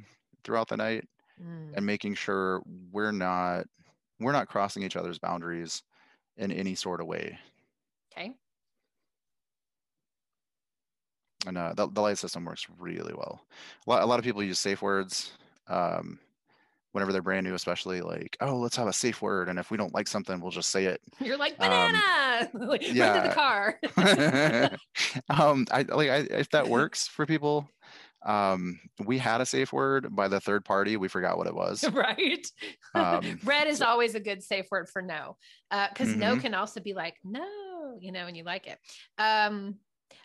throughout 0.45 0.69
the 0.69 0.77
night 0.77 1.05
mm. 1.41 1.73
and 1.75 1.87
making 1.87 2.15
sure 2.15 2.63
we're 2.91 3.13
not 3.13 3.65
we're 4.19 4.33
not 4.33 4.49
crossing 4.49 4.83
each 4.83 4.97
other's 4.97 5.19
boundaries 5.19 5.83
in 6.37 6.53
any 6.53 6.75
sort 6.75 7.01
of 7.01 7.07
way. 7.07 7.39
Okay. 8.13 8.33
And 11.47 11.57
uh, 11.57 11.75
the, 11.75 11.89
the 11.89 12.01
light 12.01 12.19
system 12.19 12.45
works 12.45 12.67
really 12.79 13.15
well. 13.15 13.41
A 13.87 13.91
lot, 13.91 14.03
a 14.03 14.07
lot 14.07 14.19
of 14.19 14.25
people 14.25 14.43
use 14.43 14.59
safe 14.59 14.83
words 14.83 15.33
um, 15.69 16.19
whenever 16.93 17.13
they're 17.13 17.23
brand 17.23 17.47
new, 17.47 17.55
especially 17.55 18.01
like, 18.01 18.37
oh, 18.41 18.57
let's 18.57 18.77
have 18.77 18.89
a 18.89 18.93
safe 18.93 19.23
word. 19.23 19.49
And 19.49 19.59
if 19.59 19.71
we 19.71 19.77
don't 19.77 19.95
like 19.95 20.09
something, 20.09 20.41
we'll 20.41 20.51
just 20.51 20.71
say 20.71 20.87
it. 20.87 21.01
You're 21.21 21.37
like 21.37 21.59
banana. 21.59 22.01
Um, 22.55 22.61
like, 22.69 22.93
yeah. 22.93 23.11
Run 23.11 23.23
to 23.23 23.29
the 23.29 23.35
car. 23.35 23.81
um, 25.41 25.67
I 25.71 25.83
like 25.83 26.11
I, 26.11 26.17
if 26.31 26.51
that 26.51 26.69
works 26.69 27.07
for 27.07 27.27
people. 27.27 27.69
Um, 28.27 28.81
we 29.05 29.19
had 29.19 29.41
a 29.41 29.47
safe 29.47 29.73
word 29.73 30.15
by 30.15 30.29
the 30.29 30.41
third 30.41 30.65
party. 30.65 30.97
We 30.97 31.09
forgot 31.09 31.39
what 31.39 31.47
it 31.47 31.55
was. 31.55 31.85
Right. 31.97 32.47
Um, 32.95 33.39
Red 33.45 33.69
is 33.69 33.83
always 33.83 34.15
a 34.15 34.21
good 34.21 34.43
safe 34.43 34.67
word 34.71 34.89
for 34.89 35.03
no, 35.03 35.37
because 35.71 36.09
uh, 36.09 36.13
mm-hmm. 36.13 36.21
no 36.21 36.37
can 36.39 36.55
also 36.55 36.81
be 36.81 36.95
like 36.95 37.17
no, 37.23 37.47
you 38.01 38.11
know, 38.11 38.27
and 38.27 38.35
you 38.35 38.43
like 38.43 38.67
it. 38.67 38.79
Um, 39.19 39.77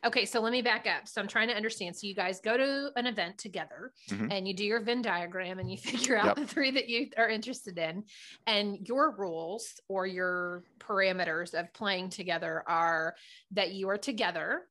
Okay, 0.03 0.25
so 0.25 0.39
let 0.39 0.51
me 0.51 0.63
back 0.63 0.87
up. 0.87 1.07
So 1.07 1.21
I'm 1.21 1.27
trying 1.27 1.49
to 1.49 1.53
understand. 1.53 1.95
So 1.95 2.07
you 2.07 2.15
guys 2.15 2.39
go 2.41 2.57
to 2.57 2.89
an 2.95 3.05
event 3.05 3.37
together 3.37 3.93
mm-hmm. 4.09 4.31
and 4.31 4.47
you 4.47 4.55
do 4.55 4.65
your 4.65 4.81
Venn 4.81 5.03
diagram 5.03 5.59
and 5.59 5.69
you 5.69 5.77
figure 5.77 6.17
out 6.17 6.25
yep. 6.25 6.35
the 6.37 6.47
three 6.47 6.71
that 6.71 6.89
you 6.89 7.09
are 7.17 7.29
interested 7.29 7.77
in. 7.77 8.03
And 8.47 8.87
your 8.87 9.15
rules 9.15 9.79
or 9.87 10.07
your 10.07 10.63
parameters 10.79 11.53
of 11.53 11.71
playing 11.73 12.09
together 12.09 12.63
are 12.67 13.15
that 13.51 13.73
you 13.73 13.89
are 13.89 13.97
together 13.97 14.63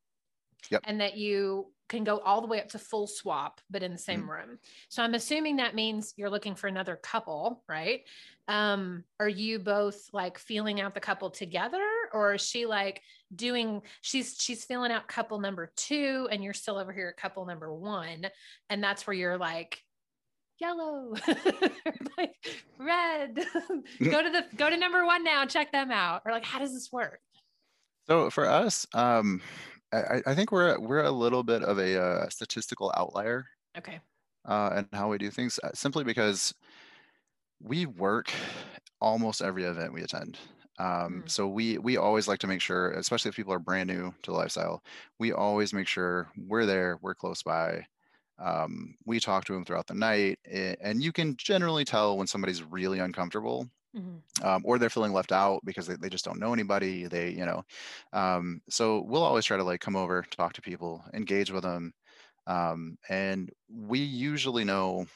yep. 0.71 0.83
and 0.85 1.01
that 1.01 1.17
you 1.17 1.67
can 1.89 2.05
go 2.05 2.19
all 2.19 2.41
the 2.41 2.47
way 2.47 2.61
up 2.61 2.69
to 2.69 2.79
full 2.79 3.07
swap, 3.07 3.61
but 3.69 3.83
in 3.83 3.93
the 3.93 3.99
same 3.99 4.21
mm-hmm. 4.21 4.31
room. 4.31 4.59
So 4.89 5.03
I'm 5.03 5.15
assuming 5.15 5.57
that 5.57 5.75
means 5.75 6.15
you're 6.17 6.31
looking 6.31 6.55
for 6.55 6.69
another 6.69 6.97
couple, 6.97 7.63
right? 7.69 8.03
Um, 8.49 9.05
are 9.19 9.29
you 9.29 9.59
both 9.59 10.09
like 10.13 10.39
feeling 10.39 10.81
out 10.81 10.95
the 10.95 11.01
couple 11.01 11.31
together, 11.31 11.85
or 12.13 12.35
is 12.35 12.43
she 12.43 12.67
like 12.67 13.03
doing 13.35 13.83
she's 14.03 14.37
she's 14.41 14.65
feeling 14.65 14.91
out 14.91 15.07
couple 15.07 15.39
number 15.39 15.73
two 15.77 16.29
and 16.33 16.43
you're 16.43 16.55
still 16.55 16.77
over 16.77 16.93
here 16.93 17.09
at 17.09 17.21
couple 17.21 17.45
number 17.45 17.73
one, 17.73 18.27
and 18.69 18.83
that's 18.83 19.07
where 19.07 19.15
you're 19.15 19.39
like 19.39 19.83
yellow 20.61 21.15
like 22.19 22.35
red 22.79 23.35
go 24.05 24.23
to 24.23 24.31
the 24.31 24.45
go 24.57 24.69
to 24.69 24.77
number 24.77 25.07
one 25.07 25.25
now 25.25 25.47
check 25.47 25.73
them 25.73 25.91
out 25.91 26.21
or 26.27 26.33
like 26.33 26.45
how 26.45 26.59
does 26.59 26.75
this 26.75 26.93
work 26.93 27.21
so 28.07 28.29
for 28.29 28.47
us 28.47 28.87
um 28.93 29.41
I, 29.93 30.23
I 30.27 30.35
think 30.35 30.53
we're 30.53 30.79
we're 30.79 31.05
a 31.05 31.11
little 31.11 31.43
bit 31.43 31.63
of 31.63 31.79
a 31.79 32.01
uh, 32.01 32.29
statistical 32.29 32.93
outlier. 32.97 33.47
Okay. 33.77 34.01
Uh, 34.49 34.71
and 34.75 34.89
how 34.93 35.09
we 35.09 35.19
do 35.19 35.31
things, 35.31 35.61
uh, 35.63 35.71
simply 35.75 36.03
because 36.03 36.55
we 37.63 37.87
work 37.87 38.33
almost 39.01 39.43
every 39.43 39.65
event 39.65 39.93
we 39.93 40.03
attend. 40.03 40.39
Um, 40.79 41.23
mm. 41.25 41.31
So 41.31 41.47
we 41.47 41.79
we 41.79 41.97
always 41.97 42.27
like 42.27 42.39
to 42.41 42.47
make 42.47 42.61
sure, 42.61 42.93
especially 42.93 43.31
if 43.31 43.37
people 43.37 43.53
are 43.53 43.59
brand 43.59 43.89
new 43.89 44.15
to 44.23 44.31
the 44.31 44.37
lifestyle, 44.37 44.83
we 45.19 45.33
always 45.33 45.73
make 45.73 45.89
sure 45.89 46.31
we're 46.37 46.67
there, 46.67 46.99
we're 47.03 47.15
close 47.15 47.43
by. 47.43 47.85
Um, 48.39 48.95
we 49.05 49.21
talk 49.21 49.45
to 49.45 49.53
them 49.53 49.67
throughout 49.67 49.87
the 49.87 49.95
night, 49.95 50.39
and 50.47 51.03
you 51.03 51.13
can 51.13 51.37
generally 51.37 51.85
tell 51.85 52.17
when 52.17 52.27
somebody's 52.27 52.63
really 52.63 52.99
uncomfortable 52.99 53.69
Mm-hmm. 53.97 54.47
Um, 54.47 54.63
or 54.65 54.79
they're 54.79 54.89
feeling 54.89 55.13
left 55.13 55.33
out 55.33 55.63
because 55.65 55.89
they, 55.89 55.97
they 55.97 56.09
just 56.09 56.25
don't 56.25 56.39
know 56.39 56.53
anybody 56.53 57.09
they 57.09 57.31
you 57.31 57.45
know 57.45 57.65
um, 58.13 58.63
so 58.69 59.01
we'll 59.01 59.25
always 59.25 59.45
try 59.45 59.57
to 59.57 59.65
like 59.65 59.81
come 59.81 59.97
over 59.97 60.25
talk 60.31 60.53
to 60.53 60.63
people 60.63 61.03
engage 61.13 61.51
with 61.51 61.65
them 61.65 61.93
um, 62.47 62.97
and 63.09 63.51
we 63.69 63.99
usually 63.99 64.63
know 64.63 65.07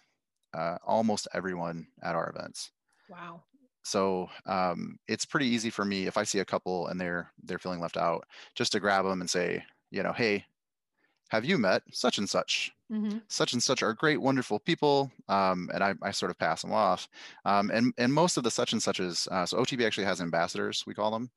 uh, 0.54 0.76
almost 0.84 1.28
everyone 1.32 1.86
at 2.02 2.16
our 2.16 2.28
events 2.30 2.72
wow 3.08 3.40
so 3.84 4.28
um, 4.46 4.98
it's 5.06 5.24
pretty 5.24 5.46
easy 5.46 5.70
for 5.70 5.84
me 5.84 6.06
if 6.06 6.16
i 6.16 6.24
see 6.24 6.40
a 6.40 6.44
couple 6.44 6.88
and 6.88 7.00
they're 7.00 7.30
they're 7.44 7.60
feeling 7.60 7.80
left 7.80 7.96
out 7.96 8.26
just 8.56 8.72
to 8.72 8.80
grab 8.80 9.04
them 9.04 9.20
and 9.20 9.30
say 9.30 9.62
you 9.92 10.02
know 10.02 10.12
hey 10.12 10.44
have 11.30 11.44
you 11.44 11.58
met 11.58 11.82
such 11.90 12.18
and 12.18 12.28
such? 12.28 12.72
Mm-hmm. 12.94 13.18
Such 13.26 13.54
and 13.54 13.62
such 13.62 13.82
are 13.82 13.92
great, 13.92 14.20
wonderful 14.20 14.60
people. 14.60 15.10
Um, 15.28 15.68
and 15.74 15.82
I, 15.82 15.94
I, 16.00 16.12
sort 16.12 16.30
of 16.30 16.38
pass 16.38 16.62
them 16.62 16.72
off. 16.72 17.08
Um, 17.44 17.70
and, 17.70 17.92
and 17.98 18.12
most 18.12 18.36
of 18.36 18.44
the 18.44 18.50
such 18.50 18.72
and 18.72 18.80
suches, 18.80 19.26
uh, 19.32 19.44
so 19.44 19.58
OTB 19.58 19.84
actually 19.84 20.04
has 20.04 20.20
ambassadors, 20.20 20.84
we 20.86 20.94
call 20.94 21.10
them. 21.10 21.30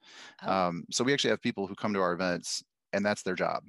Oh. 0.46 0.52
Um, 0.52 0.86
so 0.92 1.04
we 1.04 1.14
actually 1.14 1.32
have 1.32 1.42
people 1.42 1.66
who 1.66 1.74
come 1.74 1.94
to 1.96 2.00
our 2.00 2.14
events 2.14 2.64
and 2.94 3.04
that's 3.04 3.24
their 3.24 3.36
job. 3.36 3.64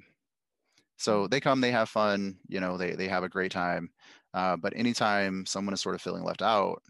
So 0.97 1.25
mm. 1.25 1.31
they 1.31 1.39
come, 1.39 1.61
they 1.61 1.71
have 1.71 1.89
fun, 1.89 2.37
you 2.47 2.59
know, 2.59 2.77
they, 2.77 2.91
they 2.91 3.07
have 3.07 3.23
a 3.23 3.29
great 3.29 3.51
time. 3.51 3.89
Uh, 4.35 4.55
but 4.55 4.73
anytime 4.75 5.45
someone 5.47 5.73
is 5.73 5.81
sort 5.81 5.95
of 5.95 6.01
feeling 6.01 6.23
left 6.23 6.43
out, 6.43 6.83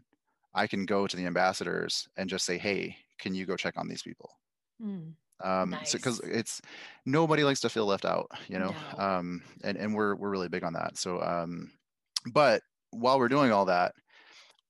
I 0.54 0.68
can 0.68 0.86
go 0.86 1.08
to 1.08 1.16
the 1.16 1.26
ambassadors 1.26 2.10
and 2.18 2.30
just 2.30 2.46
say, 2.46 2.58
hey, 2.58 2.98
can 3.20 3.34
you 3.34 3.46
go 3.46 3.56
check 3.56 3.78
on 3.78 3.88
these 3.88 4.02
people? 4.02 4.32
Mm 4.84 5.14
um 5.44 5.72
nice. 5.72 5.92
so 5.92 5.98
because 5.98 6.20
it's 6.22 6.62
nobody 7.06 7.44
likes 7.44 7.62
to 7.62 7.70
feel 7.70 7.86
left 7.86 8.06
out 8.06 8.30
you 8.48 8.60
know 8.60 8.74
no. 8.98 9.04
um 9.04 9.42
and 9.64 9.78
and 9.78 9.94
we're 9.94 10.16
we're 10.16 10.30
really 10.30 10.50
big 10.50 10.64
on 10.64 10.74
that 10.74 10.98
so 10.98 11.22
um 11.22 11.72
but 12.32 12.62
while 12.92 13.20
we're 13.20 13.30
doing 13.30 13.52
all 13.52 13.66
that 13.66 13.94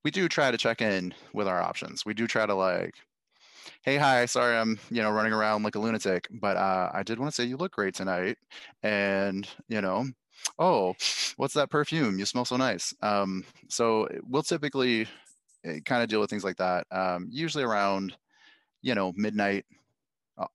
we 0.04 0.12
do 0.12 0.28
try 0.28 0.52
to 0.52 0.58
check 0.58 0.82
in 0.82 1.14
with 1.34 1.48
our 1.48 1.62
options 1.62 2.06
we 2.06 2.14
do 2.14 2.28
try 2.28 2.46
to 2.46 2.56
like 2.56 2.94
hey 3.84 3.98
hi 3.98 4.26
sorry 4.26 4.56
i'm 4.56 4.80
you 4.90 5.02
know 5.02 5.12
running 5.12 5.34
around 5.34 5.64
like 5.64 5.76
a 5.76 5.80
lunatic 5.80 6.28
but 6.32 6.58
uh 6.58 6.90
i 6.94 7.04
did 7.04 7.20
want 7.20 7.32
to 7.32 7.36
say 7.36 7.48
you 7.48 7.58
look 7.58 7.72
great 7.72 7.94
tonight 7.94 8.38
and 8.84 9.48
you 9.68 9.82
know 9.82 10.06
oh 10.58 10.94
what's 11.38 11.54
that 11.54 11.70
perfume 11.70 12.18
you 12.18 12.26
smell 12.26 12.46
so 12.46 12.58
nice 12.58 12.94
um 13.02 13.44
so 13.68 14.08
we'll 14.28 14.44
typically 14.44 15.08
eh, 15.66 15.80
kind 15.86 16.02
of 16.02 16.10
deal 16.10 16.20
with 16.20 16.30
things 16.30 16.44
like 16.44 16.58
that 16.58 16.86
um 16.92 17.28
usually 17.30 17.64
around 17.64 18.16
you 18.82 18.96
know 18.96 19.14
midnight 19.16 19.66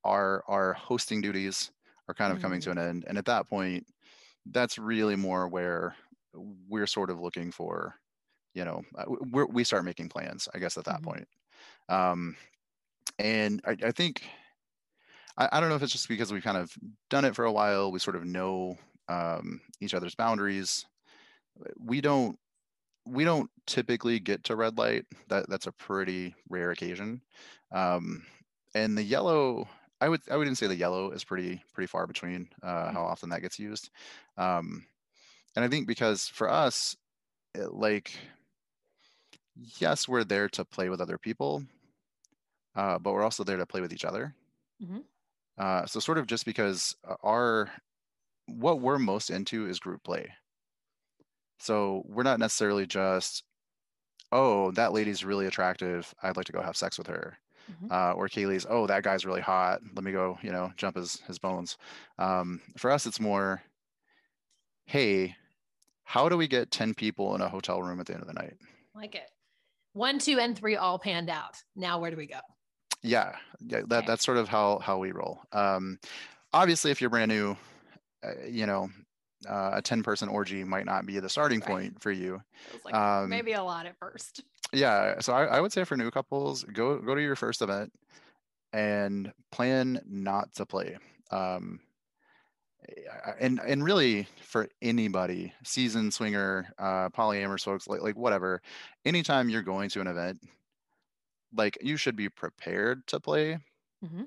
our 0.04 0.44
our 0.48 0.72
hosting 0.74 1.20
duties 1.20 1.70
are 2.08 2.14
kind 2.14 2.32
of 2.32 2.40
coming 2.40 2.60
to 2.60 2.68
mm. 2.68 2.72
an 2.72 2.78
end. 2.78 3.04
And 3.06 3.18
at 3.18 3.26
that 3.26 3.48
point 3.48 3.86
that's 4.46 4.78
really 4.78 5.16
more 5.16 5.48
where 5.48 5.94
we're 6.68 6.86
sort 6.86 7.10
of 7.10 7.20
looking 7.20 7.50
for 7.50 7.94
you 8.54 8.64
know 8.64 8.82
uh, 8.96 9.04
we 9.30 9.44
we 9.44 9.64
start 9.64 9.84
making 9.84 10.08
plans 10.08 10.48
i 10.54 10.58
guess 10.58 10.76
at 10.76 10.84
that 10.84 10.96
mm-hmm. 10.96 11.10
point. 11.10 11.28
Um, 11.88 12.36
and 13.18 13.60
I, 13.66 13.76
I 13.84 13.90
think 13.92 14.22
I, 15.36 15.48
I, 15.52 15.60
don't 15.60 15.68
know 15.68 15.74
if 15.74 15.82
it's 15.82 15.92
just 15.92 16.08
because 16.08 16.32
we've 16.32 16.42
kind 16.42 16.56
of 16.56 16.72
done 17.10 17.24
it 17.24 17.34
for 17.34 17.44
a 17.44 17.52
while 17.52 17.92
we 17.92 17.98
sort 17.98 18.16
of 18.16 18.24
know 18.24 18.76
um, 19.08 19.60
each 19.80 19.94
other's 19.94 20.14
boundaries. 20.14 20.86
We 21.78 22.00
don't 22.00 22.38
we 23.06 23.24
don't 23.24 23.50
typically 23.66 24.18
get 24.18 24.44
to 24.44 24.56
red 24.56 24.78
light. 24.78 25.04
That 25.28 25.48
that's 25.48 25.66
a 25.66 25.72
pretty 25.72 26.34
rare 26.48 26.70
occasion. 26.70 27.20
Um, 27.72 28.24
and 28.74 28.98
the 28.98 29.02
yellow 29.02 29.68
i 30.00 30.08
would 30.08 30.20
i 30.30 30.36
wouldn't 30.36 30.58
say 30.58 30.66
the 30.66 30.74
yellow 30.74 31.10
is 31.10 31.24
pretty 31.24 31.62
pretty 31.72 31.86
far 31.86 32.06
between 32.06 32.48
uh, 32.62 32.66
mm-hmm. 32.66 32.94
how 32.94 33.04
often 33.04 33.28
that 33.30 33.42
gets 33.42 33.58
used 33.58 33.90
um, 34.36 34.84
and 35.56 35.64
i 35.64 35.68
think 35.68 35.86
because 35.86 36.28
for 36.28 36.48
us 36.48 36.96
it, 37.54 37.72
like 37.72 38.12
yes 39.78 40.08
we're 40.08 40.24
there 40.24 40.48
to 40.48 40.64
play 40.64 40.88
with 40.88 41.00
other 41.00 41.18
people 41.18 41.64
uh, 42.76 42.98
but 42.98 43.12
we're 43.12 43.22
also 43.22 43.44
there 43.44 43.56
to 43.56 43.66
play 43.66 43.80
with 43.80 43.92
each 43.92 44.04
other 44.04 44.34
mm-hmm. 44.82 44.98
uh, 45.58 45.86
so 45.86 46.00
sort 46.00 46.18
of 46.18 46.26
just 46.26 46.44
because 46.44 46.96
our 47.22 47.70
what 48.46 48.80
we're 48.80 48.98
most 48.98 49.30
into 49.30 49.66
is 49.66 49.78
group 49.78 50.02
play 50.02 50.28
so 51.60 52.02
we're 52.06 52.24
not 52.24 52.40
necessarily 52.40 52.86
just 52.86 53.44
oh 54.32 54.70
that 54.72 54.92
lady's 54.92 55.24
really 55.24 55.46
attractive 55.46 56.12
i'd 56.22 56.36
like 56.36 56.44
to 56.44 56.52
go 56.52 56.60
have 56.60 56.76
sex 56.76 56.98
with 56.98 57.06
her 57.06 57.38
mm-hmm. 57.70 57.92
uh, 57.92 58.12
or 58.12 58.28
Kaylee's, 58.28 58.66
oh, 58.68 58.86
that 58.86 59.02
guy's 59.02 59.24
really 59.24 59.40
hot. 59.40 59.80
Let 59.94 60.04
me 60.04 60.12
go, 60.12 60.38
you 60.42 60.50
know, 60.50 60.72
jump 60.76 60.96
his 60.96 61.20
his 61.26 61.38
bones. 61.38 61.76
Um, 62.18 62.60
for 62.76 62.90
us, 62.90 63.06
it's 63.06 63.20
more, 63.20 63.62
hey, 64.86 65.34
how 66.04 66.28
do 66.28 66.36
we 66.36 66.46
get 66.46 66.70
10 66.70 66.94
people 66.94 67.34
in 67.34 67.40
a 67.40 67.48
hotel 67.48 67.82
room 67.82 68.00
at 68.00 68.06
the 68.06 68.12
end 68.12 68.22
of 68.22 68.28
the 68.28 68.34
night? 68.34 68.54
Like 68.94 69.14
it. 69.14 69.30
One, 69.92 70.18
two, 70.18 70.38
and 70.38 70.56
three 70.56 70.76
all 70.76 70.98
panned 70.98 71.30
out. 71.30 71.56
Now 71.76 71.98
where 71.98 72.10
do 72.10 72.16
we 72.16 72.26
go? 72.26 72.40
Yeah, 73.02 73.36
yeah 73.60 73.82
that, 73.86 73.98
Okay. 73.98 74.06
that's 74.06 74.24
sort 74.24 74.38
of 74.38 74.48
how 74.48 74.78
how 74.78 74.98
we 74.98 75.12
roll. 75.12 75.40
Um, 75.52 75.98
obviously, 76.52 76.90
if 76.90 77.00
you're 77.00 77.10
brand 77.10 77.30
new, 77.30 77.56
uh, 78.24 78.46
you 78.48 78.66
know, 78.66 78.88
uh, 79.46 79.72
a 79.74 79.82
10 79.82 80.02
person 80.02 80.28
orgy 80.28 80.64
might 80.64 80.86
not 80.86 81.06
be 81.06 81.18
the 81.20 81.28
starting 81.28 81.60
Right. 81.60 81.68
point 81.68 82.02
for 82.02 82.10
you. 82.12 82.42
Like 82.84 82.94
Um, 82.94 83.28
maybe 83.30 83.52
a 83.52 83.62
lot 83.62 83.86
at 83.86 83.96
first. 83.98 84.42
Yeah, 84.72 85.20
so 85.20 85.32
I, 85.32 85.44
I 85.44 85.60
would 85.60 85.72
say 85.72 85.84
for 85.84 85.96
new 85.96 86.10
couples, 86.10 86.64
go 86.64 86.98
go 86.98 87.14
to 87.14 87.22
your 87.22 87.36
first 87.36 87.62
event 87.62 87.92
and 88.72 89.32
plan 89.52 90.00
not 90.04 90.52
to 90.54 90.66
play. 90.66 90.96
Um, 91.30 91.80
and 93.40 93.60
and 93.60 93.84
really 93.84 94.26
for 94.42 94.68
anybody, 94.82 95.52
season 95.62 96.10
swinger, 96.10 96.72
uh, 96.78 97.08
polyamorous 97.10 97.62
folks, 97.64 97.86
like 97.86 98.02
like 98.02 98.16
whatever, 98.16 98.60
anytime 99.04 99.48
you're 99.48 99.62
going 99.62 99.88
to 99.90 100.00
an 100.00 100.06
event, 100.08 100.40
like 101.54 101.78
you 101.80 101.96
should 101.96 102.16
be 102.16 102.28
prepared 102.28 103.06
to 103.08 103.20
play, 103.20 103.58
Mhm. 104.04 104.26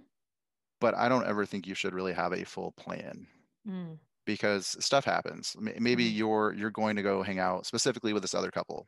but 0.80 0.96
I 0.96 1.10
don't 1.10 1.28
ever 1.28 1.46
think 1.46 1.68
you 1.68 1.76
should 1.76 1.94
really 1.94 2.14
have 2.14 2.32
a 2.32 2.46
full 2.46 2.72
plan 2.72 3.28
Mm. 3.68 4.00
Because 4.28 4.78
stuff 4.86 5.06
happens. 5.06 5.56
Maybe 5.60 6.04
Mhm. 6.04 6.06
you're 6.06 6.54
you're 6.56 6.72
going 6.72 6.98
to 6.98 7.04
go 7.04 7.24
hang 7.24 7.40
out 7.40 7.68
specifically 7.68 8.14
with 8.14 8.24
this 8.24 8.36
other 8.36 8.52
couple, 8.52 8.88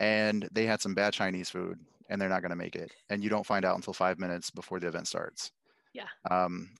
and 0.00 0.48
they 0.52 0.66
had 0.66 0.82
some 0.82 0.94
bad 0.94 1.14
Chinese 1.14 1.50
food, 1.50 1.78
and 2.08 2.20
they're 2.20 2.28
not 2.30 2.42
going 2.42 2.50
to 2.50 2.56
make 2.56 2.76
it, 2.76 2.92
and 3.10 3.24
you 3.24 3.30
don't 3.30 3.46
find 3.46 3.64
out 3.64 3.76
until 3.76 3.94
five 3.94 4.18
minutes 4.18 4.50
before 4.50 4.80
the 4.80 4.88
event 4.88 5.08
starts. 5.08 5.52
Yeah. 5.92 6.08
Um, 6.30 6.74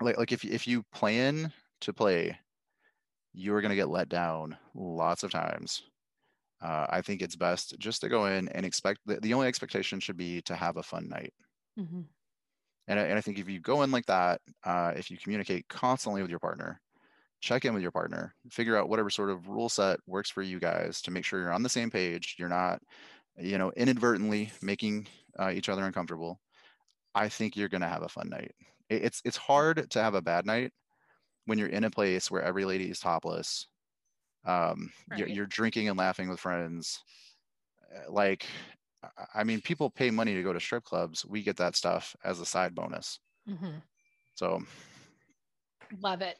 like 0.00 0.18
like 0.18 0.32
if 0.32 0.44
if 0.44 0.66
you 0.68 0.84
plan 0.94 1.52
to 1.82 1.92
play, 1.94 2.38
you're 3.32 3.60
going 3.60 3.70
to 3.70 3.76
get 3.76 3.88
let 3.88 4.08
down 4.08 4.58
lots 4.74 5.22
of 5.22 5.30
times. 5.30 5.82
Uh, 6.62 6.86
I 6.90 7.02
think 7.02 7.22
it's 7.22 7.36
best 7.36 7.76
just 7.78 8.00
to 8.02 8.08
go 8.10 8.26
in 8.26 8.48
and 8.50 8.66
expect 8.66 9.00
the, 9.06 9.20
the 9.20 9.34
only 9.34 9.48
expectation 9.48 10.00
should 10.00 10.16
be 10.18 10.42
to 10.42 10.56
have 10.56 10.76
a 10.78 10.84
fun 10.84 11.08
night. 11.08 11.34
Mhm. 11.76 12.08
And 12.86 12.98
I, 12.98 13.02
and 13.04 13.18
I 13.18 13.20
think 13.20 13.38
if 13.38 13.48
you 13.48 13.60
go 13.60 13.82
in 13.82 13.90
like 13.90 14.06
that, 14.06 14.40
uh, 14.64 14.92
if 14.96 15.10
you 15.10 15.18
communicate 15.18 15.68
constantly 15.68 16.22
with 16.22 16.30
your 16.30 16.38
partner, 16.40 16.80
check 17.40 17.64
in 17.64 17.72
with 17.74 17.82
your 17.82 17.92
partner, 17.92 18.34
figure 18.50 18.76
out 18.76 18.88
whatever 18.88 19.10
sort 19.10 19.30
of 19.30 19.48
rule 19.48 19.68
set 19.68 20.00
works 20.06 20.30
for 20.30 20.42
you 20.42 20.58
guys 20.58 21.00
to 21.02 21.10
make 21.10 21.24
sure 21.24 21.40
you're 21.40 21.52
on 21.52 21.62
the 21.62 21.68
same 21.68 21.90
page. 21.90 22.34
You're 22.38 22.48
not, 22.48 22.80
you 23.36 23.58
know, 23.58 23.70
inadvertently 23.76 24.50
making 24.62 25.06
uh, 25.38 25.50
each 25.54 25.68
other 25.68 25.84
uncomfortable. 25.84 26.40
I 27.14 27.28
think 27.28 27.56
you're 27.56 27.68
going 27.68 27.80
to 27.82 27.88
have 27.88 28.02
a 28.02 28.08
fun 28.08 28.28
night. 28.28 28.52
It, 28.88 29.04
it's 29.04 29.22
it's 29.24 29.36
hard 29.36 29.90
to 29.90 30.02
have 30.02 30.14
a 30.14 30.22
bad 30.22 30.46
night 30.46 30.72
when 31.46 31.58
you're 31.58 31.68
in 31.68 31.84
a 31.84 31.90
place 31.90 32.30
where 32.30 32.42
every 32.42 32.64
lady 32.64 32.90
is 32.90 33.00
topless. 33.00 33.66
Um, 34.44 34.90
you're, 35.16 35.28
you're 35.34 35.46
drinking 35.46 35.88
and 35.88 35.98
laughing 35.98 36.28
with 36.28 36.40
friends. 36.40 37.02
Uh, 37.94 38.10
Like, 38.12 38.46
I- 39.34 39.44
mean, 39.44 39.60
people 39.60 39.90
pay 39.90 40.10
money 40.10 40.34
to 40.34 40.42
go 40.42 40.52
to 40.52 40.60
strip 40.60 40.84
clubs. 40.84 41.24
We 41.24 41.42
get 41.42 41.56
that 41.58 41.76
stuff 41.76 42.14
as 42.24 42.40
a 42.40 42.46
side 42.46 42.74
bonus. 42.74 43.20
Mhm. 43.48 43.80
So 44.34 44.60
Love 46.00 46.20
it. 46.20 46.36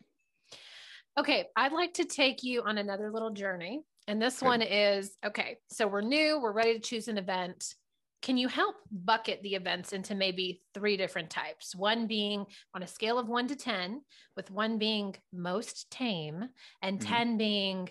Okay, 1.18 1.46
I'd 1.56 1.72
like 1.72 1.94
to 1.94 2.04
take 2.04 2.44
you 2.44 2.62
on 2.62 2.78
another 2.78 3.10
little 3.10 3.30
journey. 3.30 3.82
And 4.06 4.22
this 4.22 4.40
Okay. 4.40 4.46
one 4.46 4.62
is 4.62 5.16
okay, 5.26 5.58
so 5.68 5.88
we're 5.88 6.00
new, 6.00 6.40
we're 6.40 6.52
ready 6.52 6.74
to 6.74 6.80
choose 6.80 7.08
an 7.08 7.18
event. 7.18 7.74
Can 8.22 8.36
you 8.36 8.46
help 8.46 8.76
bucket 8.90 9.42
the 9.42 9.56
events 9.56 9.92
into 9.92 10.14
maybe 10.14 10.62
three 10.74 10.96
different 10.96 11.28
types? 11.28 11.74
One 11.74 12.06
being 12.06 12.46
on 12.72 12.84
a 12.84 12.86
scale 12.86 13.18
of 13.18 13.28
one 13.28 13.48
to 13.48 13.56
10, 13.56 14.02
with 14.36 14.52
one 14.52 14.78
being 14.78 15.16
most 15.32 15.90
tame, 15.90 16.50
and 16.82 17.00
Mhm. 17.00 17.00
10 17.00 17.36
being 17.36 17.90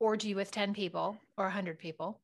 orgy 0.00 0.34
with 0.34 0.50
10 0.50 0.74
people 0.74 1.16
or 1.36 1.44
100 1.44 1.78
people. 1.78 2.22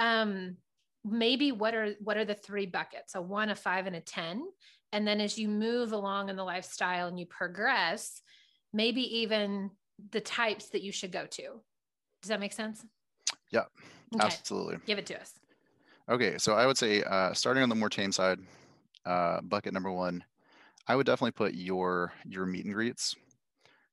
Um, 0.00 0.56
maybe 1.04 1.52
what 1.52 1.74
are 1.74 1.92
what 2.00 2.16
are 2.16 2.24
the 2.24 2.34
three 2.34 2.66
buckets? 2.66 3.14
A 3.14 3.22
one, 3.22 3.50
a 3.50 3.54
five, 3.54 3.86
and 3.86 3.94
a 3.96 4.00
10. 4.00 4.50
And 4.92 5.06
then 5.06 5.20
as 5.20 5.38
you 5.38 5.48
move 5.48 5.92
along 5.92 6.28
in 6.28 6.36
the 6.36 6.44
lifestyle 6.44 7.06
and 7.06 7.18
you 7.20 7.26
progress, 7.26 8.20
maybe 8.72 9.02
even 9.18 9.72
the 10.10 10.20
types 10.20 10.70
that 10.70 10.82
you 10.82 10.92
should 10.92 11.12
go 11.12 11.26
to. 11.26 11.62
Does 12.22 12.28
that 12.28 12.40
make 12.40 12.52
sense? 12.52 12.84
Yeah, 13.50 13.66
Okay, 14.14 14.38
absolutely. 14.40 14.78
give 14.86 14.98
it 14.98 15.06
to 15.06 15.20
us. 15.20 15.34
Okay, 16.08 16.38
so 16.38 16.54
I 16.54 16.66
would 16.66 16.78
say 16.78 17.02
uh, 17.04 17.32
starting 17.34 17.62
on 17.62 17.68
the 17.68 17.74
more 17.74 17.88
tame 17.88 18.12
side, 18.12 18.40
uh, 19.04 19.40
bucket 19.42 19.72
number 19.72 19.92
one, 19.92 20.24
I 20.88 20.96
would 20.96 21.06
definitely 21.06 21.32
put 21.32 21.54
your 21.54 22.12
your 22.26 22.46
meet 22.46 22.66
and 22.66 22.74
greets. 22.74 23.16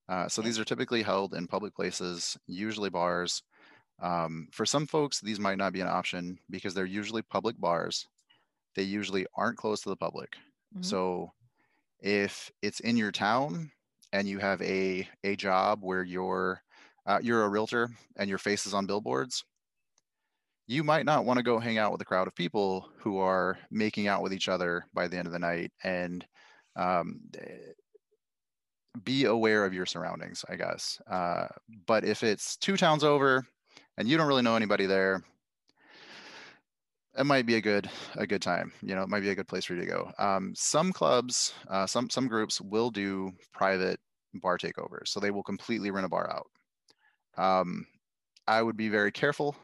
Uh, 0.09 0.27
so 0.29 0.41
Okay. 0.41 0.43
these 0.43 0.59
are 0.59 0.65
typically 0.65 1.03
held 1.03 1.35
in 1.35 1.47
public 1.47 1.75
places, 1.75 2.37
usually 2.47 2.89
bars. 2.89 3.43
Um, 4.01 4.49
for 4.51 4.65
some 4.65 4.87
folks, 4.87 5.21
these 5.21 5.39
might 5.39 5.57
not 5.59 5.73
be 5.73 5.81
an 5.81 5.87
option 5.87 6.39
because 6.49 6.73
they're 6.73 6.85
usually 6.85 7.23
public 7.23 7.59
bars. 7.59 8.07
They 8.75 8.83
usually 8.83 9.27
aren't 9.35 9.57
closed 9.57 9.83
to 9.83 9.89
the 9.89 9.97
public. 9.97 10.37
Mhm. 10.71 10.81
So 10.81 11.33
if 11.99 12.51
it's 12.61 12.79
in 12.81 12.97
your 12.97 13.11
town 13.11 13.71
and 14.13 14.27
you 14.27 14.39
have 14.39 14.61
a 14.61 15.07
a 15.23 15.35
job 15.35 15.79
where 15.81 16.03
you're 16.03 16.61
uh, 17.05 17.19
you're 17.21 17.43
a 17.43 17.49
realtor 17.49 17.89
and 18.17 18.29
your 18.29 18.37
face 18.37 18.65
is 18.65 18.73
on 18.73 18.85
billboards, 18.85 19.45
you 20.67 20.83
might 20.83 21.05
not 21.05 21.25
want 21.25 21.37
to 21.37 21.43
go 21.43 21.59
hang 21.59 21.77
out 21.77 21.91
with 21.91 22.01
a 22.01 22.05
crowd 22.05 22.27
of 22.27 22.35
people 22.35 22.89
who 22.99 23.17
are 23.17 23.57
making 23.71 24.07
out 24.07 24.21
with 24.21 24.33
each 24.33 24.49
other 24.49 24.85
by 24.93 25.07
the 25.07 25.17
end 25.17 25.25
of 25.25 25.33
the 25.33 25.39
night 25.39 25.71
and 25.83 26.25
um, 26.75 27.21
eh, 27.39 27.71
be 29.03 29.25
aware 29.25 29.65
of 29.65 29.73
your 29.73 29.85
surroundings 29.85 30.43
i 30.49 30.55
guess. 30.55 30.99
Uh, 31.09 31.47
but 31.85 32.03
if 32.03 32.23
it's 32.23 32.57
two 32.57 32.75
towns 32.77 33.03
over 33.03 33.45
and 33.97 34.07
you 34.07 34.17
don't 34.17 34.27
really 34.27 34.41
know 34.41 34.55
anybody 34.55 34.85
there 34.85 35.23
it 37.17 37.25
might 37.25 37.45
be 37.45 37.55
a 37.55 37.61
good 37.61 37.89
a 38.15 38.27
good 38.27 38.41
time 38.41 38.71
you 38.81 38.95
know 38.95 39.03
it 39.03 39.09
might 39.09 39.21
be 39.21 39.29
a 39.29 39.35
good 39.35 39.47
place 39.47 39.65
for 39.65 39.73
you 39.73 39.81
to 39.81 39.87
go 39.87 40.11
um, 40.19 40.53
some 40.55 40.91
clubs 40.91 41.53
uh, 41.69 41.85
some 41.85 42.09
some 42.09 42.27
groups 42.27 42.61
will 42.61 42.89
do 42.89 43.31
private 43.53 43.99
bar 44.35 44.57
takeovers 44.57 45.07
so 45.07 45.19
they 45.19 45.31
will 45.31 45.43
completely 45.43 45.91
rent 45.91 46.05
a 46.05 46.09
bar 46.09 46.29
out 46.29 47.43
um, 47.43 47.85
i 48.47 48.61
would 48.61 48.77
be 48.77 48.89
very 48.89 49.11
careful 49.11 49.55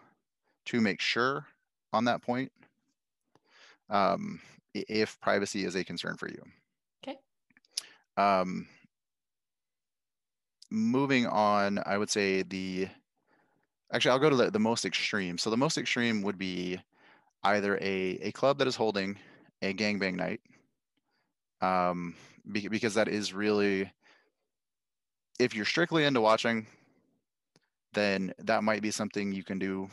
to 0.66 0.82
make 0.82 1.02
sure 1.02 1.46
on 1.92 2.06
that 2.06 2.22
point 2.22 2.52
um, 3.90 4.42
if 4.74 5.20
privacy 5.22 5.66
is 5.66 5.76
a 5.76 5.84
concern 5.84 6.18
for 6.18 6.28
you. 6.28 6.42
Okay. 7.08 7.20
Um, 8.18 8.68
moving 10.72 11.28
on, 11.28 11.80
I 11.86 11.98
would 11.98 12.10
say 12.10 12.44
the 12.44 12.88
actually 13.92 14.12
I'll 14.12 14.20
go 14.20 14.30
to 14.30 14.36
the, 14.36 14.52
the 14.52 14.60
most 14.60 14.86
extreme. 14.86 15.38
So 15.38 15.50
the 15.50 15.58
most 15.58 15.78
extreme 15.78 16.22
would 16.24 16.38
be 16.38 16.80
either 17.44 17.78
a, 17.78 18.20
a 18.22 18.32
club 18.32 18.58
that 18.60 18.68
is 18.68 18.76
holding 18.76 19.18
a 19.62 19.74
gangbang 19.74 20.16
night, 20.16 20.42
um, 21.62 22.16
be- 22.52 22.68
because 22.68 22.94
that 22.96 23.08
is 23.08 23.34
really 23.34 23.92
if 25.40 25.56
you're 25.56 25.66
strictly 25.66 26.06
into 26.06 26.22
watching, 26.22 26.68
then 27.94 28.34
that 28.40 28.64
might 28.64 28.82
be 28.82 28.92
something 28.92 29.32
you 29.32 29.44
can 29.44 29.60
do 29.60 29.90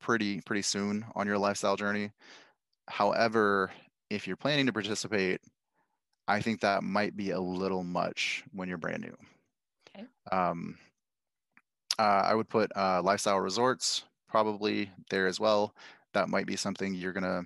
pretty 0.00 0.40
pretty 0.42 0.62
soon 0.62 1.04
on 1.14 1.26
your 1.26 1.38
lifestyle 1.38 1.76
journey. 1.76 2.10
However, 2.88 3.70
if 4.10 4.26
you're 4.26 4.36
planning 4.36 4.66
to 4.66 4.72
participate, 4.72 5.40
I 6.28 6.40
think 6.40 6.60
that 6.60 6.82
might 6.82 7.16
be 7.16 7.30
a 7.30 7.40
little 7.40 7.84
much 7.84 8.44
when 8.52 8.68
you're 8.68 8.78
brand 8.78 9.02
new. 9.02 9.16
Okay. 9.88 10.06
Um, 10.30 10.78
uh, 11.98 12.22
I 12.24 12.34
would 12.34 12.48
put 12.48 12.70
uh, 12.76 13.02
lifestyle 13.02 13.38
resorts 13.38 14.04
probably 14.28 14.90
there 15.10 15.26
as 15.26 15.38
well. 15.38 15.74
That 16.14 16.28
might 16.28 16.46
be 16.46 16.56
something 16.56 16.94
you're 16.94 17.12
gonna 17.12 17.44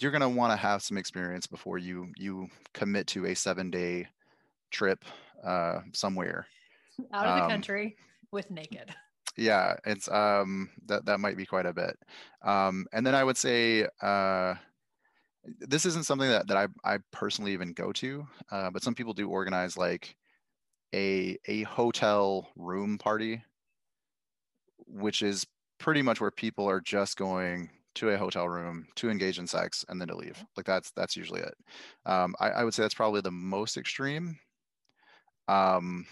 you're 0.00 0.12
gonna 0.12 0.28
want 0.28 0.52
to 0.52 0.56
have 0.56 0.82
some 0.82 0.98
experience 0.98 1.46
before 1.46 1.78
you 1.78 2.12
you 2.16 2.48
commit 2.74 3.06
to 3.08 3.26
a 3.26 3.34
seven 3.34 3.70
day 3.70 4.08
trip 4.70 5.04
uh, 5.44 5.80
somewhere. 5.94 6.46
Out 7.12 7.26
of 7.26 7.34
the 7.34 7.42
Um, 7.42 7.48
country 7.52 7.96
with 8.32 8.50
naked. 8.50 8.94
yeah 9.36 9.76
it's 9.84 10.08
um 10.08 10.70
that 10.86 11.04
that 11.04 11.20
might 11.20 11.36
be 11.36 11.46
quite 11.46 11.66
a 11.66 11.72
bit 11.72 11.96
um 12.42 12.86
and 12.92 13.06
then 13.06 13.14
i 13.14 13.22
would 13.22 13.36
say 13.36 13.86
uh 14.02 14.54
this 15.60 15.86
isn't 15.86 16.04
something 16.04 16.28
that, 16.28 16.46
that 16.48 16.56
I, 16.56 16.94
I 16.94 16.98
personally 17.12 17.52
even 17.52 17.72
go 17.72 17.92
to 17.92 18.26
uh, 18.50 18.70
but 18.70 18.82
some 18.82 18.94
people 18.94 19.14
do 19.14 19.28
organize 19.30 19.76
like 19.76 20.16
a 20.94 21.38
a 21.46 21.64
hotel 21.64 22.50
room 22.56 22.98
party 22.98 23.44
which 24.86 25.22
is 25.22 25.46
pretty 25.78 26.02
much 26.02 26.20
where 26.20 26.30
people 26.30 26.68
are 26.68 26.80
just 26.80 27.16
going 27.16 27.70
to 27.98 28.10
a 28.10 28.18
hotel 28.18 28.48
room 28.48 28.86
to 28.96 29.10
engage 29.10 29.38
in 29.38 29.46
sex 29.46 29.84
and 29.88 30.00
then 30.00 30.08
to 30.08 30.16
leave 30.16 30.44
like 30.56 30.66
that's 30.66 30.90
that's 30.92 31.16
usually 31.16 31.40
it 31.40 31.54
um, 32.06 32.34
I, 32.40 32.50
I 32.50 32.64
would 32.64 32.74
say 32.74 32.82
that's 32.82 32.94
probably 32.94 33.20
the 33.20 33.30
most 33.30 33.76
extreme 33.76 34.38
um, 35.48 36.06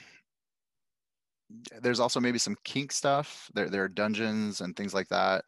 there's 1.81 2.01
also 2.01 2.21
maybe 2.21 2.39
some 2.39 2.57
kink 2.65 2.93
stuff. 2.93 3.51
There, 3.55 3.69
there 3.69 3.85
are 3.85 3.89
dungeons 3.89 4.61
and 4.61 4.75
things 4.77 4.95
like 4.95 5.09
that. 5.09 5.45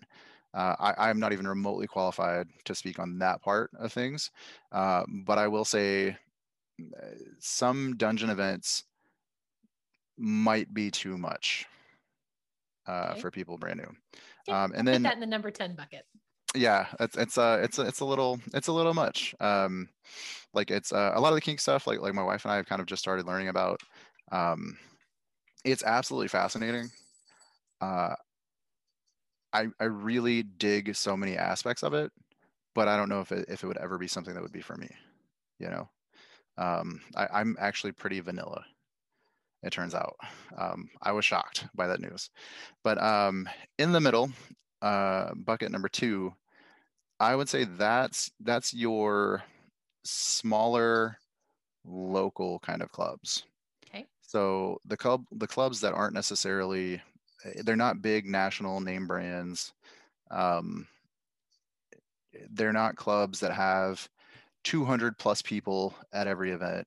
Uh, 0.54 0.74
I, 0.78 1.08
I'm 1.08 1.18
not 1.18 1.32
even 1.32 1.46
remotely 1.46 1.86
qualified 1.86 2.46
to 2.64 2.74
speak 2.74 2.98
on 2.98 3.18
that 3.18 3.42
part 3.42 3.70
of 3.78 3.92
things, 3.92 4.30
uh, 4.72 5.04
but 5.24 5.38
I 5.38 5.48
will 5.48 5.64
say 5.64 6.16
uh, 6.80 7.06
some 7.38 7.96
dungeon 7.96 8.30
events 8.30 8.84
might 10.16 10.72
be 10.72 10.90
too 10.90 11.18
much. 11.18 11.66
uh, 12.86 13.10
Okay. 13.12 13.20
for 13.20 13.30
people 13.30 13.58
brand 13.58 13.80
new. 13.80 14.52
Um, 14.54 14.72
and 14.74 14.86
put 14.86 14.92
then 14.92 15.02
that 15.02 15.14
in 15.14 15.20
the 15.20 15.26
number 15.26 15.50
10 15.50 15.76
bucket. 15.76 16.06
Yeah, 16.54 16.86
it's 17.00 17.16
it's 17.16 17.38
uh 17.38 17.60
it's 17.62 17.78
a, 17.78 17.82
it's 17.82 18.00
a 18.00 18.04
little 18.04 18.40
it's 18.54 18.68
a 18.68 18.72
little 18.72 18.94
much. 18.94 19.34
Um, 19.40 19.88
like 20.54 20.70
it's 20.70 20.92
uh, 20.92 21.12
a 21.14 21.20
lot 21.20 21.30
of 21.30 21.36
the 21.36 21.40
kink 21.40 21.60
stuff. 21.60 21.86
Like 21.86 22.00
like 22.00 22.14
my 22.14 22.22
wife 22.22 22.44
and 22.44 22.52
I 22.52 22.56
have 22.56 22.66
kind 22.66 22.80
of 22.80 22.86
just 22.86 23.02
started 23.02 23.26
learning 23.26 23.48
about. 23.48 23.80
Um, 24.32 24.78
it's 25.64 25.84
absolutely 25.84 26.28
fascinating. 26.28 26.90
Uh, 27.80 28.14
I 29.52 29.68
I 29.80 29.84
really 29.84 30.42
dig 30.42 30.94
so 30.94 31.16
many 31.16 31.36
aspects 31.36 31.82
of 31.82 31.94
it, 31.94 32.12
but 32.74 32.88
I 32.88 32.96
don't 32.96 33.08
know 33.08 33.20
if 33.20 33.32
it 33.32 33.46
if 33.48 33.64
it 33.64 33.66
would 33.66 33.78
ever 33.78 33.98
be 33.98 34.08
something 34.08 34.34
that 34.34 34.42
would 34.42 34.52
be 34.52 34.60
for 34.62 34.76
me. 34.76 34.88
You 35.58 35.68
know, 35.70 35.90
um, 36.58 37.00
I, 37.16 37.28
I'm 37.32 37.56
actually 37.60 37.92
pretty 37.92 38.20
vanilla. 38.20 38.64
It 39.62 39.70
turns 39.72 39.94
out. 39.94 40.16
Um, 40.56 40.88
I 41.02 41.12
was 41.12 41.24
shocked 41.24 41.66
by 41.74 41.88
that 41.88 42.00
news, 42.00 42.30
but 42.84 43.02
um, 43.02 43.48
in 43.78 43.92
the 43.92 44.00
middle, 44.00 44.30
uh, 44.82 45.34
bucket 45.34 45.70
number 45.70 45.88
two, 45.88 46.32
I 47.20 47.34
would 47.34 47.48
say 47.48 47.64
that's 47.64 48.30
that's 48.40 48.72
your 48.72 49.42
smaller 50.04 51.18
local 51.84 52.58
kind 52.60 52.82
of 52.82 52.92
clubs. 52.92 53.44
Okay. 53.86 54.06
So 54.20 54.80
the 54.86 54.96
club 54.96 55.24
the 55.32 55.46
clubs 55.46 55.80
that 55.80 55.94
aren't 55.94 56.14
necessarily 56.14 57.02
eh, 57.44 57.62
they're 57.64 57.76
not 57.76 58.02
big 58.02 58.26
national 58.26 58.80
name 58.80 59.06
brands. 59.06 59.72
Um, 60.30 60.86
they're 62.50 62.72
not 62.72 62.96
clubs 62.96 63.40
that 63.40 63.52
have 63.52 64.08
200 64.64 65.18
plus 65.18 65.42
people 65.42 65.94
at 66.12 66.26
every 66.26 66.50
event. 66.50 66.86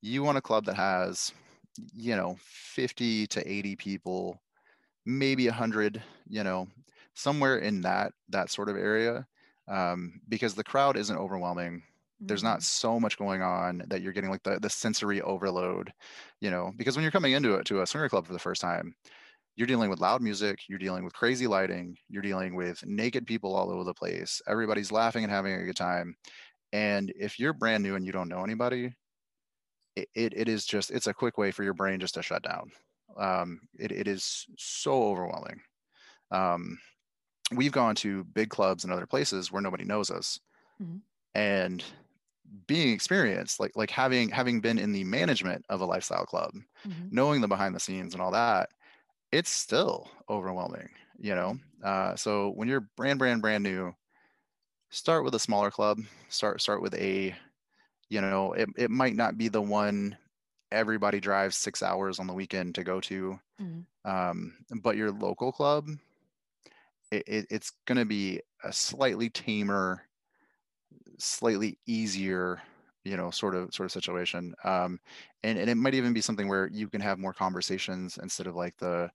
You 0.00 0.22
want 0.22 0.38
a 0.38 0.42
club 0.42 0.64
that 0.66 0.76
has, 0.76 1.32
you 1.94 2.16
know, 2.16 2.36
50 2.40 3.26
to 3.28 3.50
80 3.50 3.76
people, 3.76 4.40
maybe 5.06 5.46
100, 5.46 6.02
you 6.28 6.44
know, 6.44 6.68
somewhere 7.14 7.58
in 7.58 7.82
that 7.82 8.12
that 8.28 8.50
sort 8.50 8.68
of 8.68 8.76
area, 8.76 9.26
um, 9.68 10.20
because 10.28 10.54
the 10.54 10.64
crowd 10.64 10.96
isn't 10.96 11.16
overwhelming. 11.16 11.82
There's 12.20 12.42
Mm-hmm. 12.42 12.44
not 12.44 12.62
so 12.62 12.98
much 13.00 13.18
going 13.18 13.42
on 13.42 13.82
that 13.88 14.00
you're 14.00 14.12
getting 14.12 14.30
like 14.30 14.42
the, 14.44 14.58
the 14.60 14.70
sensory 14.70 15.20
overload 15.22 15.92
you 16.40 16.50
know 16.50 16.72
because 16.76 16.96
when 16.96 17.02
you're 17.02 17.12
coming 17.12 17.32
into 17.32 17.54
it 17.56 17.66
to 17.66 17.82
a 17.82 17.86
swinger 17.86 18.08
club 18.08 18.26
for 18.26 18.32
the 18.32 18.38
first 18.38 18.60
time 18.60 18.94
you're 19.56 19.66
dealing 19.66 19.90
with 19.90 20.00
loud 20.00 20.22
music 20.22 20.60
you're 20.68 20.78
dealing 20.78 21.04
with 21.04 21.14
crazy 21.14 21.46
lighting 21.46 21.96
you're 22.08 22.22
dealing 22.22 22.54
with 22.54 22.84
naked 22.86 23.26
people 23.26 23.54
all 23.54 23.70
over 23.70 23.84
the 23.84 23.94
place. 23.94 24.42
Everybody's 24.48 24.92
laughing 24.92 25.24
and 25.24 25.32
having 25.32 25.54
a 25.54 25.64
good 25.64 25.76
time. 25.76 26.16
And 26.72 27.12
if 27.16 27.38
you're 27.40 27.52
brand 27.54 27.82
new 27.84 27.96
and 27.96 28.06
you 28.06 28.12
don't 28.12 28.28
know 28.28 28.44
anybody 28.44 28.94
it, 29.96 30.08
it, 30.14 30.32
it 30.34 30.48
is 30.48 30.66
just 30.66 30.90
it's 30.90 31.06
a 31.06 31.14
quick 31.14 31.38
way 31.38 31.50
for 31.50 31.62
your 31.62 31.74
brain 31.74 32.00
just 32.00 32.14
to 32.14 32.22
shut 32.22 32.42
down. 32.42 32.70
Um, 33.16 33.60
it, 33.78 33.92
it 33.92 34.08
is 34.08 34.46
so 34.58 35.04
overwhelming. 35.04 35.60
Um, 36.30 36.78
we've 37.52 37.72
gone 37.72 37.94
to 37.96 38.24
big 38.24 38.50
clubs 38.50 38.84
and 38.84 38.92
other 38.92 39.06
places 39.06 39.52
where 39.52 39.62
nobody 39.62 39.84
knows 39.84 40.10
us 40.10 40.40
Mhm. 40.78 41.02
and 41.34 41.84
being 42.66 42.92
experienced 42.94 43.60
like 43.60 43.72
like 43.76 43.90
having 43.90 44.28
having 44.30 44.60
been 44.60 44.78
in 44.78 44.92
the 44.92 45.04
management 45.04 45.64
of 45.70 45.80
a 45.80 45.86
lifestyle 45.86 46.26
club 46.26 46.52
Mhm. 46.84 47.12
knowing 47.12 47.40
the 47.40 47.48
behind 47.48 47.74
the 47.74 47.80
scenes 47.80 48.14
and 48.14 48.22
all 48.22 48.30
that 48.32 48.70
it's 49.32 49.50
still 49.50 50.10
overwhelming 50.30 50.88
you 51.18 51.34
know 51.34 51.58
uh, 51.84 52.16
so 52.16 52.50
when 52.50 52.68
you're 52.68 52.88
brand 52.96 53.18
brand 53.18 53.42
brand 53.42 53.64
new 53.64 53.92
start 54.90 55.24
with 55.24 55.34
a 55.34 55.38
smaller 55.38 55.70
club 55.70 55.98
start 56.28 56.60
start 56.60 56.82
with 56.82 56.94
a 56.94 57.34
you 58.10 58.20
know 58.20 58.52
it, 58.54 58.68
it 58.76 58.90
might 58.90 59.16
not 59.16 59.38
be 59.38 59.48
the 59.48 59.62
one 59.62 60.16
everybody 60.72 61.20
drives 61.20 61.56
six 61.56 61.82
hours 61.82 62.18
on 62.18 62.26
the 62.26 62.34
weekend 62.34 62.74
to 62.74 62.84
go 62.84 63.00
to 63.00 63.38
Mhm. 63.58 63.86
um, 64.04 64.56
but 64.82 64.96
your 64.96 65.12
local 65.12 65.52
club 65.52 65.88
it, 67.14 67.22
it, 67.26 67.46
it's 67.50 67.72
going 67.86 67.98
to 67.98 68.04
be 68.04 68.40
a 68.64 68.72
slightly 68.72 69.30
tamer 69.30 70.02
slightly 71.18 71.78
easier 71.86 72.60
you 73.04 73.16
know 73.16 73.30
sort 73.30 73.54
of 73.54 73.72
sort 73.72 73.86
of 73.86 73.92
situation. 73.92 74.54
Um 74.64 74.98
and, 75.42 75.58
and 75.58 75.68
it 75.68 75.76
might 75.76 75.94
even 75.94 76.12
be 76.12 76.20
something 76.20 76.48
where 76.48 76.68
you 76.68 76.88
can 76.88 77.00
have 77.00 77.18
more 77.18 77.32
conversations 77.34 78.18
instead 78.22 78.46
of 78.46 78.56
like 78.56 78.76
the 78.78 79.10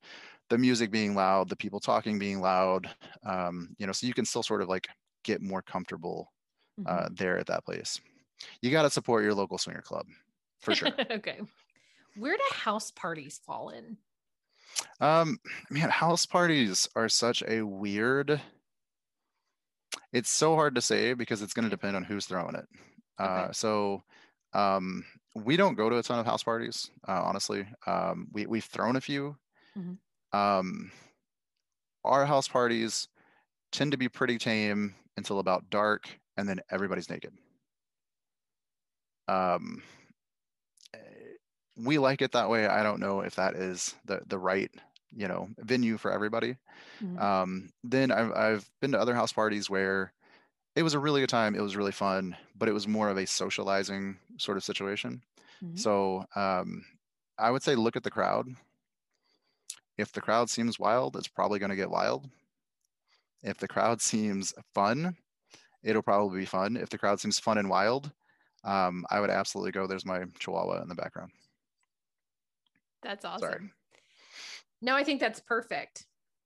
the 0.50 0.58
music 0.58 0.91
being 0.91 1.16
loud 1.16 1.50
the 1.50 1.56
people 1.56 1.80
talking 1.80 2.20
being 2.20 2.39
loud. 2.39 2.89
Um 3.24 3.76
you 3.78 3.86
know 3.88 3.91
so 3.93 4.08
you 4.08 4.14
can 4.14 4.26
still 4.26 4.43
sort 4.43 4.62
of 4.62 4.70
like 4.70 4.88
get 5.24 5.41
more 5.41 5.62
comfortable 5.62 6.32
uh 6.86 7.10
there 7.12 7.38
at 7.38 7.47
that 7.47 7.66
place. 7.66 8.00
You 8.62 8.72
got 8.72 8.84
to 8.84 8.89
support 8.89 9.24
your 9.24 9.34
local 9.34 9.58
swinger 9.58 9.82
club 9.82 10.06
for 10.60 10.74
sure. 10.74 10.89
Okay. 11.12 11.41
Where 12.16 12.38
do 12.38 12.43
house 12.52 12.91
parties 12.91 13.39
fall 13.45 13.70
in? 13.70 13.97
Um, 14.99 15.39
man, 15.69 15.89
house 15.89 16.25
parties 16.25 16.88
are 16.95 17.09
such 17.09 17.43
a 17.47 17.61
weird. 17.61 18.41
It's 20.13 20.30
so 20.30 20.55
hard 20.55 20.75
to 20.75 20.82
say 20.82 21.13
because 21.13 21.41
it's 21.41 21.53
going 21.53 21.63
to 21.65 21.69
depend 21.69 21.95
on 21.95 22.03
who's 22.03 22.25
throwing 22.25 22.55
it. 22.55 22.67
Uh, 23.17 23.23
Okay. 23.43 23.53
so, 23.53 24.03
um, 24.53 25.05
we 25.36 25.55
don't 25.57 25.75
go 25.75 25.89
to 25.89 25.97
a 25.97 26.03
ton 26.03 26.19
of 26.19 26.25
house 26.25 26.43
parties, 26.43 26.89
uh, 27.07 27.21
honestly. 27.23 27.67
Um, 27.86 28.27
we 28.32 28.45
we've 28.47 28.63
thrown 28.65 28.95
a 28.95 29.01
few. 29.01 29.38
Mhm. 29.77 29.97
Um, 30.34 30.91
our 32.03 32.25
house 32.25 32.47
parties 32.47 33.07
tend 33.71 33.91
to 33.91 33.97
be 33.97 34.09
pretty 34.09 34.38
tame 34.38 34.95
until 35.17 35.39
about 35.39 35.69
dark, 35.69 36.09
and 36.38 36.47
then 36.49 36.59
everybody's 36.71 37.09
naked. 37.09 37.34
Um, 39.27 39.84
we 41.84 41.97
like 41.97 42.21
it 42.21 42.32
that 42.34 42.49
way. 42.49 42.67
I 42.67 42.84
don't 42.84 42.99
know 42.99 43.21
if 43.21 43.36
that 43.36 43.55
is 43.55 43.95
the 44.05 44.21
the 44.27 44.38
right 44.39 44.71
you 45.15 45.27
know 45.27 45.49
venue 45.57 45.97
for 45.97 46.11
everybody. 46.11 46.57
Mhm. 47.01 47.19
Um, 47.19 47.69
then 47.84 48.11
I've 48.11 48.32
I've 48.34 48.69
been 48.82 48.91
to 48.91 48.99
other 48.99 49.15
house 49.15 49.34
parties 49.34 49.69
where 49.69 50.13
it 50.75 50.84
was 50.84 50.93
a 50.93 50.99
really 50.99 51.21
good 51.21 51.30
time. 51.30 51.55
It 51.55 51.61
was 51.61 51.75
really 51.75 51.91
fun, 51.91 52.36
but 52.55 52.69
it 52.69 52.73
was 52.73 52.88
more 52.88 53.09
of 53.09 53.17
a 53.17 53.25
socializing 53.27 54.17
sort 54.38 54.57
of 54.57 54.63
situation. 54.63 55.21
Mhm. 55.63 55.77
So 55.80 56.25
um, 56.36 56.86
I 57.38 57.51
would 57.51 57.63
say 57.63 57.75
look 57.75 57.95
at 57.95 58.03
the 58.03 58.11
crowd. 58.11 58.47
If 59.97 60.11
the 60.13 60.21
crowd 60.21 60.49
seems 60.49 60.80
wild, 60.80 61.15
it's 61.17 61.27
probably 61.27 61.59
going 61.59 61.71
to 61.71 61.75
get 61.75 61.89
wild. 61.89 62.30
If 63.43 63.57
the 63.57 63.67
crowd 63.67 64.01
seems 64.11 64.53
fun, 64.73 65.17
it'll 65.84 66.01
probably 66.03 66.39
be 66.41 66.45
fun. 66.45 66.77
If 66.77 66.89
the 66.89 66.97
crowd 66.97 67.19
seems 67.19 67.39
fun 67.39 67.57
and 67.57 67.69
wild, 67.69 68.11
um, 68.63 69.05
I 69.09 69.19
would 69.19 69.30
absolutely 69.30 69.71
go. 69.71 69.88
There's 69.88 70.05
my 70.05 70.23
chihuahua 70.39 70.82
in 70.82 70.89
the 70.89 70.95
background. 70.95 71.32
That's 73.04 73.26
awesome. 73.26 73.50
Sorry. 73.50 73.74
No, 74.82 74.95
I 74.95 75.04
think 75.04 75.20
that's 75.20 75.39
perfect. 75.39 76.06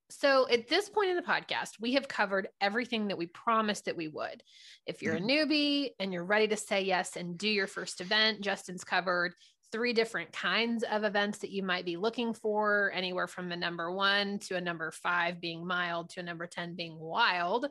So 0.10 0.48
at 0.50 0.68
this 0.68 0.90
point 0.90 1.10
in 1.10 1.16
the 1.16 1.24
podcast, 1.24 1.80
we 1.80 1.94
have 1.94 2.08
covered 2.08 2.48
everything 2.62 3.08
that 3.08 3.18
we 3.18 3.28
promised 3.28 3.86
that 3.86 3.98
we 3.98 4.08
would. 4.08 4.44
If 4.86 5.02
you're 5.02 5.16
a 5.16 5.20
mm-hmm. 5.20 5.52
newbie 5.52 5.90
and 6.00 6.14
you're 6.14 6.26
ready 6.26 6.48
to 6.50 6.58
say 6.58 6.82
yes 6.82 7.16
and 7.16 7.38
do 7.38 7.48
your 7.48 7.68
first 7.68 8.00
event, 8.00 8.42
Justin's 8.42 8.84
covered 8.84 9.34
three 9.72 9.92
different 9.92 10.32
kinds 10.32 10.84
of 10.84 11.04
events 11.04 11.40
that 11.40 11.50
you 11.50 11.64
might 11.64 11.84
be 11.84 11.98
looking 11.98 12.36
for, 12.36 12.92
anywhere 12.94 13.26
from 13.28 13.52
a 13.52 13.58
number 13.58 13.92
one 13.92 14.38
to 14.38 14.56
a 14.56 14.62
number 14.62 14.92
five 14.92 15.42
being 15.42 15.66
mild 15.66 16.12
to 16.12 16.20
a 16.20 16.24
number 16.24 16.46
10 16.46 16.76
being 16.76 17.00
wild. 17.00 17.68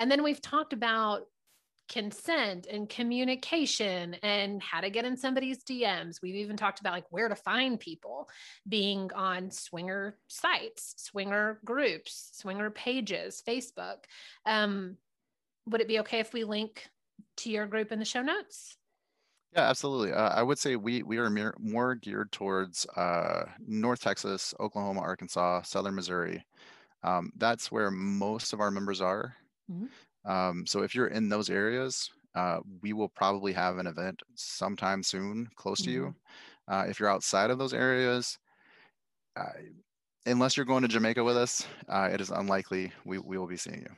And 0.00 0.10
then 0.10 0.24
we've 0.24 0.42
talked 0.42 0.72
about 0.72 1.22
consent 1.88 2.66
and 2.66 2.88
communication 2.88 4.14
and 4.22 4.62
how 4.62 4.80
to 4.80 4.90
get 4.90 5.04
in 5.04 5.16
somebody's 5.16 5.64
DMs. 5.64 6.20
We've 6.22 6.36
even 6.36 6.56
talked 6.56 6.80
about 6.80 6.92
like 6.92 7.10
where 7.10 7.28
to 7.28 7.36
find 7.36 7.80
people 7.80 8.28
being 8.68 9.12
on 9.14 9.50
swinger 9.50 10.18
sites, 10.28 10.94
swinger 10.98 11.60
groups, 11.64 12.30
swinger 12.34 12.70
pages, 12.70 13.42
Facebook. 13.46 14.04
Um, 14.44 14.98
would 15.66 15.80
it 15.80 15.88
be 15.88 16.00
okay 16.00 16.20
if 16.20 16.32
we 16.32 16.44
link 16.44 16.88
to 17.38 17.50
your 17.50 17.66
group 17.66 17.92
in 17.92 17.98
the 17.98 18.04
show 18.04 18.22
notes? 18.22 18.76
Yeah, 19.52 19.62
absolutely. 19.62 20.12
Uh, 20.12 20.28
I 20.28 20.42
would 20.42 20.58
say 20.58 20.76
we 20.76 21.02
we 21.02 21.16
are 21.18 21.30
mere, 21.30 21.54
more 21.58 21.94
geared 21.94 22.32
towards 22.32 22.86
uh, 22.96 23.46
North 23.60 24.00
Texas, 24.00 24.54
Oklahoma, 24.60 25.00
Arkansas, 25.00 25.62
Southern 25.62 25.94
Missouri. 25.94 26.44
Um, 27.02 27.32
that's 27.36 27.72
where 27.72 27.90
most 27.90 28.52
of 28.52 28.60
our 28.60 28.70
members 28.70 29.00
are. 29.00 29.36
Mhm. 29.68 29.88
Um, 30.28 30.66
so 30.66 30.82
if 30.82 30.94
you're 30.94 31.08
in 31.08 31.28
those 31.28 31.50
areas, 31.50 32.10
uh, 32.34 32.58
we 32.82 32.92
will 32.92 33.08
probably 33.08 33.52
have 33.52 33.78
an 33.78 33.86
event 33.86 34.22
sometime 34.34 35.02
soon 35.02 35.48
close 35.56 35.80
to 35.82 35.90
you. 35.90 36.14
Uh, 36.68 36.84
if 36.86 37.00
you're 37.00 37.10
outside 37.10 37.50
of 37.50 37.58
those 37.58 37.72
areas, 37.72 38.38
uh, 39.36 39.44
unless 40.26 40.56
you're 40.56 40.66
going 40.66 40.82
to 40.82 40.88
Jamaica 40.88 41.24
with 41.24 41.36
us, 41.36 41.66
uh, 41.88 42.10
it 42.12 42.20
is 42.20 42.30
unlikely 42.30 42.92
we, 43.06 43.18
we 43.18 43.38
will 43.38 43.46
be 43.46 43.56
seeing 43.56 43.80
you. 43.80 43.90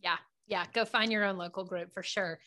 Yeah, 0.00 0.18
yeah, 0.46 0.66
go 0.74 0.84
find 0.84 1.10
your 1.10 1.24
own 1.24 1.38
local 1.38 1.64
group 1.64 1.92
for 1.92 2.02
sure. 2.02 2.38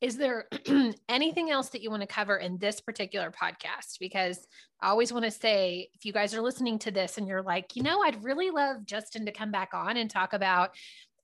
Is 0.00 0.16
there 0.16 0.46
anything 1.08 1.50
else 1.50 1.70
that 1.70 1.82
you 1.82 1.90
want 1.90 2.02
to 2.02 2.06
cover 2.06 2.36
in 2.36 2.56
this 2.58 2.80
particular 2.80 3.32
podcast? 3.32 3.98
Because 3.98 4.46
I 4.80 4.90
always 4.90 5.12
want 5.12 5.24
to 5.24 5.30
say, 5.32 5.88
if 5.92 6.04
you 6.04 6.12
guys 6.12 6.34
are 6.34 6.40
listening 6.40 6.78
to 6.80 6.92
this 6.92 7.18
and 7.18 7.26
you're 7.26 7.42
like, 7.42 7.74
you 7.74 7.82
know, 7.82 8.02
I'd 8.02 8.22
really 8.22 8.50
love 8.50 8.86
Justin 8.86 9.26
to 9.26 9.32
come 9.32 9.50
back 9.50 9.70
on 9.74 9.96
and 9.96 10.08
talk 10.08 10.34
about 10.34 10.70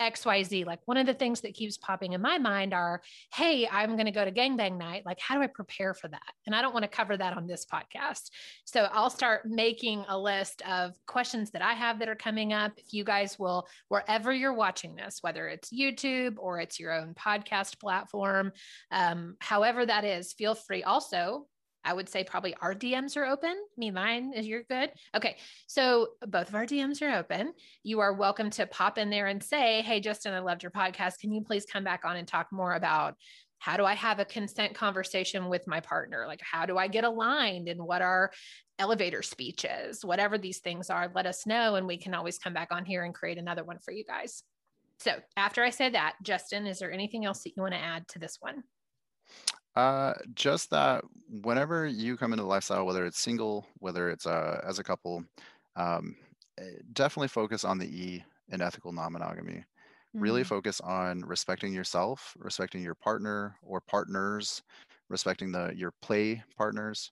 XYZ. 0.00 0.66
Like 0.66 0.80
one 0.86 0.96
of 0.96 1.06
the 1.06 1.14
things 1.14 1.40
that 1.42 1.54
keeps 1.54 1.76
popping 1.76 2.12
in 2.12 2.20
my 2.20 2.38
mind 2.38 2.74
are, 2.74 3.02
hey, 3.32 3.68
I'm 3.70 3.92
going 3.92 4.06
to 4.06 4.12
go 4.12 4.24
to 4.24 4.32
gangbang 4.32 4.76
night. 4.76 5.04
Like, 5.06 5.18
how 5.20 5.34
do 5.34 5.42
I 5.42 5.46
prepare 5.46 5.94
for 5.94 6.08
that? 6.08 6.32
And 6.46 6.54
I 6.54 6.62
don't 6.62 6.72
want 6.72 6.84
to 6.84 6.88
cover 6.88 7.16
that 7.16 7.36
on 7.36 7.46
this 7.46 7.64
podcast. 7.64 8.30
So 8.64 8.88
I'll 8.92 9.10
start 9.10 9.46
making 9.46 10.04
a 10.08 10.18
list 10.18 10.62
of 10.68 10.94
questions 11.06 11.50
that 11.52 11.62
I 11.62 11.74
have 11.74 11.98
that 11.98 12.08
are 12.08 12.14
coming 12.14 12.52
up. 12.52 12.72
If 12.76 12.92
you 12.92 13.04
guys 13.04 13.38
will, 13.38 13.66
wherever 13.88 14.32
you're 14.32 14.54
watching 14.54 14.94
this, 14.94 15.18
whether 15.20 15.48
it's 15.48 15.70
YouTube 15.72 16.36
or 16.38 16.60
it's 16.60 16.78
your 16.80 16.92
own 16.92 17.14
podcast 17.14 17.78
platform, 17.80 18.52
um, 18.90 19.36
however 19.40 19.84
that 19.86 20.04
is, 20.04 20.32
feel 20.32 20.54
free. 20.54 20.82
Also, 20.82 21.46
I 21.84 21.92
would 21.92 22.08
say 22.08 22.24
probably 22.24 22.54
our 22.60 22.74
DMs 22.74 23.16
are 23.16 23.26
open. 23.26 23.54
Me, 23.76 23.90
mine 23.90 24.32
is 24.34 24.46
you're 24.46 24.62
good. 24.62 24.90
Okay. 25.14 25.36
So 25.66 26.08
both 26.26 26.48
of 26.48 26.54
our 26.54 26.66
DMs 26.66 27.02
are 27.02 27.18
open. 27.18 27.52
You 27.82 28.00
are 28.00 28.12
welcome 28.12 28.50
to 28.50 28.66
pop 28.66 28.98
in 28.98 29.10
there 29.10 29.26
and 29.26 29.42
say, 29.42 29.82
Hey, 29.82 30.00
Justin, 30.00 30.34
I 30.34 30.40
loved 30.40 30.62
your 30.62 30.72
podcast. 30.72 31.18
Can 31.20 31.32
you 31.32 31.42
please 31.42 31.66
come 31.66 31.84
back 31.84 32.04
on 32.04 32.16
and 32.16 32.26
talk 32.26 32.48
more 32.50 32.74
about 32.74 33.16
how 33.58 33.76
do 33.76 33.84
I 33.84 33.94
have 33.94 34.18
a 34.18 34.26
consent 34.26 34.74
conversation 34.74 35.48
with 35.48 35.66
my 35.66 35.80
partner? 35.80 36.24
Like, 36.26 36.42
how 36.42 36.66
do 36.66 36.76
I 36.76 36.86
get 36.86 37.04
aligned 37.04 37.68
and 37.68 37.80
what 37.80 38.02
are 38.02 38.30
elevator 38.78 39.22
speeches? 39.22 40.04
Whatever 40.04 40.36
these 40.36 40.58
things 40.58 40.90
are, 40.90 41.10
let 41.14 41.24
us 41.24 41.46
know. 41.46 41.76
And 41.76 41.86
we 41.86 41.96
can 41.96 42.12
always 42.12 42.38
come 42.38 42.52
back 42.52 42.68
on 42.72 42.84
here 42.84 43.04
and 43.04 43.14
create 43.14 43.38
another 43.38 43.64
one 43.64 43.78
for 43.78 43.90
you 43.90 44.04
guys. 44.04 44.42
So 44.98 45.12
after 45.36 45.62
I 45.62 45.70
say 45.70 45.88
that, 45.90 46.16
Justin, 46.22 46.66
is 46.66 46.78
there 46.78 46.92
anything 46.92 47.24
else 47.24 47.42
that 47.42 47.52
you 47.56 47.62
want 47.62 47.74
to 47.74 47.80
add 47.80 48.06
to 48.08 48.18
this 48.18 48.36
one? 48.40 48.64
Uh, 49.74 50.14
just 50.34 50.70
that 50.70 51.04
whenever 51.42 51.86
you 51.86 52.16
come 52.16 52.32
into 52.32 52.42
the 52.42 52.48
lifestyle, 52.48 52.86
whether 52.86 53.04
it's 53.04 53.18
single, 53.18 53.66
whether 53.78 54.10
it's 54.10 54.26
uh, 54.26 54.60
as 54.66 54.78
a 54.78 54.84
couple, 54.84 55.24
um, 55.76 56.16
eh, 56.58 56.64
definitely 56.92 57.28
focus 57.28 57.64
on 57.64 57.78
the 57.78 57.86
E 57.86 58.24
in 58.50 58.60
ethical 58.60 58.92
non-monogamy. 58.92 59.52
Mm-hmm. 59.52 60.20
Really 60.20 60.44
focus 60.44 60.80
on 60.80 61.22
respecting 61.22 61.72
yourself, 61.72 62.34
respecting 62.38 62.82
your 62.82 62.94
partner 62.94 63.56
or 63.62 63.80
partners, 63.80 64.62
respecting 65.08 65.50
the 65.50 65.72
your 65.74 65.92
play 66.02 66.42
partners. 66.56 67.10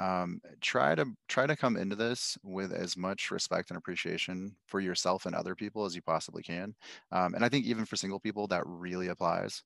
Um, 0.00 0.40
try 0.60 0.94
to 0.94 1.06
try 1.28 1.48
to 1.48 1.56
come 1.56 1.76
into 1.76 1.96
this 1.96 2.38
with 2.44 2.72
as 2.72 2.96
much 2.96 3.32
respect 3.32 3.70
and 3.70 3.76
appreciation 3.76 4.54
for 4.66 4.78
yourself 4.78 5.26
and 5.26 5.34
other 5.34 5.56
people 5.56 5.84
as 5.84 5.96
you 5.96 6.02
possibly 6.02 6.44
can. 6.44 6.76
Um, 7.10 7.34
and 7.34 7.44
I 7.44 7.48
think 7.48 7.66
even 7.66 7.84
for 7.84 7.96
single 7.96 8.20
people, 8.20 8.46
that 8.48 8.62
really 8.64 9.08
applies 9.08 9.64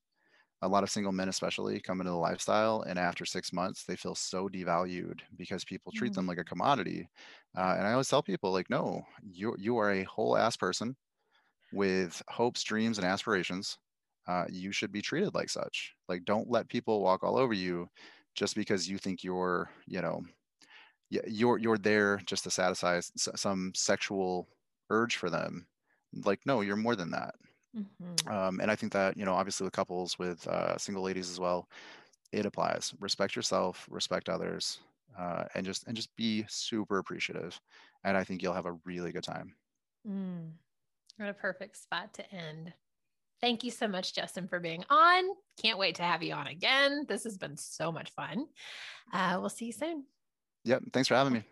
a 0.63 0.67
lot 0.67 0.83
of 0.83 0.89
single 0.89 1.11
men 1.11 1.29
especially 1.29 1.79
come 1.79 2.01
into 2.01 2.11
the 2.11 2.17
lifestyle 2.17 2.83
and 2.87 2.97
after 2.97 3.25
six 3.25 3.53
months 3.53 3.83
they 3.83 3.95
feel 3.95 4.15
so 4.15 4.49
devalued 4.49 5.19
because 5.37 5.63
people 5.63 5.91
treat 5.93 6.11
mm-hmm. 6.11 6.19
them 6.19 6.27
like 6.27 6.37
a 6.39 6.43
commodity 6.43 7.07
uh, 7.57 7.75
and 7.77 7.87
i 7.87 7.91
always 7.91 8.07
tell 8.07 8.23
people 8.23 8.51
like 8.51 8.69
no 8.69 9.01
you 9.23 9.55
you 9.57 9.77
are 9.77 9.91
a 9.91 10.03
whole 10.03 10.37
ass 10.37 10.57
person 10.57 10.95
with 11.71 12.21
hopes 12.29 12.63
dreams 12.63 12.97
and 12.97 13.07
aspirations 13.07 13.77
uh, 14.27 14.45
you 14.49 14.71
should 14.71 14.91
be 14.91 15.01
treated 15.01 15.33
like 15.33 15.49
such. 15.49 15.93
Like 16.07 16.25
don't 16.25 16.49
let 16.49 16.69
people 16.69 17.01
walk 17.01 17.23
all 17.23 17.37
over 17.37 17.53
you 17.53 17.89
just 18.35 18.55
because 18.55 18.89
you 18.89 18.97
think 18.97 19.23
you're 19.23 19.69
you 19.85 20.01
know 20.01 20.21
you're 21.09 21.57
you're 21.57 21.77
there 21.77 22.21
just 22.25 22.43
to 22.43 22.49
satisfy 22.51 22.99
some 23.17 23.71
sexual 23.75 24.47
urge 24.89 25.17
for 25.17 25.29
them. 25.29 25.67
Like 26.25 26.39
no 26.45 26.61
you're 26.61 26.75
more 26.75 26.95
than 26.95 27.11
that 27.11 27.35
Mm-hmm. 27.77 28.31
Um, 28.31 28.59
and 28.59 28.69
I 28.69 28.75
think 28.75 28.93
that, 28.93 29.17
you 29.17 29.25
know, 29.25 29.33
obviously 29.33 29.65
with 29.65 29.73
couples, 29.73 30.19
with 30.19 30.47
uh, 30.47 30.77
single 30.77 31.03
ladies 31.03 31.29
as 31.29 31.39
well, 31.39 31.67
it 32.31 32.45
applies. 32.45 32.93
Respect 32.99 33.35
yourself, 33.35 33.87
respect 33.89 34.29
others, 34.29 34.79
uh, 35.17 35.45
and 35.55 35.65
just 35.65 35.87
and 35.87 35.95
just 35.95 36.15
be 36.15 36.45
super 36.47 36.97
appreciative. 36.97 37.59
And 38.03 38.17
I 38.17 38.23
think 38.23 38.41
you'll 38.41 38.53
have 38.53 38.65
a 38.65 38.77
really 38.85 39.11
good 39.11 39.23
time. 39.23 39.55
Mm. 40.07 40.51
What 41.17 41.29
a 41.29 41.33
perfect 41.33 41.77
spot 41.77 42.13
to 42.15 42.33
end. 42.33 42.73
Thank 43.39 43.63
you 43.63 43.71
so 43.71 43.87
much, 43.87 44.15
Justin, 44.15 44.47
for 44.47 44.59
being 44.59 44.83
on. 44.89 45.25
Can't 45.61 45.77
wait 45.77 45.95
to 45.95 46.03
have 46.03 46.23
you 46.23 46.33
on 46.33 46.47
again. 46.47 47.05
This 47.07 47.23
has 47.25 47.37
been 47.37 47.57
so 47.57 47.91
much 47.91 48.09
fun. 48.11 48.47
Uh, 49.11 49.37
we'll 49.39 49.49
see 49.49 49.65
you 49.65 49.73
soon. 49.73 50.05
Yep. 50.63 50.83
Thanks 50.93 51.09
for 51.09 51.15
having 51.15 51.33
me. 51.33 51.43